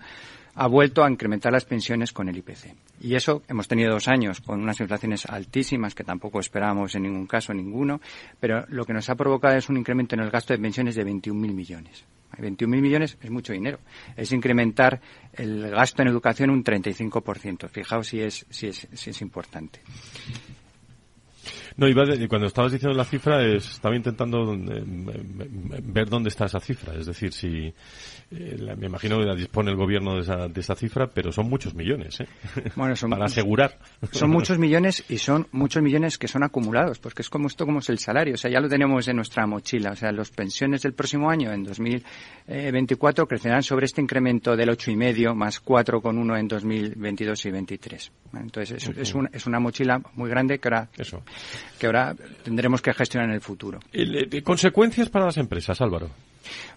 ha 0.55 0.67
vuelto 0.67 1.03
a 1.03 1.09
incrementar 1.09 1.51
las 1.51 1.65
pensiones 1.65 2.11
con 2.11 2.29
el 2.29 2.37
IPC. 2.37 2.75
Y 3.01 3.15
eso 3.15 3.43
hemos 3.47 3.67
tenido 3.67 3.93
dos 3.93 4.07
años 4.07 4.41
con 4.41 4.61
unas 4.61 4.79
inflaciones 4.79 5.25
altísimas 5.25 5.95
que 5.95 6.03
tampoco 6.03 6.39
esperábamos 6.39 6.95
en 6.95 7.03
ningún 7.03 7.27
caso 7.27 7.53
ninguno, 7.53 8.01
pero 8.39 8.65
lo 8.69 8.85
que 8.85 8.93
nos 8.93 9.09
ha 9.09 9.15
provocado 9.15 9.57
es 9.57 9.69
un 9.69 9.77
incremento 9.77 10.15
en 10.15 10.21
el 10.21 10.29
gasto 10.29 10.53
de 10.53 10.59
pensiones 10.59 10.95
de 10.95 11.05
21.000 11.05 11.33
millones. 11.33 12.05
21.000 12.37 12.67
millones 12.67 13.17
es 13.21 13.29
mucho 13.29 13.53
dinero. 13.53 13.79
Es 14.15 14.31
incrementar 14.31 15.01
el 15.33 15.69
gasto 15.69 16.01
en 16.01 16.07
educación 16.07 16.49
un 16.49 16.63
35%. 16.63 17.69
Fijaos 17.69 18.07
si 18.07 18.21
es, 18.21 18.45
si 18.49 18.67
es, 18.67 18.87
si 18.93 19.09
es 19.09 19.21
importante. 19.21 19.81
No, 21.77 21.87
iba 21.87 22.03
cuando 22.27 22.47
estabas 22.47 22.71
diciendo 22.71 22.97
la 22.97 23.05
cifra, 23.05 23.45
estaba 23.45 23.95
intentando 23.95 24.53
eh, 24.53 24.83
ver 25.83 26.09
dónde 26.09 26.29
está 26.29 26.45
esa 26.45 26.59
cifra. 26.59 26.93
Es 26.95 27.05
decir, 27.05 27.31
si 27.31 27.73
eh, 28.31 28.75
me 28.77 28.87
imagino 28.87 29.19
que 29.19 29.25
la 29.25 29.35
dispone 29.35 29.71
el 29.71 29.77
gobierno 29.77 30.15
de 30.15 30.21
esa, 30.21 30.47
de 30.47 30.59
esa 30.59 30.75
cifra, 30.75 31.07
pero 31.07 31.31
son 31.31 31.49
muchos 31.49 31.73
millones, 31.73 32.19
¿eh? 32.21 32.27
Bueno, 32.75 32.95
son, 32.95 33.09
para 33.11 33.25
asegurar. 33.25 33.77
Son 34.11 34.29
muchos 34.29 34.57
millones 34.57 35.03
y 35.09 35.17
son 35.17 35.47
muchos 35.51 35.81
millones 35.83 36.17
que 36.17 36.27
son 36.27 36.43
acumulados, 36.43 36.99
porque 36.99 37.21
es 37.21 37.29
como 37.29 37.47
esto 37.47 37.65
como 37.65 37.79
es 37.79 37.89
el 37.89 37.99
salario, 37.99 38.35
o 38.35 38.37
sea, 38.37 38.51
ya 38.51 38.59
lo 38.59 38.69
tenemos 38.69 39.07
en 39.07 39.17
nuestra 39.17 39.45
mochila, 39.45 39.91
o 39.91 39.95
sea, 39.95 40.11
las 40.11 40.29
pensiones 40.29 40.81
del 40.81 40.93
próximo 40.93 41.29
año, 41.29 41.51
en 41.51 41.63
2024, 41.63 43.27
crecerán 43.27 43.63
sobre 43.63 43.85
este 43.85 44.01
incremento 44.01 44.55
del 44.55 44.69
ocho 44.69 44.91
y 44.91 44.95
medio 44.95 45.35
más 45.35 45.63
4,1 45.63 46.39
en 46.39 46.47
2022 46.47 47.45
y 47.45 47.51
23. 47.51 48.11
Entonces, 48.33 48.83
es, 48.83 48.97
es, 48.97 49.15
es, 49.33 49.45
una 49.45 49.59
mochila 49.59 50.01
muy 50.15 50.29
grande 50.29 50.57
que 50.59 50.69
ahora, 50.69 50.89
Eso. 50.97 51.21
Que 51.79 51.85
ahora 51.85 52.15
tendremos 52.43 52.81
que 52.81 52.93
gestionar 52.93 53.29
en 53.29 53.35
el 53.35 53.41
futuro. 53.41 53.79
¿Consecuencias 54.43 55.09
para 55.09 55.25
las 55.25 55.37
empresas, 55.37 55.79
Álvaro? 55.81 56.09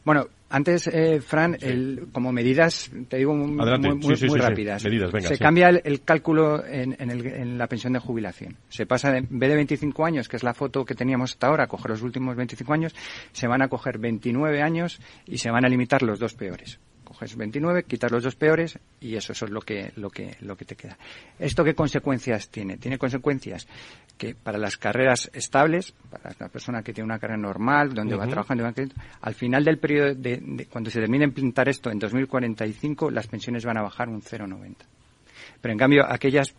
Bueno, 0.05 0.27
antes, 0.51 0.87
eh, 0.87 1.21
Fran, 1.21 1.57
el, 1.61 2.09
como 2.13 2.31
medidas, 2.31 2.91
te 3.09 3.17
digo 3.17 3.35
muy, 3.35 3.49
muy, 3.49 3.95
muy, 3.97 4.17
sí, 4.17 4.29
sí, 4.29 4.37
rápidas. 4.37 4.85
Medidas, 4.85 5.11
venga, 5.11 5.29
se 5.29 5.39
cambia 5.39 5.69
el, 5.71 5.81
el 5.85 6.03
cálculo 6.03 6.65
en, 6.65 6.97
en, 6.99 7.11
el, 7.11 7.27
en, 7.27 7.59
la 7.59 7.67
pensión 7.67 7.95
de 7.95 7.99
jubilación. 7.99 8.57
Se 8.69 8.87
pasa, 8.87 9.11
de, 9.11 9.19
en 9.19 9.39
vez 9.39 9.49
de 9.49 9.57
25 9.57 10.05
años, 10.05 10.29
que 10.29 10.37
es 10.37 10.43
la 10.43 10.55
foto 10.55 10.85
que 10.85 10.95
teníamos 10.95 11.33
hasta 11.33 11.49
ahora, 11.49 11.65
a 11.65 11.67
coger 11.67 11.91
los 11.91 12.03
últimos 12.03 12.37
25 12.37 12.73
años, 12.73 12.95
se 13.33 13.47
van 13.47 13.63
a 13.63 13.69
coger 13.69 13.99
29 13.99 14.63
años 14.63 15.01
y 15.27 15.39
se 15.39 15.51
van 15.51 15.65
a 15.65 15.69
limitar 15.69 16.03
los 16.03 16.19
dos 16.19 16.35
peores 16.35 16.79
coges 17.15 17.37
29, 17.37 17.85
quitas 17.85 18.11
los 18.11 18.23
dos 18.23 18.35
peores 18.35 18.79
y 19.01 19.15
eso, 19.17 19.33
eso 19.33 19.45
es 19.47 19.51
lo 19.51 19.61
que, 19.61 19.93
lo 19.97 20.11
que, 20.11 20.37
lo 20.41 20.57
que 20.57 20.65
te 20.65 20.75
queda. 20.75 20.99
¿Esto 21.39 21.65
qué 21.65 21.75
consecuencias 21.75 22.49
tiene? 22.49 22.77
Tiene 22.77 22.99
consecuencias 22.99 23.67
que 24.19 24.35
para 24.35 24.59
las 24.59 24.77
carreras 24.77 25.31
estables, 25.33 25.93
para 26.11 26.35
la 26.39 26.49
persona 26.49 26.83
que 26.83 26.93
tiene 26.93 27.07
una 27.07 27.19
carrera 27.19 27.41
normal, 27.41 27.95
donde 27.95 28.15
uh 28.15 28.19
-huh. 28.19 28.23
va 28.23 28.27
trabajando, 28.27 28.65
al 29.21 29.35
final 29.35 29.65
del 29.65 29.79
periodo 29.79 30.15
de, 30.15 30.41
de, 30.43 30.67
cuando 30.67 30.91
se 30.91 31.01
termine 31.01 31.25
de 31.25 31.29
implementar 31.29 31.69
esto 31.69 31.91
en 31.91 31.99
2045, 31.99 33.11
las 33.11 33.27
pensiones 33.27 33.65
van 33.65 33.79
a 33.79 33.83
bajar 33.83 34.09
un 34.09 34.21
0,90. 34.21 34.77
Pero 35.61 35.73
en 35.73 35.79
cambio, 35.79 36.05
aquellas 36.07 36.55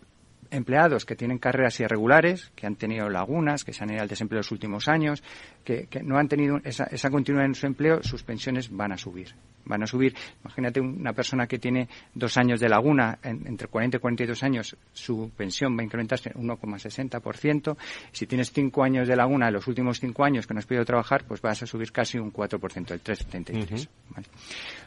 empleados 0.50 1.04
que 1.04 1.16
tienen 1.16 1.38
carreras 1.38 1.78
irregulares, 1.80 2.50
que 2.54 2.66
han 2.66 2.76
tenido 2.76 3.08
lagunas, 3.08 3.64
que 3.64 3.72
se 3.72 3.84
han 3.84 3.90
ido 3.90 4.02
al 4.02 4.08
desempleo 4.08 4.38
los 4.38 4.50
últimos 4.52 4.88
años, 4.88 5.22
que, 5.64 5.86
que 5.86 6.02
no 6.02 6.18
han 6.18 6.28
tenido 6.28 6.58
esa, 6.64 6.84
esa, 6.84 7.10
continuidad 7.10 7.46
en 7.46 7.54
su 7.54 7.66
empleo, 7.66 8.02
sus 8.02 8.22
pensiones 8.22 8.70
van 8.74 8.92
a 8.92 8.96
subir. 8.96 9.34
Van 9.64 9.82
a 9.82 9.86
subir. 9.86 10.14
Imagínate 10.44 10.80
una 10.80 11.12
persona 11.12 11.46
que 11.46 11.58
tiene 11.58 11.88
dos 12.14 12.36
años 12.36 12.60
de 12.60 12.68
laguna, 12.68 13.18
en, 13.22 13.46
entre 13.46 13.68
40 13.68 13.96
y 13.96 14.00
42 14.00 14.42
años, 14.42 14.76
su 14.92 15.30
pensión 15.36 15.76
va 15.76 15.80
a 15.82 15.84
incrementarse 15.84 16.30
en 16.34 16.48
1,60%. 16.48 17.76
Si 18.12 18.26
tienes 18.26 18.52
cinco 18.52 18.84
años 18.84 19.08
de 19.08 19.16
laguna, 19.16 19.50
los 19.50 19.66
últimos 19.66 19.98
cinco 19.98 20.24
años 20.24 20.46
que 20.46 20.54
no 20.54 20.58
has 20.58 20.66
podido 20.66 20.84
trabajar, 20.84 21.24
pues 21.26 21.40
vas 21.40 21.62
a 21.62 21.66
subir 21.66 21.90
casi 21.92 22.18
un 22.18 22.32
4%, 22.32 22.90
el 22.92 23.02
3,73. 23.02 23.56
Uh 23.56 23.66
-huh. 23.66 23.88
¿vale? 24.10 24.26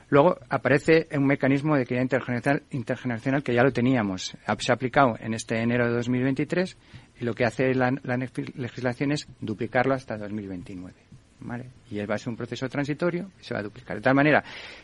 Luego 0.10 0.38
aparece 0.50 1.08
un 1.16 1.26
mecanismo 1.26 1.76
de 1.76 1.84
equidad 1.84 2.02
intergeneracional, 2.02 2.64
intergeneracional 2.72 3.44
que 3.44 3.54
ya 3.54 3.64
lo 3.64 3.72
teníamos. 3.72 4.36
Se 4.60 4.72
ha 4.72 4.76
aplicado 4.76 5.16
en 5.20 5.34
este 5.34 5.62
enero 5.62 5.88
de 5.88 5.94
2023 5.94 6.78
y 7.22 7.26
lo 7.26 7.34
que 7.34 7.46
hace 7.46 7.74
la, 7.76 7.92
la 8.04 8.18
legislación 8.18 9.12
es 9.12 9.28
duplicarlo 9.40 9.94
hasta 9.94 10.18
2029. 10.18 10.96
¿Vale? 11.42 11.70
Y 11.90 12.06
va 12.06 12.16
a 12.16 12.18
ser 12.18 12.30
un 12.30 12.36
proceso 12.36 12.68
transitorio 12.68 13.32
y 13.40 13.46
se 13.46 13.54
va 13.54 13.62
a 13.62 13.64
duplicar. 13.64 13.96
De 13.96 14.02
tal 14.02 14.14
manera 14.14 14.44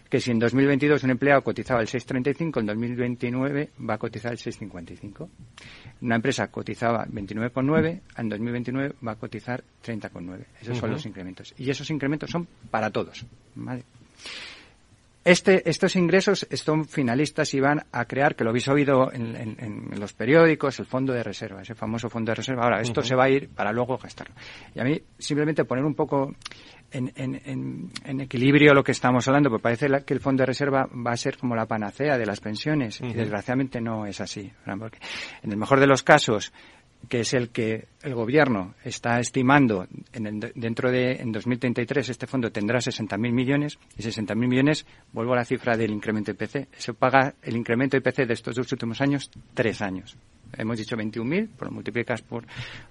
que 0.09 0.21
si 0.21 0.31
en 0.31 0.39
2022 0.39 1.03
un 1.03 1.09
empleado 1.09 1.41
cotizaba 1.41 1.81
el 1.81 1.87
6,35, 1.87 2.61
en 2.61 2.65
2029 2.65 3.71
va 3.89 3.95
a 3.95 3.97
cotizar 3.97 4.31
el 4.31 4.37
6,55. 4.37 5.27
Una 6.01 6.15
empresa 6.15 6.47
cotizaba 6.47 7.05
29,9, 7.07 8.01
en 8.17 8.29
2029 8.29 8.95
va 9.05 9.11
a 9.11 9.15
cotizar 9.15 9.65
30,9. 9.83 10.45
Esos 10.61 10.69
uh 10.69 10.71
-huh. 10.71 10.79
son 10.79 10.91
los 10.91 11.05
incrementos. 11.05 11.53
Y 11.57 11.69
esos 11.69 11.89
incrementos 11.89 12.29
son 12.29 12.47
para 12.71 12.89
todos. 12.89 13.25
¿vale? 13.55 13.83
Este, 15.25 15.67
estos 15.67 15.95
ingresos 15.95 16.47
son 16.53 16.85
finalistas 16.85 17.51
y 17.55 17.59
van 17.59 17.83
a 17.91 18.05
crear, 18.05 18.35
que 18.35 18.43
lo 18.43 18.51
habéis 18.51 18.67
oído 18.67 19.11
en, 19.11 19.35
en, 19.35 19.57
en, 19.59 19.99
los 19.99 20.13
periódicos, 20.13 20.79
el 20.79 20.85
fondo 20.85 21.13
de 21.13 21.23
reserva, 21.23 21.63
ese 21.63 21.73
famoso 21.73 22.09
fondo 22.09 22.29
de 22.29 22.35
reserva. 22.35 22.61
Ahora, 22.61 22.79
esto 22.79 23.01
uh 23.01 23.03
-huh. 23.03 23.07
se 23.07 23.15
va 23.15 23.23
a 23.23 23.29
ir 23.29 23.49
para 23.49 23.71
luego 23.71 23.97
gastarlo. 23.97 24.35
Y 24.75 24.79
a 24.79 24.83
mí, 24.83 25.01
simplemente 25.17 25.65
poner 25.65 25.83
un 25.83 25.95
poco 25.95 26.35
en, 26.91 27.11
en 27.15 28.21
equilibrio 28.21 28.75
lo 28.75 28.83
que 28.83 28.91
estamos 28.91 29.27
hablando, 29.27 29.49
porque 29.49 29.63
parece 29.63 29.87
que 30.05 30.13
el 30.13 30.19
fondo 30.19 30.43
de 30.43 30.45
reserva 30.45 30.87
va 30.93 31.13
a 31.13 31.17
ser 31.17 31.37
como 31.39 31.55
la 31.55 31.65
panacea 31.65 32.19
de 32.19 32.25
las 32.27 32.39
pensiones, 32.39 33.01
uh 33.01 33.05
-huh. 33.05 33.09
y 33.09 33.13
desgraciadamente 33.15 33.81
no 33.81 34.05
es 34.05 34.21
así. 34.21 34.51
Porque 34.77 34.99
en 35.41 35.51
el 35.51 35.57
mejor 35.57 35.79
de 35.79 35.87
los 35.87 36.03
casos, 36.03 36.53
que 37.09 37.21
es 37.21 37.33
el 37.33 37.49
que 37.49 37.87
el 38.03 38.13
gobierno 38.13 38.75
está 38.83 39.19
estimando 39.19 39.87
en 40.13 40.27
el, 40.27 40.51
dentro 40.55 40.91
de 40.91 41.13
en 41.13 41.31
2033 41.31 42.09
este 42.09 42.27
fondo 42.27 42.51
tendrá 42.51 42.79
60.000 42.79 43.17
millones 43.17 43.77
y 43.97 44.03
60.000 44.03 44.35
millones 44.35 44.85
vuelvo 45.11 45.33
a 45.33 45.37
la 45.37 45.45
cifra 45.45 45.77
del 45.77 45.91
incremento 45.91 46.31
IPC 46.31 46.67
eso 46.77 46.93
paga 46.93 47.33
el 47.41 47.55
incremento 47.55 47.97
IPC 47.97 48.27
de 48.27 48.33
estos 48.33 48.55
dos 48.55 48.71
últimos 48.71 49.01
años 49.01 49.29
tres 49.53 49.81
años. 49.81 50.17
Hemos 50.57 50.77
dicho 50.77 50.95
21.000 50.95 51.49
pues 51.57 51.69
lo 51.69 51.71
multiplicas 51.71 52.21
por 52.21 52.45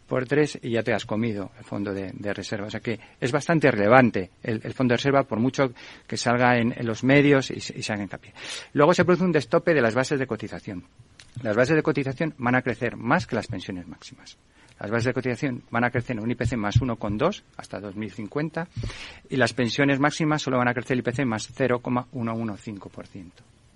por 0.06 0.26
tres 0.26 0.58
y 0.62 0.72
ya 0.72 0.82
te 0.82 0.92
has 0.92 1.06
comido 1.06 1.50
el 1.58 1.64
fondo 1.64 1.94
de, 1.94 2.10
de 2.12 2.34
reserva. 2.34 2.66
O 2.66 2.70
sea 2.70 2.80
que 2.80 2.98
es 3.20 3.32
bastante 3.32 3.70
relevante 3.70 4.30
el, 4.42 4.60
el 4.62 4.74
fondo 4.74 4.92
de 4.92 4.96
reserva 4.98 5.22
por 5.22 5.40
mucho 5.40 5.72
que 6.06 6.16
salga 6.16 6.58
en, 6.58 6.74
en 6.76 6.86
los 6.86 7.04
medios 7.04 7.50
y, 7.50 7.54
y 7.54 7.82
se 7.82 7.92
haga 7.92 8.02
hincapié. 8.02 8.34
Luego 8.74 8.92
se 8.92 9.04
produce 9.04 9.24
un 9.24 9.32
destope 9.32 9.72
de 9.72 9.80
las 9.80 9.94
bases 9.94 10.18
de 10.18 10.26
cotización 10.26 10.84
las 11.42 11.56
bases 11.56 11.76
de 11.76 11.82
cotización 11.82 12.34
van 12.38 12.54
a 12.54 12.62
crecer 12.62 12.96
más 12.96 13.26
que 13.26 13.36
las 13.36 13.46
pensiones 13.46 13.86
máximas. 13.86 14.38
Las 14.78 14.90
bases 14.90 15.06
de 15.06 15.14
cotización 15.14 15.62
van 15.70 15.84
a 15.84 15.90
crecer 15.90 16.16
en 16.16 16.22
un 16.22 16.30
IPC 16.30 16.56
más 16.56 16.80
1,2 16.80 17.42
hasta 17.56 17.80
2050 17.80 18.68
y 19.30 19.36
las 19.36 19.52
pensiones 19.52 20.00
máximas 20.00 20.42
solo 20.42 20.58
van 20.58 20.68
a 20.68 20.74
crecer 20.74 20.94
el 20.94 21.00
IPC 21.00 21.24
más 21.24 21.54
0,115%. 21.54 23.30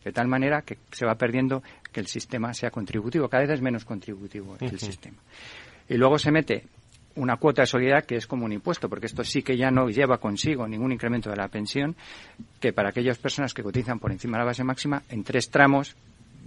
De 0.05 0.13
tal 0.13 0.29
manera 0.29 0.63
que 0.63 0.79
se 0.91 1.07
va 1.07 1.15
perdiendo 1.17 1.63
que 1.93 2.01
el 2.01 2.07
sistema 2.07 2.55
sea 2.55 2.71
contributivo. 2.71 3.29
Cada 3.29 3.43
vez 3.43 3.53
es 3.53 3.63
menos 3.63 3.85
contributivo 3.85 4.57
el 4.61 4.67
uh 4.67 4.71
-huh. 4.71 4.79
sistema. 4.79 5.19
Y 5.89 5.97
luego 5.97 6.19
se 6.19 6.31
mete 6.31 6.65
una 7.17 7.37
cuota 7.37 7.63
de 7.63 7.67
solidaridad 7.67 8.05
que 8.05 8.17
es 8.17 8.27
como 8.27 8.45
un 8.45 8.53
impuesto, 8.53 8.89
porque 8.89 9.07
esto 9.07 9.25
sí 9.25 9.43
que 9.43 9.57
ya 9.57 9.71
no 9.71 9.89
lleva 9.89 10.19
consigo 10.19 10.67
ningún 10.67 10.93
incremento 10.93 11.31
de 11.31 11.37
la 11.37 11.49
pensión, 11.49 11.97
que 12.61 12.73
para 12.73 12.91
aquellas 12.91 13.19
personas 13.19 13.53
que 13.53 13.63
cotizan 13.63 13.99
por 13.99 14.13
encima 14.13 14.39
de 14.39 14.43
la 14.43 14.47
base 14.47 14.65
máxima, 14.65 15.03
en 15.09 15.25
tres 15.25 15.51
tramos, 15.51 15.97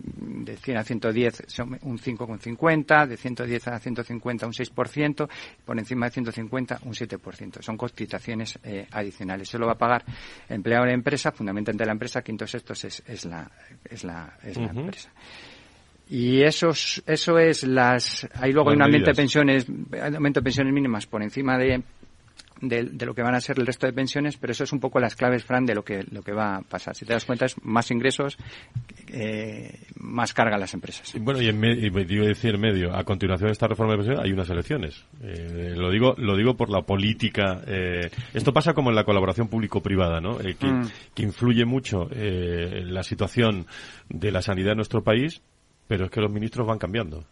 de 0.04 0.58
100 0.58 0.78
a 0.78 0.84
110 0.84 1.44
son 1.48 1.78
un 1.84 1.98
5,50, 2.00 3.08
de 3.08 3.18
110 3.18 3.68
a 3.68 3.80
150 3.80 4.46
un 4.46 4.54
6%, 4.54 5.30
por 5.66 5.78
encima 5.78 6.08
de 6.08 6.12
150 6.12 6.80
un 6.84 6.94
7%. 6.94 7.62
Son 7.62 7.78
cotizaciones 7.78 8.60
eh, 8.64 8.88
adicionales. 8.92 9.50
Eso 9.50 9.58
lo 9.58 9.68
va 9.68 9.74
a 9.74 9.78
pagar 9.78 10.04
el 10.50 10.56
empleado 10.56 10.84
de 10.86 10.92
la 10.92 10.96
empresa, 10.96 11.32
fundamentalmente 11.32 11.86
la 11.86 11.94
empresa, 11.94 12.22
quinto 12.22 12.48
sextos 12.48 12.86
es, 12.86 13.04
es 13.08 13.26
la, 13.26 13.50
es 13.84 14.04
la, 14.04 14.38
es 14.44 14.58
uh 14.58 14.62
-huh. 14.62 14.74
la 14.74 14.82
empresa. 14.82 15.10
Y 16.10 16.42
eso, 16.44 16.72
eso 17.06 17.40
es 17.40 17.64
las, 17.64 18.28
ahí 18.34 18.52
luego 18.52 18.72
hay 18.72 18.76
un 18.76 18.82
aumento 18.82 19.12
de 19.12 19.16
pensiones, 19.16 19.66
aumento 20.14 20.42
de 20.42 20.44
pensiones 20.44 20.74
mínimas 20.74 21.06
por 21.06 21.24
encima 21.24 21.58
de 21.58 21.82
de, 22.62 22.84
de, 22.84 23.06
lo 23.06 23.14
que 23.14 23.22
van 23.22 23.36
a 23.36 23.42
ser 23.42 23.60
el 23.60 23.66
resto 23.66 23.88
de 23.88 23.94
pensiones, 23.94 24.38
pero 24.38 24.52
eso 24.52 24.64
es 24.64 24.72
un 24.72 24.80
poco 24.80 25.00
las 25.00 25.16
claves, 25.16 25.44
Fran, 25.44 25.66
de 25.66 25.76
lo 25.76 25.84
que, 25.84 26.06
lo 26.12 26.22
que 26.22 26.32
va 26.32 26.58
a 26.58 26.62
pasar. 26.62 26.96
Si 26.96 27.06
te 27.06 27.14
das 27.14 27.26
cuenta, 27.26 27.46
es 27.46 27.56
más 27.64 27.92
ingresos, 27.92 28.38
eh, 29.08 29.80
más 29.96 30.34
carga 30.34 30.56
a 30.56 30.60
las 30.60 30.74
empresas. 30.74 31.14
Bueno, 31.20 31.42
y 31.42 31.48
en 31.48 31.60
me, 31.60 31.72
y 31.72 31.90
digo 31.90 32.26
decir 32.26 32.58
medio, 32.58 32.96
a 32.96 33.04
continuación 33.04 33.48
de 33.48 33.54
esta 33.54 33.68
reforma 33.68 33.94
de 33.94 33.98
pensiones 33.98 34.24
hay 34.24 34.32
unas 34.32 34.50
elecciones. 34.50 35.06
Eh, 35.22 35.74
lo 35.76 35.90
digo 35.90 36.16
lo 36.18 36.36
digo 36.36 36.56
por 36.56 36.70
la 36.70 36.82
política. 36.84 37.62
Eh, 37.68 38.10
esto 38.34 38.54
pasa 38.54 38.74
como 38.74 38.90
en 38.90 38.96
la 38.96 39.04
colaboración 39.04 39.48
público-privada, 39.48 40.22
¿no? 40.22 40.40
Eh, 40.40 40.56
que, 40.56 40.68
mm. 40.68 40.90
que, 41.14 41.24
influye 41.24 41.66
mucho 41.66 42.08
eh, 42.12 42.84
la 42.86 43.04
situación 43.04 43.66
de 44.10 44.32
la 44.32 44.42
sanidad 44.42 44.72
en 44.72 44.78
nuestro 44.78 45.04
país, 45.04 45.42
pero 45.88 46.06
es 46.06 46.12
que 46.12 46.22
los 46.22 46.32
ministros 46.32 46.68
van 46.68 46.80
cambiando. 46.80 47.26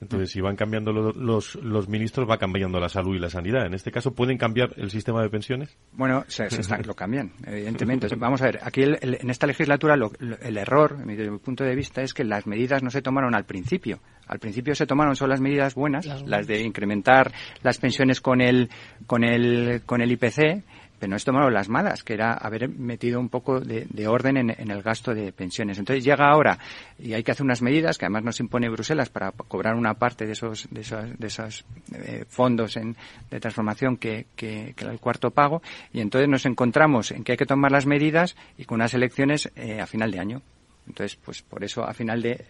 Entonces, 0.00 0.30
si 0.30 0.40
van 0.40 0.56
cambiando 0.56 0.92
los, 0.92 1.14
los, 1.14 1.54
los, 1.56 1.88
ministros, 1.88 2.28
va 2.28 2.38
cambiando 2.38 2.80
la 2.80 2.88
salud 2.88 3.14
y 3.14 3.18
la 3.18 3.28
sanidad. 3.28 3.66
En 3.66 3.74
este 3.74 3.92
caso, 3.92 4.14
¿pueden 4.14 4.38
cambiar 4.38 4.70
el 4.76 4.90
sistema 4.90 5.22
de 5.22 5.28
pensiones? 5.28 5.76
Bueno, 5.92 6.24
se, 6.26 6.48
se 6.48 6.62
está, 6.62 6.78
lo 6.78 6.94
cambian, 6.94 7.32
evidentemente. 7.46 8.08
Vamos 8.16 8.40
a 8.40 8.46
ver, 8.46 8.60
aquí 8.62 8.82
el, 8.82 8.98
el, 9.02 9.18
en 9.20 9.28
esta 9.28 9.46
legislatura 9.46 9.96
lo, 9.96 10.10
el 10.18 10.56
error, 10.56 10.96
desde 11.04 11.30
mi 11.30 11.38
punto 11.38 11.64
de 11.64 11.74
vista, 11.74 12.00
es 12.00 12.14
que 12.14 12.24
las 12.24 12.46
medidas 12.46 12.82
no 12.82 12.88
se 12.90 13.02
tomaron 13.02 13.34
al 13.34 13.44
principio. 13.44 14.00
Al 14.26 14.38
principio 14.38 14.74
se 14.74 14.86
tomaron 14.86 15.16
solo 15.16 15.32
las 15.32 15.40
medidas 15.42 15.74
buenas, 15.74 16.06
las, 16.06 16.22
las 16.22 16.46
de 16.46 16.62
incrementar 16.62 17.32
las 17.62 17.76
pensiones 17.76 18.22
con 18.22 18.40
el, 18.40 18.70
con 19.06 19.22
el, 19.22 19.82
con 19.84 20.00
el 20.00 20.12
IPC, 20.12 20.64
pero 21.00 21.10
no 21.10 21.16
es 21.16 21.24
tomaron 21.24 21.54
las 21.54 21.68
malas, 21.70 22.04
que 22.04 22.12
era 22.12 22.34
haber 22.34 22.68
metido 22.68 23.18
un 23.18 23.30
poco 23.30 23.58
de, 23.58 23.86
de 23.88 24.06
orden 24.06 24.36
en, 24.36 24.50
en, 24.50 24.70
el 24.70 24.82
gasto 24.82 25.14
de 25.14 25.32
pensiones. 25.32 25.78
Entonces 25.78 26.04
llega 26.04 26.28
ahora 26.28 26.58
y 26.98 27.14
hay 27.14 27.22
que 27.22 27.32
hacer 27.32 27.42
unas 27.42 27.62
medidas 27.62 27.96
que 27.96 28.04
además 28.04 28.22
nos 28.22 28.40
impone 28.40 28.68
Bruselas 28.68 29.08
para 29.08 29.32
cobrar 29.32 29.74
una 29.74 29.94
parte 29.94 30.26
de 30.26 30.32
esos, 30.32 30.68
de 30.70 30.82
esos, 30.82 31.18
de 31.18 31.26
esos 31.26 31.64
eh, 31.94 32.24
fondos 32.28 32.76
en, 32.76 32.94
de 33.30 33.40
transformación 33.40 33.96
que, 33.96 34.26
que, 34.36 34.74
que, 34.76 34.84
el 34.84 35.00
cuarto 35.00 35.30
pago 35.30 35.62
y 35.92 36.00
entonces 36.00 36.28
nos 36.28 36.44
encontramos 36.44 37.10
en 37.12 37.24
que 37.24 37.32
hay 37.32 37.38
que 37.38 37.46
tomar 37.46 37.72
las 37.72 37.86
medidas 37.86 38.36
y 38.58 38.64
con 38.66 38.76
unas 38.76 38.92
elecciones 38.92 39.50
eh, 39.56 39.80
a 39.80 39.86
final 39.86 40.10
de 40.10 40.20
año 40.20 40.42
Entonces, 40.90 41.16
pues 41.24 41.42
por 41.42 41.62
eso, 41.62 41.84
a 41.84 41.94
final 41.94 42.20
de, 42.20 42.44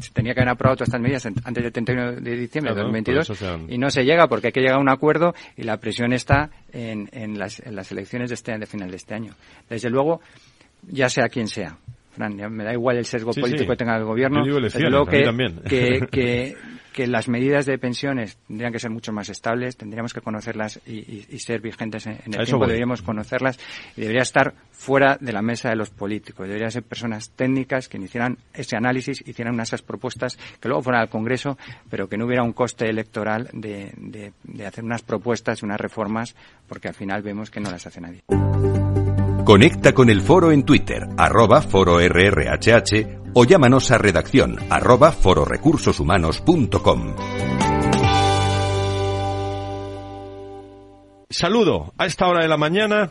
se 0.00 0.10
tenía 0.12 0.32
que 0.32 0.40
haber 0.40 0.54
aprobado 0.54 0.76
todas 0.76 0.88
estas 0.88 1.00
medidas 1.00 1.26
antes 1.26 1.62
del 1.62 1.72
31 1.72 2.12
de 2.20 2.36
diciembre 2.36 2.74
de 2.74 2.80
2022 2.80 3.44
y 3.68 3.76
no 3.76 3.90
se 3.90 4.04
llega 4.04 4.26
porque 4.28 4.46
hay 4.48 4.52
que 4.52 4.60
llegar 4.60 4.76
a 4.76 4.80
un 4.80 4.88
acuerdo 4.88 5.34
y 5.56 5.62
la 5.62 5.76
presión 5.76 6.12
está 6.14 6.50
en, 6.72 7.08
en, 7.12 7.38
las, 7.38 7.60
en 7.60 7.76
las 7.76 7.92
elecciones 7.92 8.30
de, 8.30 8.34
este, 8.34 8.56
de 8.56 8.66
final 8.66 8.90
de 8.90 8.96
este 8.96 9.14
año. 9.14 9.34
Desde 9.68 9.90
luego, 9.90 10.22
ya 10.88 11.10
sea 11.10 11.28
quien 11.28 11.48
sea, 11.48 11.76
Fran, 12.12 12.34
me 12.34 12.64
da 12.64 12.72
igual 12.72 12.96
el 12.96 13.04
sesgo 13.04 13.32
político 13.32 13.70
que 13.70 13.76
tenga 13.76 13.96
el 13.96 14.04
gobierno. 14.04 14.44
Yo 14.46 14.58
digo 14.58 15.06
que, 15.06 15.22
también. 15.22 15.60
que, 15.68 16.06
que, 16.10 16.56
que, 16.92 17.06
las 17.06 17.28
medidas 17.28 17.66
de 17.66 17.78
pensiones 17.78 18.38
tendrían 18.46 18.72
que 18.72 18.78
ser 18.78 18.90
mucho 18.90 19.12
más 19.12 19.28
estables, 19.28 19.76
tendríamos 19.76 20.12
que 20.12 20.20
conocerlas 20.20 20.80
y, 20.86 21.26
y, 21.28 21.38
ser 21.38 21.60
vigentes 21.60 22.06
en, 22.06 22.18
el 22.26 22.44
tiempo, 22.44 22.66
deberíamos 22.66 23.02
conocerlas 23.02 23.58
y 23.96 24.02
debería 24.02 24.22
estar 24.22 24.54
fuera 24.70 25.16
de 25.20 25.32
la 25.32 25.42
mesa 25.42 25.68
de 25.70 25.76
los 25.76 25.90
políticos. 25.90 26.46
Deberían 26.46 26.70
ser 26.70 26.82
personas 26.82 27.30
técnicas 27.30 27.88
que 27.88 27.98
hicieran 27.98 28.38
ese 28.54 28.76
análisis, 28.76 29.22
hicieran 29.26 29.58
esas 29.60 29.82
propuestas 29.82 30.38
que 30.60 30.68
luego 30.68 30.82
fueran 30.82 31.02
al 31.02 31.08
Congreso, 31.08 31.58
pero 31.90 32.08
que 32.08 32.16
no 32.16 32.26
hubiera 32.26 32.42
un 32.42 32.52
coste 32.52 32.88
electoral 32.88 33.48
de, 33.52 33.92
de, 33.96 34.32
de 34.44 34.66
hacer 34.66 34.84
unas 34.84 35.02
propuestas 35.02 35.62
y 35.62 35.64
unas 35.64 35.80
reformas, 35.80 36.34
porque 36.68 36.88
al 36.88 36.94
final 36.94 37.22
vemos 37.22 37.50
que 37.50 37.60
no 37.60 37.70
las 37.70 37.86
hace 37.86 38.00
nadie. 38.00 38.22
Conecta 39.44 39.92
con 39.92 40.08
el 40.08 40.20
foro 40.20 40.52
en 40.52 40.64
Twitter, 40.64 41.02
arroba 41.16 41.62
foro 41.62 41.98
RRHH 41.98 43.21
o 43.34 43.44
llámanos 43.44 43.90
a 43.90 43.98
redacción 43.98 44.56
arroba 44.70 45.12
fororecursoshumanos.com. 45.12 47.16
Saludo 51.28 51.92
a 51.96 52.06
esta 52.06 52.28
hora 52.28 52.42
de 52.42 52.48
la 52.48 52.58
mañana 52.58 53.10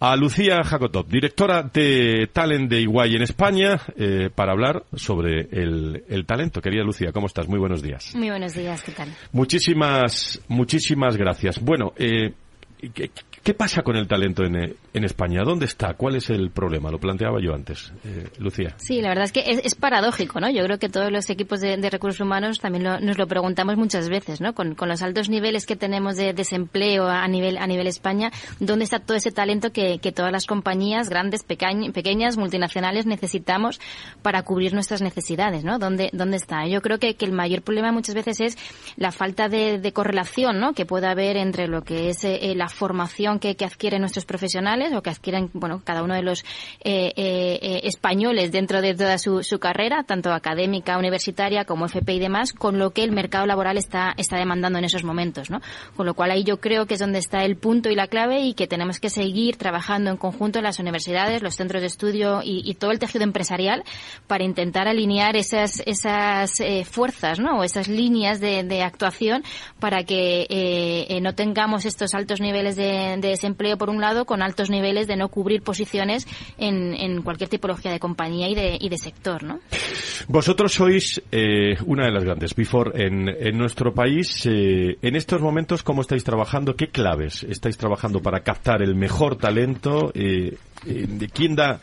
a 0.00 0.16
Lucía 0.16 0.64
Jacotop, 0.64 1.06
directora 1.06 1.62
de 1.62 2.28
Talent 2.32 2.68
de 2.68 2.80
Iguay 2.80 3.14
en 3.14 3.22
España, 3.22 3.80
eh, 3.96 4.30
para 4.34 4.50
hablar 4.50 4.82
sobre 4.94 5.42
el, 5.42 6.02
el, 6.08 6.26
talento. 6.26 6.60
Querida 6.60 6.82
Lucía, 6.82 7.12
¿cómo 7.12 7.28
estás? 7.28 7.46
Muy 7.46 7.60
buenos 7.60 7.82
días. 7.82 8.12
Muy 8.16 8.28
buenos 8.28 8.54
días, 8.54 8.82
¿qué 8.82 8.90
tal? 8.90 9.10
Muchísimas, 9.30 10.40
muchísimas 10.48 11.16
gracias. 11.16 11.62
Bueno, 11.62 11.92
eh, 11.96 12.32
¿qué, 13.42 13.52
¿Qué 13.52 13.54
pasa 13.54 13.82
con 13.82 13.96
el 13.96 14.08
talento 14.08 14.44
en, 14.44 14.56
en, 14.56 15.04
España? 15.04 15.42
¿Dónde 15.44 15.66
está? 15.66 15.94
¿Cuál 15.94 16.16
es 16.16 16.30
el 16.30 16.50
problema? 16.50 16.90
Lo 16.90 16.98
planteaba 16.98 17.38
yo 17.38 17.54
antes, 17.54 17.92
eh, 18.02 18.28
Lucía. 18.38 18.74
Sí, 18.78 19.00
la 19.00 19.10
verdad 19.10 19.24
es 19.24 19.32
que 19.32 19.42
es, 19.46 19.74
paradójico, 19.74 20.40
¿no? 20.40 20.50
Yo 20.50 20.64
creo 20.64 20.78
que 20.78 20.88
todos 20.88 21.12
los 21.12 21.28
equipos 21.28 21.60
de, 21.60 21.76
recursos 21.90 22.20
humanos 22.20 22.60
también 22.60 22.82
lo, 22.82 22.98
nos 22.98 23.18
lo 23.18 23.26
preguntamos 23.26 23.76
muchas 23.76 24.08
veces, 24.08 24.40
¿no? 24.40 24.54
Con, 24.54 24.74
los 24.80 25.02
altos 25.02 25.28
niveles 25.28 25.66
que 25.66 25.76
tenemos 25.76 26.16
de 26.16 26.32
desempleo 26.32 27.06
a 27.06 27.28
nivel 27.28 27.58
a 27.58 27.66
nivel 27.66 27.86
España, 27.86 28.32
¿dónde 28.58 28.84
está 28.84 29.00
todo 29.00 29.16
ese 29.16 29.30
talento 29.30 29.70
que, 29.70 29.98
que 29.98 30.12
todas 30.12 30.32
las 30.32 30.46
compañías, 30.46 31.08
grandes, 31.10 31.44
pequeñas, 31.44 32.36
multinacionales, 32.38 33.06
necesitamos 33.06 33.80
para 34.22 34.42
cubrir 34.42 34.72
nuestras 34.72 35.02
necesidades, 35.02 35.62
¿no? 35.62 35.78
¿Dónde, 35.78 36.08
dónde 36.14 36.38
está? 36.38 36.66
Yo 36.66 36.80
creo 36.80 36.98
que, 36.98 37.14
que 37.16 37.26
el 37.26 37.32
mayor 37.32 37.62
problema 37.62 37.92
muchas 37.92 38.14
veces 38.14 38.40
es 38.40 38.58
la 38.96 39.12
falta 39.12 39.48
de, 39.48 39.92
correlación, 39.92 40.58
¿no? 40.58 40.72
Que 40.72 40.86
pueda 40.86 41.10
haber 41.10 41.36
entre 41.36 41.68
lo 41.68 41.82
que 41.82 42.08
es 42.08 42.24
eh, 42.24 42.54
la 42.56 42.68
formación 42.68 43.31
que, 43.38 43.56
adquieren 43.64 44.00
nuestros 44.00 44.24
profesionales 44.24 44.92
o 44.92 45.02
que 45.02 45.10
adquieren, 45.10 45.50
bueno, 45.52 45.82
cada 45.84 46.02
uno 46.02 46.14
de 46.14 46.22
los 46.22 46.40
eh, 46.84 47.12
eh, 47.16 47.58
eh, 47.62 47.80
españoles 47.84 48.52
dentro 48.52 48.80
de 48.80 48.94
toda 48.94 49.18
su, 49.18 49.42
carrera, 49.60 50.02
tanto 50.02 50.32
académica, 50.32 50.98
universitaria 50.98 51.64
como 51.64 51.86
FP 51.86 52.14
y 52.14 52.18
demás, 52.18 52.52
con 52.52 52.78
lo 52.78 52.90
que 52.90 53.04
el 53.04 53.12
mercado 53.12 53.46
laboral 53.46 53.76
está, 53.76 54.14
está 54.16 54.36
demandando 54.36 54.78
en 54.78 54.84
esos 54.84 55.04
momentos, 55.04 55.50
¿no? 55.50 55.60
Con 55.96 56.06
lo 56.06 56.14
cual 56.14 56.30
ahí 56.30 56.44
yo 56.44 56.60
creo 56.60 56.86
que 56.86 56.94
es 56.94 57.00
donde 57.00 57.18
está 57.18 57.44
el 57.44 57.56
punto 57.56 57.90
y 57.90 57.94
la 57.94 58.08
clave 58.08 58.40
y 58.40 58.54
que 58.54 58.66
tenemos 58.66 58.98
que 58.98 59.10
seguir 59.10 59.56
trabajando 59.56 60.10
en 60.10 60.16
conjunto 60.16 60.60
las 60.60 60.78
universidades, 60.78 61.42
los 61.42 61.54
centros 61.54 61.82
de 61.82 61.86
estudio 61.86 62.40
y, 62.42 62.72
todo 62.72 62.90
el 62.90 62.98
tejido 62.98 63.22
empresarial 63.22 63.84
para 64.26 64.44
intentar 64.44 64.88
alinear 64.88 65.36
esas, 65.36 65.82
esas 65.86 66.58
eh, 66.60 66.84
fuerzas, 66.84 67.38
¿no? 67.38 67.58
O 67.58 67.64
esas 67.64 67.86
líneas 67.86 68.40
de, 68.40 68.64
de 68.64 68.82
actuación 68.82 69.44
para 69.78 70.04
que 70.04 70.46
eh, 70.48 71.20
no 71.20 71.34
tengamos 71.34 71.84
estos 71.84 72.14
altos 72.14 72.40
niveles 72.40 72.76
de, 72.76 73.18
de 73.22 73.28
desempleo 73.28 73.78
por 73.78 73.88
un 73.88 74.00
lado, 74.00 74.26
con 74.26 74.42
altos 74.42 74.68
niveles 74.68 75.06
de 75.06 75.16
no 75.16 75.28
cubrir 75.28 75.62
posiciones 75.62 76.26
en, 76.58 76.94
en 76.94 77.22
cualquier 77.22 77.48
tipología 77.48 77.90
de 77.90 77.98
compañía 77.98 78.48
y 78.48 78.54
de, 78.54 78.76
y 78.78 78.88
de 78.88 78.98
sector, 78.98 79.42
¿no? 79.42 79.60
Vosotros 80.28 80.72
sois 80.72 81.22
eh, 81.32 81.76
una 81.86 82.04
de 82.04 82.12
las 82.12 82.24
grandes 82.24 82.54
Before 82.54 82.90
en, 82.94 83.28
en 83.28 83.56
nuestro 83.56 83.94
país. 83.94 84.46
Eh, 84.46 84.98
en 85.00 85.16
estos 85.16 85.40
momentos, 85.40 85.82
¿cómo 85.82 86.02
estáis 86.02 86.24
trabajando? 86.24 86.76
¿Qué 86.76 86.88
claves 86.88 87.44
estáis 87.44 87.78
trabajando 87.78 88.20
para 88.20 88.40
captar 88.40 88.82
el 88.82 88.94
mejor 88.94 89.36
talento? 89.36 90.12
Eh, 90.14 90.56
¿De 90.84 91.28
quién 91.28 91.54
da 91.54 91.80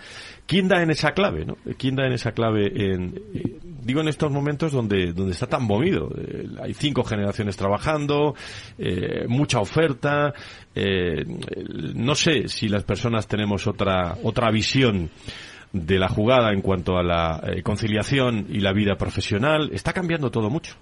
¿Quién 0.50 0.68
da 0.68 0.82
en 0.82 0.90
esa 0.90 1.12
clave, 1.12 1.46
no? 1.46 1.58
¿Quién 1.78 1.96
da 1.96 2.08
en 2.08 2.14
esa 2.14 2.32
clave 2.32 2.72
en, 2.74 3.22
eh, 3.36 3.60
digo 3.90 4.02
en 4.02 4.08
estos 4.08 4.32
momentos 4.32 4.72
donde, 4.72 5.14
donde 5.14 5.32
está 5.32 5.48
tan 5.48 5.64
movido? 5.64 6.12
Eh, 6.16 6.48
hay 6.62 6.76
cinco 6.76 7.04
generaciones 7.04 7.58
trabajando, 7.58 8.36
eh, 8.78 9.26
mucha 9.28 9.60
oferta, 9.60 10.32
eh, 10.76 11.26
no 11.96 12.14
sé 12.14 12.48
si 12.48 12.68
las 12.70 12.84
personas 12.84 13.28
tenemos 13.28 13.66
otra, 13.66 14.16
otra 14.22 14.52
visión 14.52 15.10
de 15.74 15.98
la 15.98 16.08
jugada 16.08 16.52
en 16.54 16.62
cuanto 16.62 16.98
a 16.98 17.04
la 17.04 17.42
conciliación 17.64 18.46
y 18.50 18.60
la 18.60 18.74
vida 18.74 18.96
profesional. 18.96 19.72
Está 19.74 19.92
cambiando 19.92 20.30
todo 20.30 20.52
mucho. 20.52 20.76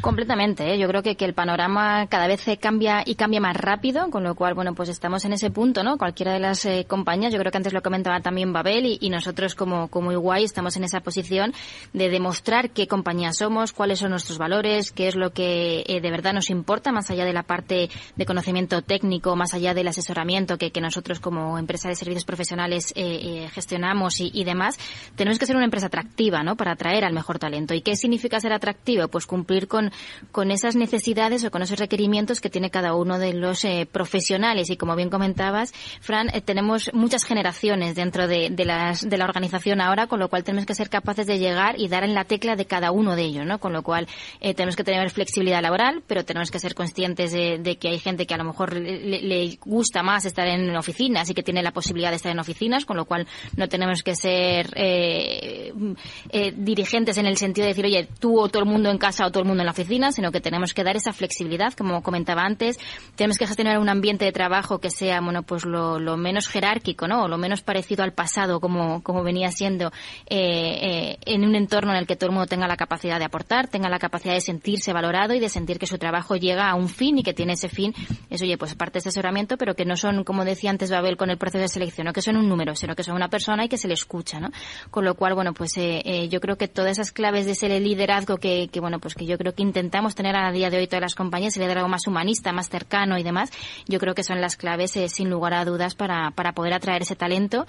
Completamente, 0.00 0.72
¿eh? 0.72 0.78
yo 0.78 0.86
creo 0.88 1.02
que, 1.02 1.16
que 1.16 1.24
el 1.24 1.32
panorama 1.32 2.06
cada 2.08 2.26
vez 2.26 2.44
cambia 2.60 3.02
y 3.04 3.14
cambia 3.14 3.40
más 3.40 3.56
rápido, 3.56 4.10
con 4.10 4.22
lo 4.22 4.34
cual, 4.34 4.54
bueno, 4.54 4.74
pues 4.74 4.90
estamos 4.90 5.24
en 5.24 5.32
ese 5.32 5.50
punto, 5.50 5.82
¿no? 5.82 5.96
Cualquiera 5.96 6.34
de 6.34 6.38
las 6.38 6.64
eh, 6.66 6.84
compañías, 6.86 7.32
yo 7.32 7.38
creo 7.38 7.50
que 7.50 7.56
antes 7.56 7.72
lo 7.72 7.82
comentaba 7.82 8.20
también 8.20 8.52
Babel 8.52 8.98
y, 9.00 9.10
nosotros 9.10 9.54
como, 9.54 9.88
como 9.88 10.12
Iguay 10.12 10.44
estamos 10.44 10.76
en 10.76 10.84
esa 10.84 11.00
posición 11.00 11.54
de 11.94 12.10
demostrar 12.10 12.70
qué 12.70 12.86
compañía 12.86 13.32
somos, 13.32 13.72
cuáles 13.72 13.98
son 13.98 14.10
nuestros 14.10 14.36
valores, 14.36 14.92
qué 14.92 15.08
es 15.08 15.16
lo 15.16 15.32
que 15.32 15.82
eh, 15.86 16.00
de 16.00 16.10
verdad 16.10 16.34
nos 16.34 16.50
importa, 16.50 16.92
más 16.92 17.10
allá 17.10 17.24
de 17.24 17.32
la 17.32 17.42
parte 17.42 17.88
de 18.16 18.26
conocimiento 18.26 18.82
técnico, 18.82 19.34
más 19.34 19.54
allá 19.54 19.72
del 19.72 19.88
asesoramiento 19.88 20.58
que, 20.58 20.70
que 20.72 20.80
nosotros 20.82 21.20
como 21.20 21.58
empresa 21.58 21.88
de 21.88 21.94
servicios 21.94 22.24
profesionales 22.24 22.92
eh, 22.96 23.44
eh, 23.44 23.48
gestionamos 23.52 24.20
y, 24.20 24.30
y 24.34 24.44
demás. 24.44 24.78
Tenemos 25.16 25.38
que 25.38 25.46
ser 25.46 25.56
una 25.56 25.64
empresa 25.64 25.86
atractiva, 25.86 26.42
¿no? 26.42 26.56
Para 26.56 26.72
atraer 26.72 27.04
al 27.04 27.14
mejor 27.14 27.38
talento. 27.38 27.72
¿Y 27.72 27.80
qué 27.80 27.96
significa 27.96 28.38
ser 28.40 28.52
atractivo? 28.52 29.08
Pues 29.08 29.26
cumplir 29.26 29.66
con 29.66 29.85
con, 30.32 30.50
esas 30.50 30.76
necesidades 30.76 31.44
o 31.44 31.50
con 31.50 31.62
esos 31.62 31.78
requerimientos 31.78 32.40
que 32.40 32.50
tiene 32.50 32.70
cada 32.70 32.94
uno 32.94 33.18
de 33.18 33.32
los 33.32 33.64
eh, 33.64 33.88
profesionales. 33.90 34.70
Y 34.70 34.76
como 34.76 34.96
bien 34.96 35.10
comentabas, 35.10 35.72
Fran, 36.00 36.28
eh, 36.30 36.40
tenemos 36.40 36.90
muchas 36.94 37.24
generaciones 37.24 37.94
dentro 37.94 38.28
de, 38.28 38.50
las, 38.64 39.08
de 39.08 39.18
la 39.18 39.24
organización 39.24 39.80
ahora, 39.80 40.06
con 40.06 40.20
lo 40.20 40.28
cual 40.28 40.44
tenemos 40.44 40.66
que 40.66 40.74
ser 40.74 40.88
capaces 40.88 41.26
de 41.26 41.38
llegar 41.38 41.78
y 41.78 41.88
dar 41.88 42.04
en 42.04 42.14
la 42.14 42.24
tecla 42.24 42.56
de 42.56 42.66
cada 42.66 42.90
uno 42.90 43.16
de 43.16 43.22
ellos, 43.22 43.46
¿no? 43.46 43.58
Con 43.58 43.72
lo 43.72 43.82
cual 43.82 44.06
eh, 44.40 44.54
tenemos 44.54 44.76
que 44.76 44.84
tener 44.84 45.10
flexibilidad 45.10 45.62
laboral, 45.62 46.02
pero 46.06 46.24
tenemos 46.24 46.50
que 46.50 46.58
ser 46.58 46.74
conscientes 46.74 47.32
de, 47.32 47.76
que 47.80 47.88
hay 47.88 47.98
gente 47.98 48.26
que 48.26 48.34
a 48.34 48.38
lo 48.38 48.44
mejor 48.44 48.74
le, 48.74 49.20
le, 49.20 49.58
gusta 49.64 50.02
más 50.02 50.24
estar 50.24 50.46
en 50.46 50.74
oficinas 50.76 51.28
y 51.30 51.34
que 51.34 51.42
tiene 51.42 51.62
la 51.62 51.72
posibilidad 51.72 52.10
de 52.10 52.16
estar 52.16 52.32
en 52.32 52.38
oficinas, 52.38 52.84
con 52.84 52.96
lo 52.96 53.04
cual 53.04 53.26
no 53.56 53.68
tenemos 53.68 54.02
que 54.02 54.14
ser 54.14 54.70
dirigentes 56.56 57.18
en 57.18 57.26
el 57.26 57.36
sentido 57.36 57.64
de 57.64 57.72
decir, 57.72 57.84
oye, 57.84 58.08
tú 58.18 58.38
o 58.38 58.48
todo 58.48 58.62
el 58.62 58.68
mundo 58.68 58.90
en 58.90 58.98
casa 58.98 59.26
o 59.26 59.30
todo 59.30 59.42
el 59.42 59.48
mundo 59.48 59.62
en 59.62 59.66
la 59.66 59.72
oficina, 59.82 60.12
sino 60.12 60.32
que 60.32 60.40
tenemos 60.40 60.74
que 60.74 60.84
dar 60.84 60.96
esa 60.96 61.12
flexibilidad, 61.12 61.72
como 61.74 62.02
comentaba 62.02 62.42
antes. 62.42 62.78
Tenemos 63.14 63.38
que 63.38 63.46
gestionar 63.46 63.78
un 63.78 63.88
ambiente 63.88 64.24
de 64.24 64.32
trabajo 64.32 64.78
que 64.78 64.90
sea, 64.90 65.20
bueno, 65.20 65.42
pues 65.42 65.64
lo, 65.64 66.16
menos 66.16 66.48
jerárquico, 66.48 67.06
¿no? 67.08 67.24
O 67.24 67.28
lo 67.28 67.38
menos 67.38 67.62
parecido 67.62 68.02
al 68.02 68.12
pasado, 68.12 68.60
como, 68.60 69.02
como 69.02 69.22
venía 69.22 69.50
siendo, 69.50 69.92
eh, 70.28 71.16
eh, 71.16 71.18
en 71.26 71.44
un 71.44 71.54
entorno 71.54 71.92
en 71.92 71.98
el 71.98 72.06
que 72.06 72.16
todo 72.16 72.30
el 72.30 72.34
mundo 72.34 72.46
tenga 72.46 72.66
la 72.66 72.76
capacidad 72.76 73.18
de 73.18 73.24
aportar, 73.24 73.68
tenga 73.68 73.88
la 73.88 73.98
capacidad 73.98 74.34
de 74.34 74.40
sentirse 74.40 74.92
valorado 74.92 75.34
y 75.34 75.40
de 75.40 75.48
sentir 75.48 75.78
que 75.78 75.86
su 75.86 75.98
trabajo 75.98 76.36
llega 76.36 76.70
a 76.70 76.74
un 76.74 76.88
fin 76.88 77.18
y 77.18 77.22
que 77.22 77.34
tiene 77.34 77.54
ese 77.54 77.68
fin, 77.68 77.94
es, 78.30 78.42
oye, 78.42 78.56
pues 78.58 78.74
parte 78.74 78.94
de 78.94 79.00
asesoramiento, 79.00 79.56
pero 79.56 79.74
que 79.74 79.84
no 79.84 79.96
son, 79.96 80.24
como 80.24 80.44
decía 80.44 80.70
antes 80.70 80.90
Babel, 80.90 81.16
con 81.16 81.30
el 81.30 81.38
proceso 81.38 81.62
de 81.62 81.68
selección, 81.68 82.06
no 82.06 82.12
que 82.12 82.22
son 82.22 82.36
un 82.36 82.48
número, 82.48 82.74
sino 82.74 82.94
que 82.94 83.02
son 83.02 83.14
una 83.14 83.28
persona 83.28 83.64
y 83.64 83.68
que 83.68 83.78
se 83.78 83.88
le 83.88 83.94
escucha, 83.94 84.40
¿no? 84.40 84.50
Con 84.90 85.04
lo 85.04 85.14
cual, 85.14 85.34
bueno, 85.34 85.52
pues 85.52 85.72
eh, 85.76 86.28
yo 86.30 86.40
creo 86.40 86.56
que 86.56 86.68
todas 86.68 86.92
esas 86.92 87.12
claves 87.12 87.46
de 87.46 87.52
ese 87.52 87.68
liderazgo 87.80 88.38
que, 88.38 88.68
que, 88.68 88.80
bueno, 88.80 88.98
pues 88.98 89.14
que 89.14 89.26
yo 89.26 89.38
creo 89.38 89.54
que 89.54 89.62
intentamos 89.66 90.14
tener 90.14 90.36
a 90.36 90.50
día 90.52 90.70
de 90.70 90.78
hoy 90.78 90.86
todas 90.86 91.02
las 91.02 91.14
compañías, 91.14 91.56
el 91.56 91.62
liderazgo 91.62 91.88
más 91.88 92.06
humanista, 92.06 92.52
más 92.52 92.68
cercano 92.68 93.18
y 93.18 93.22
demás, 93.22 93.50
yo 93.86 93.98
creo 93.98 94.14
que 94.14 94.22
son 94.22 94.40
las 94.40 94.56
claves, 94.56 94.96
eh, 94.96 95.08
sin 95.08 95.30
lugar 95.30 95.54
a 95.54 95.64
dudas, 95.64 95.94
para, 95.94 96.30
para 96.30 96.52
poder 96.52 96.74
atraer 96.74 97.02
ese 97.02 97.16
talento 97.16 97.66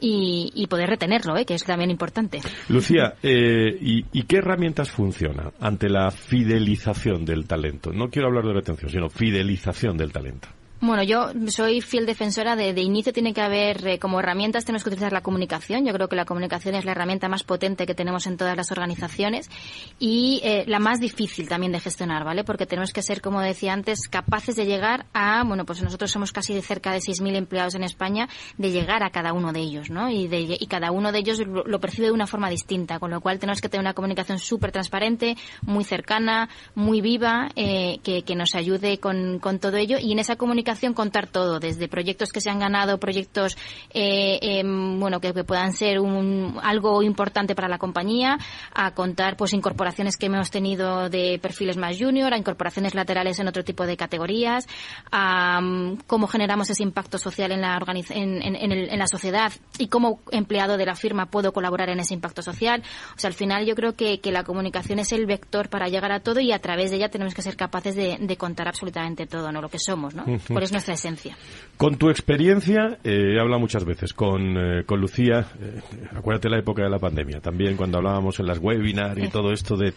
y, 0.00 0.52
y 0.54 0.66
poder 0.66 0.88
retenerlo, 0.88 1.36
¿eh? 1.36 1.44
que 1.44 1.54
es 1.54 1.64
también 1.64 1.90
importante. 1.90 2.40
Lucía, 2.68 3.14
eh, 3.22 3.76
¿y, 3.80 4.04
¿y 4.12 4.22
qué 4.24 4.36
herramientas 4.36 4.90
funcionan 4.90 5.52
ante 5.60 5.88
la 5.88 6.10
fidelización 6.10 7.24
del 7.24 7.46
talento? 7.46 7.92
No 7.92 8.08
quiero 8.08 8.28
hablar 8.28 8.44
de 8.44 8.54
retención, 8.54 8.90
sino 8.90 9.08
fidelización 9.08 9.96
del 9.96 10.12
talento. 10.12 10.48
Bueno, 10.80 11.02
yo 11.02 11.32
soy 11.48 11.80
fiel 11.80 12.06
defensora 12.06 12.54
de, 12.54 12.72
de 12.72 12.82
inicio 12.82 13.12
tiene 13.12 13.34
que 13.34 13.40
haber 13.40 13.84
eh, 13.84 13.98
como 13.98 14.20
herramientas 14.20 14.64
tenemos 14.64 14.84
que 14.84 14.90
utilizar 14.90 15.12
la 15.12 15.22
comunicación. 15.22 15.84
Yo 15.84 15.92
creo 15.92 16.08
que 16.08 16.14
la 16.14 16.24
comunicación 16.24 16.76
es 16.76 16.84
la 16.84 16.92
herramienta 16.92 17.28
más 17.28 17.42
potente 17.42 17.84
que 17.84 17.96
tenemos 17.96 18.28
en 18.28 18.36
todas 18.36 18.56
las 18.56 18.70
organizaciones 18.70 19.50
y 19.98 20.40
eh, 20.44 20.62
la 20.68 20.78
más 20.78 21.00
difícil 21.00 21.48
también 21.48 21.72
de 21.72 21.80
gestionar, 21.80 22.24
¿vale? 22.24 22.44
Porque 22.44 22.64
tenemos 22.64 22.92
que 22.92 23.02
ser, 23.02 23.20
como 23.20 23.40
decía 23.40 23.72
antes, 23.72 24.06
capaces 24.08 24.54
de 24.54 24.66
llegar 24.66 25.06
a, 25.12 25.42
bueno, 25.42 25.64
pues 25.66 25.82
nosotros 25.82 26.12
somos 26.12 26.30
casi 26.30 26.54
de 26.54 26.62
cerca 26.62 26.92
de 26.92 26.98
6.000 26.98 27.34
empleados 27.34 27.74
en 27.74 27.82
España, 27.82 28.28
de 28.56 28.70
llegar 28.70 29.02
a 29.02 29.10
cada 29.10 29.32
uno 29.32 29.52
de 29.52 29.58
ellos, 29.58 29.90
¿no? 29.90 30.08
Y, 30.10 30.28
de, 30.28 30.58
y 30.60 30.66
cada 30.68 30.92
uno 30.92 31.10
de 31.10 31.18
ellos 31.18 31.40
lo, 31.44 31.80
percibe 31.80 32.06
de 32.06 32.12
una 32.12 32.28
forma 32.28 32.50
distinta, 32.50 33.00
con 33.00 33.10
lo 33.10 33.20
cual 33.20 33.40
tenemos 33.40 33.60
que 33.60 33.68
tener 33.68 33.82
una 33.82 33.94
comunicación 33.94 34.38
súper 34.38 34.70
transparente, 34.70 35.36
muy 35.62 35.82
cercana, 35.82 36.48
muy 36.76 37.00
viva, 37.00 37.48
eh, 37.56 37.98
que, 38.04 38.22
que 38.22 38.36
nos 38.36 38.54
ayude 38.54 38.98
con, 38.98 39.40
con 39.40 39.58
todo 39.58 39.76
ello 39.76 39.96
y 40.00 40.12
en 40.12 40.20
esa 40.20 40.36
comunicación 40.36 40.67
contar 40.94 41.26
todo, 41.26 41.58
desde 41.58 41.88
proyectos 41.88 42.30
que 42.30 42.40
se 42.40 42.50
han 42.50 42.58
ganado, 42.58 42.98
proyectos 42.98 43.56
eh, 43.90 44.38
eh, 44.42 44.62
bueno 44.64 45.20
que, 45.20 45.32
puedan 45.44 45.72
ser 45.72 45.98
un, 45.98 46.58
algo 46.62 47.02
importante 47.02 47.54
para 47.54 47.68
la 47.68 47.78
compañía, 47.78 48.38
a 48.74 48.92
contar 48.92 49.36
pues 49.36 49.52
incorporaciones 49.52 50.16
que 50.16 50.26
hemos 50.26 50.50
tenido 50.50 51.08
de 51.08 51.38
perfiles 51.40 51.76
más 51.76 51.96
junior, 51.98 52.34
a 52.34 52.38
incorporaciones 52.38 52.94
laterales 52.94 53.38
en 53.38 53.48
otro 53.48 53.64
tipo 53.64 53.86
de 53.86 53.96
categorías, 53.96 54.66
a 55.10 55.60
um, 55.62 55.96
cómo 56.06 56.26
generamos 56.26 56.68
ese 56.70 56.82
impacto 56.82 57.18
social 57.18 57.52
en 57.52 57.62
la, 57.62 57.78
en, 58.10 58.42
en, 58.42 58.98
la 58.98 59.06
sociedad 59.06 59.52
y 59.78 59.88
cómo 59.88 60.20
empleado 60.30 60.76
de 60.76 60.86
la 60.86 60.94
firma 60.94 61.26
puedo 61.26 61.52
colaborar 61.52 61.88
en 61.88 62.00
ese 62.00 62.14
impacto 62.14 62.42
social. 62.42 62.82
O 63.16 63.18
sea, 63.18 63.28
al 63.28 63.34
final 63.34 63.64
yo 63.64 63.74
creo 63.74 63.94
que, 63.94 64.20
que 64.20 64.32
la 64.32 64.44
comunicación 64.44 64.98
es 64.98 65.12
el 65.12 65.26
vector 65.26 65.68
para 65.68 65.88
llegar 65.88 66.12
a 66.12 66.20
todo 66.20 66.40
y 66.40 66.52
a 66.52 66.58
través 66.58 66.90
de 66.90 66.96
ella 66.96 67.08
tenemos 67.08 67.34
que 67.34 67.42
ser 67.42 67.56
capaces 67.56 67.94
de 67.96 68.36
contar 68.36 68.68
absolutamente 68.68 69.26
todo, 69.26 69.50
¿no? 69.52 69.60
Lo 69.60 69.68
que 69.68 69.78
somos, 69.78 70.14
¿no? 70.14 70.24
Es 70.62 70.72
nuestra 70.72 70.94
esencia. 70.94 71.36
Con 71.76 71.96
tu 71.96 72.10
experiencia, 72.10 72.98
eh, 73.04 73.34
he 73.36 73.40
hablado 73.40 73.60
muchas 73.60 73.84
veces 73.84 74.12
con, 74.12 74.56
eh, 74.56 74.84
con 74.84 75.00
Lucía, 75.00 75.46
eh, 75.60 75.80
acuérdate 76.12 76.48
la 76.48 76.58
época 76.58 76.82
de 76.82 76.90
la 76.90 76.98
pandemia, 76.98 77.40
también 77.40 77.76
cuando 77.76 77.98
hablábamos 77.98 78.40
en 78.40 78.46
las 78.46 78.58
webinars 78.58 79.22
y 79.22 79.28
todo 79.28 79.52
esto 79.52 79.76
de, 79.76 79.94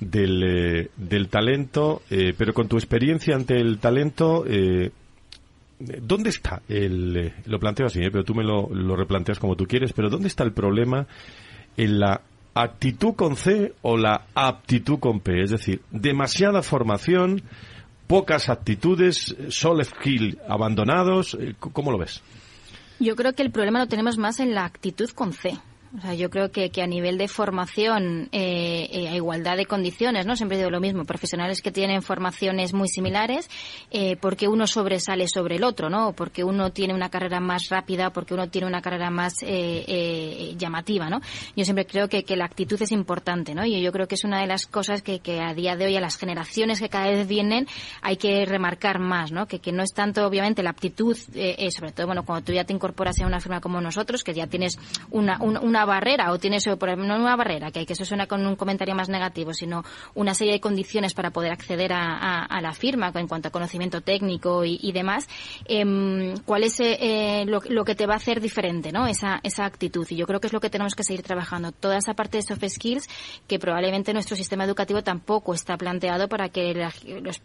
del, 0.00 0.42
eh, 0.42 0.90
del 0.96 1.28
talento, 1.28 2.02
pero 2.08 2.54
con 2.54 2.68
tu 2.68 2.76
experiencia 2.76 3.34
ante 3.34 3.60
el 3.60 3.78
talento, 3.78 4.44
eh, 4.46 4.90
¿Dónde 5.80 6.30
está 6.30 6.62
el, 6.68 7.32
lo 7.46 7.60
planteo 7.60 7.86
así, 7.86 8.00
pero 8.10 8.24
tú 8.24 8.34
me 8.34 8.42
lo, 8.42 8.68
lo 8.68 8.96
replanteas 8.96 9.38
como 9.38 9.54
tú 9.54 9.64
quieres, 9.66 9.92
pero 9.92 10.10
¿dónde 10.10 10.26
está 10.26 10.42
el 10.42 10.52
problema 10.52 11.06
en 11.76 12.00
la 12.00 12.22
actitud 12.54 13.14
con 13.14 13.36
C 13.36 13.74
o 13.82 13.96
la 13.96 14.26
aptitud 14.34 14.98
con 14.98 15.20
P? 15.20 15.40
Es 15.40 15.50
decir, 15.50 15.82
demasiada 15.92 16.62
formación, 16.62 17.42
pocas 18.08 18.48
actitudes, 18.48 19.36
soft 19.50 19.84
skill 19.84 20.40
abandonados. 20.48 21.38
¿Cómo 21.60 21.92
lo 21.92 21.98
ves? 21.98 22.20
Yo 22.98 23.14
creo 23.14 23.34
que 23.34 23.42
el 23.42 23.52
problema 23.52 23.78
lo 23.78 23.86
tenemos 23.86 24.18
más 24.18 24.40
en 24.40 24.54
la 24.54 24.64
actitud 24.64 25.08
con 25.10 25.32
C. 25.32 25.56
O 25.96 26.00
sea, 26.00 26.14
yo 26.14 26.28
creo 26.28 26.50
que, 26.50 26.70
que 26.70 26.82
a 26.82 26.86
nivel 26.86 27.16
de 27.16 27.28
formación, 27.28 28.28
eh, 28.32 28.88
eh, 28.92 29.08
a 29.08 29.14
igualdad 29.14 29.56
de 29.56 29.66
condiciones, 29.66 30.26
¿no? 30.26 30.36
Siempre 30.36 30.58
digo 30.58 30.70
lo 30.70 30.80
mismo, 30.80 31.04
profesionales 31.04 31.62
que 31.62 31.70
tienen 31.70 32.02
formaciones 32.02 32.74
muy 32.74 32.88
similares, 32.88 33.48
eh, 33.90 34.16
porque 34.20 34.48
uno 34.48 34.66
sobresale 34.66 35.28
sobre 35.28 35.56
el 35.56 35.64
otro, 35.64 35.88
¿no? 35.88 36.12
Porque 36.12 36.44
uno 36.44 36.70
tiene 36.70 36.94
una 36.94 37.08
carrera 37.08 37.40
más 37.40 37.68
rápida, 37.70 38.10
porque 38.10 38.34
uno 38.34 38.48
tiene 38.48 38.66
una 38.66 38.82
carrera 38.82 39.10
más 39.10 39.42
eh, 39.42 39.84
eh, 39.86 40.54
llamativa, 40.58 41.08
¿no? 41.08 41.20
Yo 41.56 41.64
siempre 41.64 41.86
creo 41.86 42.08
que, 42.08 42.24
que 42.24 42.36
la 42.36 42.44
actitud 42.44 42.80
es 42.82 42.92
importante, 42.92 43.54
¿no? 43.54 43.64
Y 43.64 43.80
yo 43.80 43.92
creo 43.92 44.06
que 44.06 44.14
es 44.14 44.24
una 44.24 44.40
de 44.40 44.46
las 44.46 44.66
cosas 44.66 45.02
que, 45.02 45.20
que 45.20 45.40
a 45.40 45.54
día 45.54 45.76
de 45.76 45.86
hoy 45.86 45.96
a 45.96 46.00
las 46.00 46.16
generaciones 46.16 46.80
que 46.80 46.88
cada 46.88 47.08
vez 47.08 47.26
vienen 47.26 47.66
hay 48.02 48.16
que 48.16 48.44
remarcar 48.44 48.98
más, 48.98 49.32
¿no? 49.32 49.46
Que, 49.46 49.58
que 49.60 49.72
no 49.72 49.82
es 49.82 49.92
tanto, 49.94 50.26
obviamente, 50.26 50.62
la 50.62 50.70
aptitud, 50.70 51.16
eh, 51.34 51.56
eh, 51.58 51.70
sobre 51.70 51.92
todo, 51.92 52.06
bueno, 52.06 52.24
cuando 52.24 52.44
tú 52.44 52.52
ya 52.52 52.64
te 52.64 52.72
incorporas 52.72 53.20
a 53.20 53.26
una 53.26 53.40
firma 53.40 53.60
como 53.60 53.80
nosotros, 53.80 54.22
que 54.22 54.34
ya 54.34 54.46
tienes 54.46 54.78
una, 55.10 55.38
una, 55.40 55.60
una 55.60 55.77
barrera 55.84 56.32
o 56.32 56.38
tienes, 56.38 56.66
no 56.66 57.16
una 57.16 57.36
barrera, 57.36 57.70
que, 57.70 57.86
que 57.86 57.92
eso 57.92 58.04
suena 58.04 58.26
con 58.26 58.46
un 58.46 58.56
comentario 58.56 58.94
más 58.94 59.08
negativo, 59.08 59.52
sino 59.52 59.84
una 60.14 60.34
serie 60.34 60.54
de 60.54 60.60
condiciones 60.60 61.14
para 61.14 61.30
poder 61.30 61.52
acceder 61.52 61.92
a, 61.92 62.60
la 62.60 62.72
firma 62.72 63.12
en 63.14 63.28
cuanto 63.28 63.48
a 63.48 63.50
conocimiento 63.50 64.00
técnico 64.00 64.64
y, 64.64 64.92
demás, 64.92 65.28
eh, 65.66 66.34
¿cuál 66.44 66.64
es 66.64 66.80
eh, 66.80 67.44
lo, 67.46 67.60
lo, 67.68 67.84
que 67.84 67.94
te 67.94 68.06
va 68.06 68.14
a 68.14 68.16
hacer 68.16 68.40
diferente, 68.40 68.90
¿no? 68.92 69.06
Esa, 69.06 69.40
esa 69.42 69.64
actitud. 69.64 70.06
Y 70.10 70.16
yo 70.16 70.26
creo 70.26 70.40
que 70.40 70.48
es 70.48 70.52
lo 70.52 70.60
que 70.60 70.70
tenemos 70.70 70.94
que 70.94 71.04
seguir 71.04 71.22
trabajando. 71.22 71.72
Toda 71.72 71.98
esa 71.98 72.14
parte 72.14 72.38
de 72.38 72.42
soft 72.42 72.64
skills 72.68 73.08
que 73.46 73.58
probablemente 73.58 74.12
nuestro 74.12 74.36
sistema 74.36 74.64
educativo 74.64 75.02
tampoco 75.02 75.54
está 75.54 75.76
planteado 75.76 76.28
para 76.28 76.48
que 76.48 76.74
la, 76.74 76.92
los 77.22 77.40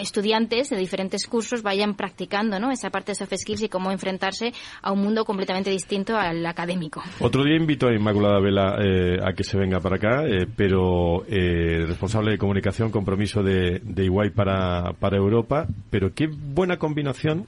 estudiantes 0.00 0.70
de 0.70 0.76
diferentes 0.76 1.26
cursos 1.26 1.62
vayan 1.62 1.94
practicando, 1.94 2.58
¿no? 2.58 2.70
Esa 2.70 2.90
parte 2.90 3.12
de 3.12 3.16
soft 3.16 3.34
skills 3.36 3.62
y 3.62 3.68
cómo 3.68 3.90
enfrentarse 3.90 4.52
a 4.82 4.92
un 4.92 5.00
mundo 5.00 5.24
completamente 5.24 5.70
distinto 5.70 6.16
al 6.16 6.44
académico. 6.46 7.02
Otro 7.20 7.44
invito 7.66 7.88
a 7.88 7.92
Inmaculada 7.92 8.38
Vela 8.38 8.76
eh, 8.80 9.18
a 9.20 9.32
que 9.32 9.42
se 9.42 9.58
venga 9.58 9.80
para 9.80 9.96
acá, 9.96 10.24
eh, 10.24 10.46
pero 10.54 11.24
eh, 11.26 11.84
responsable 11.84 12.30
de 12.30 12.38
comunicación, 12.38 12.92
compromiso 12.92 13.42
de, 13.42 13.80
de 13.82 14.04
Iguay 14.04 14.30
para, 14.30 14.92
para 14.92 15.16
Europa, 15.16 15.66
pero 15.90 16.14
qué 16.14 16.28
buena 16.28 16.76
combinación, 16.76 17.46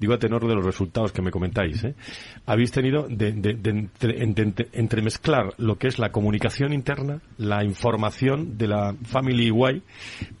digo 0.00 0.12
a 0.12 0.18
tenor 0.18 0.44
de 0.48 0.56
los 0.56 0.64
resultados 0.64 1.12
que 1.12 1.22
me 1.22 1.30
comentáis, 1.30 1.84
¿eh? 1.84 1.94
habéis 2.46 2.72
tenido 2.72 3.06
de, 3.08 3.30
de, 3.30 3.54
de 3.54 3.70
entre, 3.70 4.24
entre, 4.24 4.68
entremezclar 4.72 5.54
lo 5.58 5.78
que 5.78 5.86
es 5.86 6.00
la 6.00 6.10
comunicación 6.10 6.72
interna, 6.72 7.20
la 7.38 7.62
información 7.62 8.58
de 8.58 8.66
la 8.66 8.96
Family 9.04 9.46
Iguay 9.46 9.82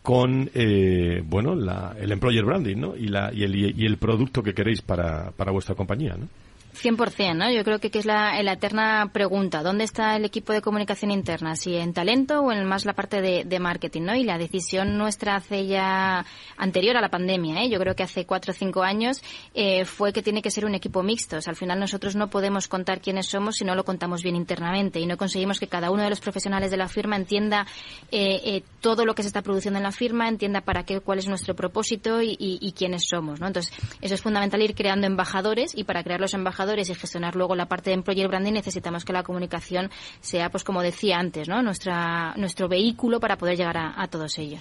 con, 0.02 0.50
eh, 0.54 1.22
bueno, 1.24 1.54
la, 1.54 1.94
el 2.00 2.10
employer 2.10 2.44
branding, 2.44 2.78
¿no? 2.78 2.96
Y, 2.96 3.06
la, 3.06 3.30
y, 3.32 3.44
el, 3.44 3.54
y 3.54 3.86
el 3.86 3.96
producto 3.96 4.42
que 4.42 4.54
queréis 4.54 4.82
para, 4.82 5.30
para 5.30 5.52
vuestra 5.52 5.76
compañía, 5.76 6.16
¿no? 6.18 6.26
100%, 6.74 7.36
¿no? 7.36 7.50
Yo 7.50 7.64
creo 7.64 7.78
que, 7.78 7.90
que 7.90 7.98
es 7.98 8.06
la, 8.06 8.40
la, 8.42 8.52
eterna 8.52 9.10
pregunta. 9.12 9.62
¿Dónde 9.62 9.84
está 9.84 10.16
el 10.16 10.24
equipo 10.24 10.52
de 10.52 10.62
comunicación 10.62 11.10
interna? 11.10 11.56
¿Si 11.56 11.74
en 11.74 11.92
talento 11.92 12.40
o 12.40 12.52
en 12.52 12.64
más 12.64 12.84
la 12.84 12.92
parte 12.92 13.20
de, 13.20 13.44
de 13.44 13.58
marketing, 13.58 14.02
¿no? 14.02 14.14
Y 14.14 14.24
la 14.24 14.38
decisión 14.38 14.96
nuestra 14.96 15.36
hace 15.36 15.66
ya 15.66 16.24
anterior 16.56 16.96
a 16.96 17.00
la 17.00 17.08
pandemia, 17.08 17.62
¿eh? 17.62 17.70
Yo 17.70 17.78
creo 17.78 17.94
que 17.96 18.02
hace 18.02 18.24
cuatro 18.24 18.52
o 18.52 18.54
cinco 18.54 18.82
años 18.82 19.22
eh, 19.54 19.84
fue 19.84 20.12
que 20.12 20.22
tiene 20.22 20.42
que 20.42 20.50
ser 20.50 20.64
un 20.64 20.74
equipo 20.74 21.02
mixto. 21.02 21.36
O 21.36 21.40
al 21.44 21.56
final 21.56 21.80
nosotros 21.80 22.14
no 22.16 22.30
podemos 22.30 22.68
contar 22.68 23.00
quiénes 23.00 23.26
somos 23.26 23.56
si 23.56 23.64
no 23.64 23.74
lo 23.74 23.84
contamos 23.84 24.22
bien 24.22 24.36
internamente 24.36 25.00
y 25.00 25.06
no 25.06 25.16
conseguimos 25.16 25.58
que 25.58 25.66
cada 25.66 25.90
uno 25.90 26.02
de 26.02 26.10
los 26.10 26.20
profesionales 26.20 26.70
de 26.70 26.76
la 26.76 26.88
firma 26.88 27.16
entienda 27.16 27.66
eh, 28.12 28.40
eh, 28.44 28.62
todo 28.80 29.04
lo 29.04 29.14
que 29.14 29.22
se 29.22 29.28
está 29.28 29.42
produciendo 29.42 29.78
en 29.78 29.84
la 29.84 29.92
firma, 29.92 30.28
entienda 30.28 30.60
para 30.60 30.84
qué, 30.84 31.00
cuál 31.00 31.18
es 31.18 31.26
nuestro 31.26 31.54
propósito 31.54 32.22
y, 32.22 32.36
y, 32.38 32.58
y 32.60 32.72
quiénes 32.72 33.08
somos, 33.08 33.40
¿no? 33.40 33.48
Entonces, 33.48 33.72
eso 34.00 34.14
es 34.14 34.22
fundamental 34.22 34.62
ir 34.62 34.74
creando 34.74 35.06
embajadores 35.06 35.72
y 35.76 35.84
para 35.84 36.02
crear 36.02 36.20
los 36.20 36.34
embajadores 36.34 36.59
y 36.60 36.94
gestionar 36.94 37.36
luego 37.36 37.56
la 37.56 37.66
parte 37.66 37.90
de 37.90 37.94
employer 37.94 38.28
branding 38.28 38.52
necesitamos 38.52 39.04
que 39.04 39.12
la 39.12 39.22
comunicación 39.22 39.90
sea, 40.20 40.50
pues 40.50 40.62
como 40.62 40.82
decía 40.82 41.18
antes, 41.18 41.48
¿no? 41.48 41.62
Nuestra, 41.62 42.34
nuestro 42.36 42.68
vehículo 42.68 43.18
para 43.18 43.36
poder 43.36 43.56
llegar 43.56 43.78
a, 43.78 43.94
a 44.00 44.08
todos 44.08 44.38
ellos. 44.38 44.60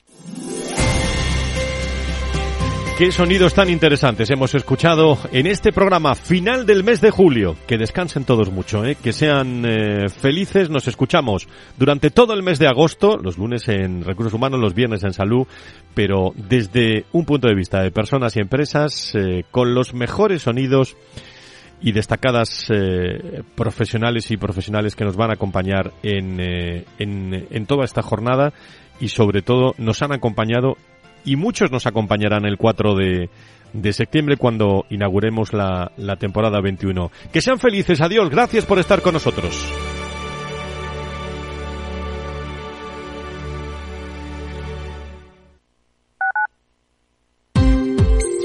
Qué 2.99 3.13
sonidos 3.13 3.53
tan 3.53 3.69
interesantes 3.69 4.29
hemos 4.29 4.53
escuchado 4.55 5.17
en 5.31 5.47
este 5.47 5.71
programa 5.71 6.15
final 6.15 6.65
del 6.65 6.83
mes 6.83 6.99
de 6.99 7.11
julio. 7.11 7.55
Que 7.65 7.77
descansen 7.77 8.25
todos 8.25 8.51
mucho, 8.51 8.83
¿eh? 8.83 8.97
que 9.01 9.13
sean 9.13 9.63
eh, 9.65 10.09
felices. 10.09 10.69
Nos 10.69 10.85
escuchamos 10.89 11.47
durante 11.77 12.11
todo 12.11 12.33
el 12.33 12.43
mes 12.43 12.59
de 12.59 12.67
agosto, 12.67 13.15
los 13.15 13.37
lunes 13.37 13.69
en 13.69 14.03
recursos 14.03 14.33
humanos, 14.33 14.59
los 14.59 14.73
viernes 14.73 15.05
en 15.05 15.13
salud, 15.13 15.47
pero 15.93 16.33
desde 16.35 17.05
un 17.13 17.23
punto 17.23 17.47
de 17.47 17.55
vista 17.55 17.81
de 17.81 17.91
personas 17.91 18.35
y 18.35 18.41
empresas, 18.41 19.15
eh, 19.15 19.45
con 19.49 19.73
los 19.73 19.93
mejores 19.93 20.41
sonidos 20.41 20.97
y 21.82 21.91
destacadas 21.91 22.67
eh, 22.69 23.43
profesionales 23.55 24.32
y 24.32 24.38
profesionales 24.38 24.95
que 24.95 25.05
nos 25.05 25.15
van 25.15 25.32
a 25.32 25.34
acompañar 25.34 25.91
en, 26.03 26.39
eh, 26.39 26.86
en, 26.97 27.47
en, 27.49 27.65
toda 27.65 27.86
esta 27.86 28.01
jornada 28.01 28.53
y 28.99 29.09
sobre 29.09 29.41
todo 29.41 29.75
nos 29.77 30.01
han 30.01 30.11
acompañado 30.11 30.75
y 31.25 31.36
muchos 31.36 31.71
nos 31.71 31.86
acompañarán 31.86 32.45
el 32.45 32.57
4 32.57 32.95
de, 32.95 33.30
de 33.73 33.93
septiembre 33.93 34.38
cuando 34.38 34.86
inauguremos 34.89 35.53
la, 35.53 35.91
la 35.97 36.15
temporada 36.15 36.61
21. 36.61 37.11
Que 37.32 37.41
sean 37.41 37.59
felices, 37.59 38.01
adiós, 38.01 38.30
gracias 38.30 38.65
por 38.65 38.80
estar 38.80 39.01
con 39.01 39.13
nosotros. 39.13 39.98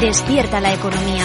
Despierta 0.00 0.60
la 0.60 0.72
economía. 0.72 1.24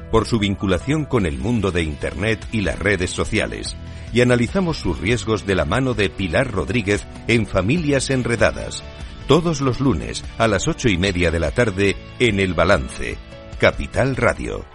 por 0.11 0.27
su 0.27 0.39
vinculación 0.39 1.05
con 1.05 1.25
el 1.25 1.37
mundo 1.37 1.71
de 1.71 1.83
Internet 1.83 2.45
y 2.51 2.61
las 2.61 2.77
redes 2.77 3.11
sociales, 3.11 3.75
y 4.13 4.21
analizamos 4.21 4.77
sus 4.77 4.99
riesgos 4.99 5.45
de 5.45 5.55
la 5.55 5.65
mano 5.65 5.93
de 5.93 6.09
Pilar 6.09 6.51
Rodríguez 6.51 7.05
en 7.27 7.47
Familias 7.47 8.09
Enredadas, 8.09 8.83
todos 9.27 9.61
los 9.61 9.79
lunes 9.79 10.23
a 10.37 10.47
las 10.47 10.67
ocho 10.67 10.89
y 10.89 10.97
media 10.97 11.31
de 11.31 11.39
la 11.39 11.51
tarde 11.51 11.95
en 12.19 12.39
el 12.39 12.53
balance, 12.53 13.17
Capital 13.59 14.15
Radio. 14.15 14.65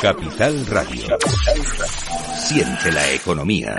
Capital 0.00 0.66
Radio. 0.66 1.18
Siente 2.36 2.92
la 2.92 3.10
economía. 3.12 3.74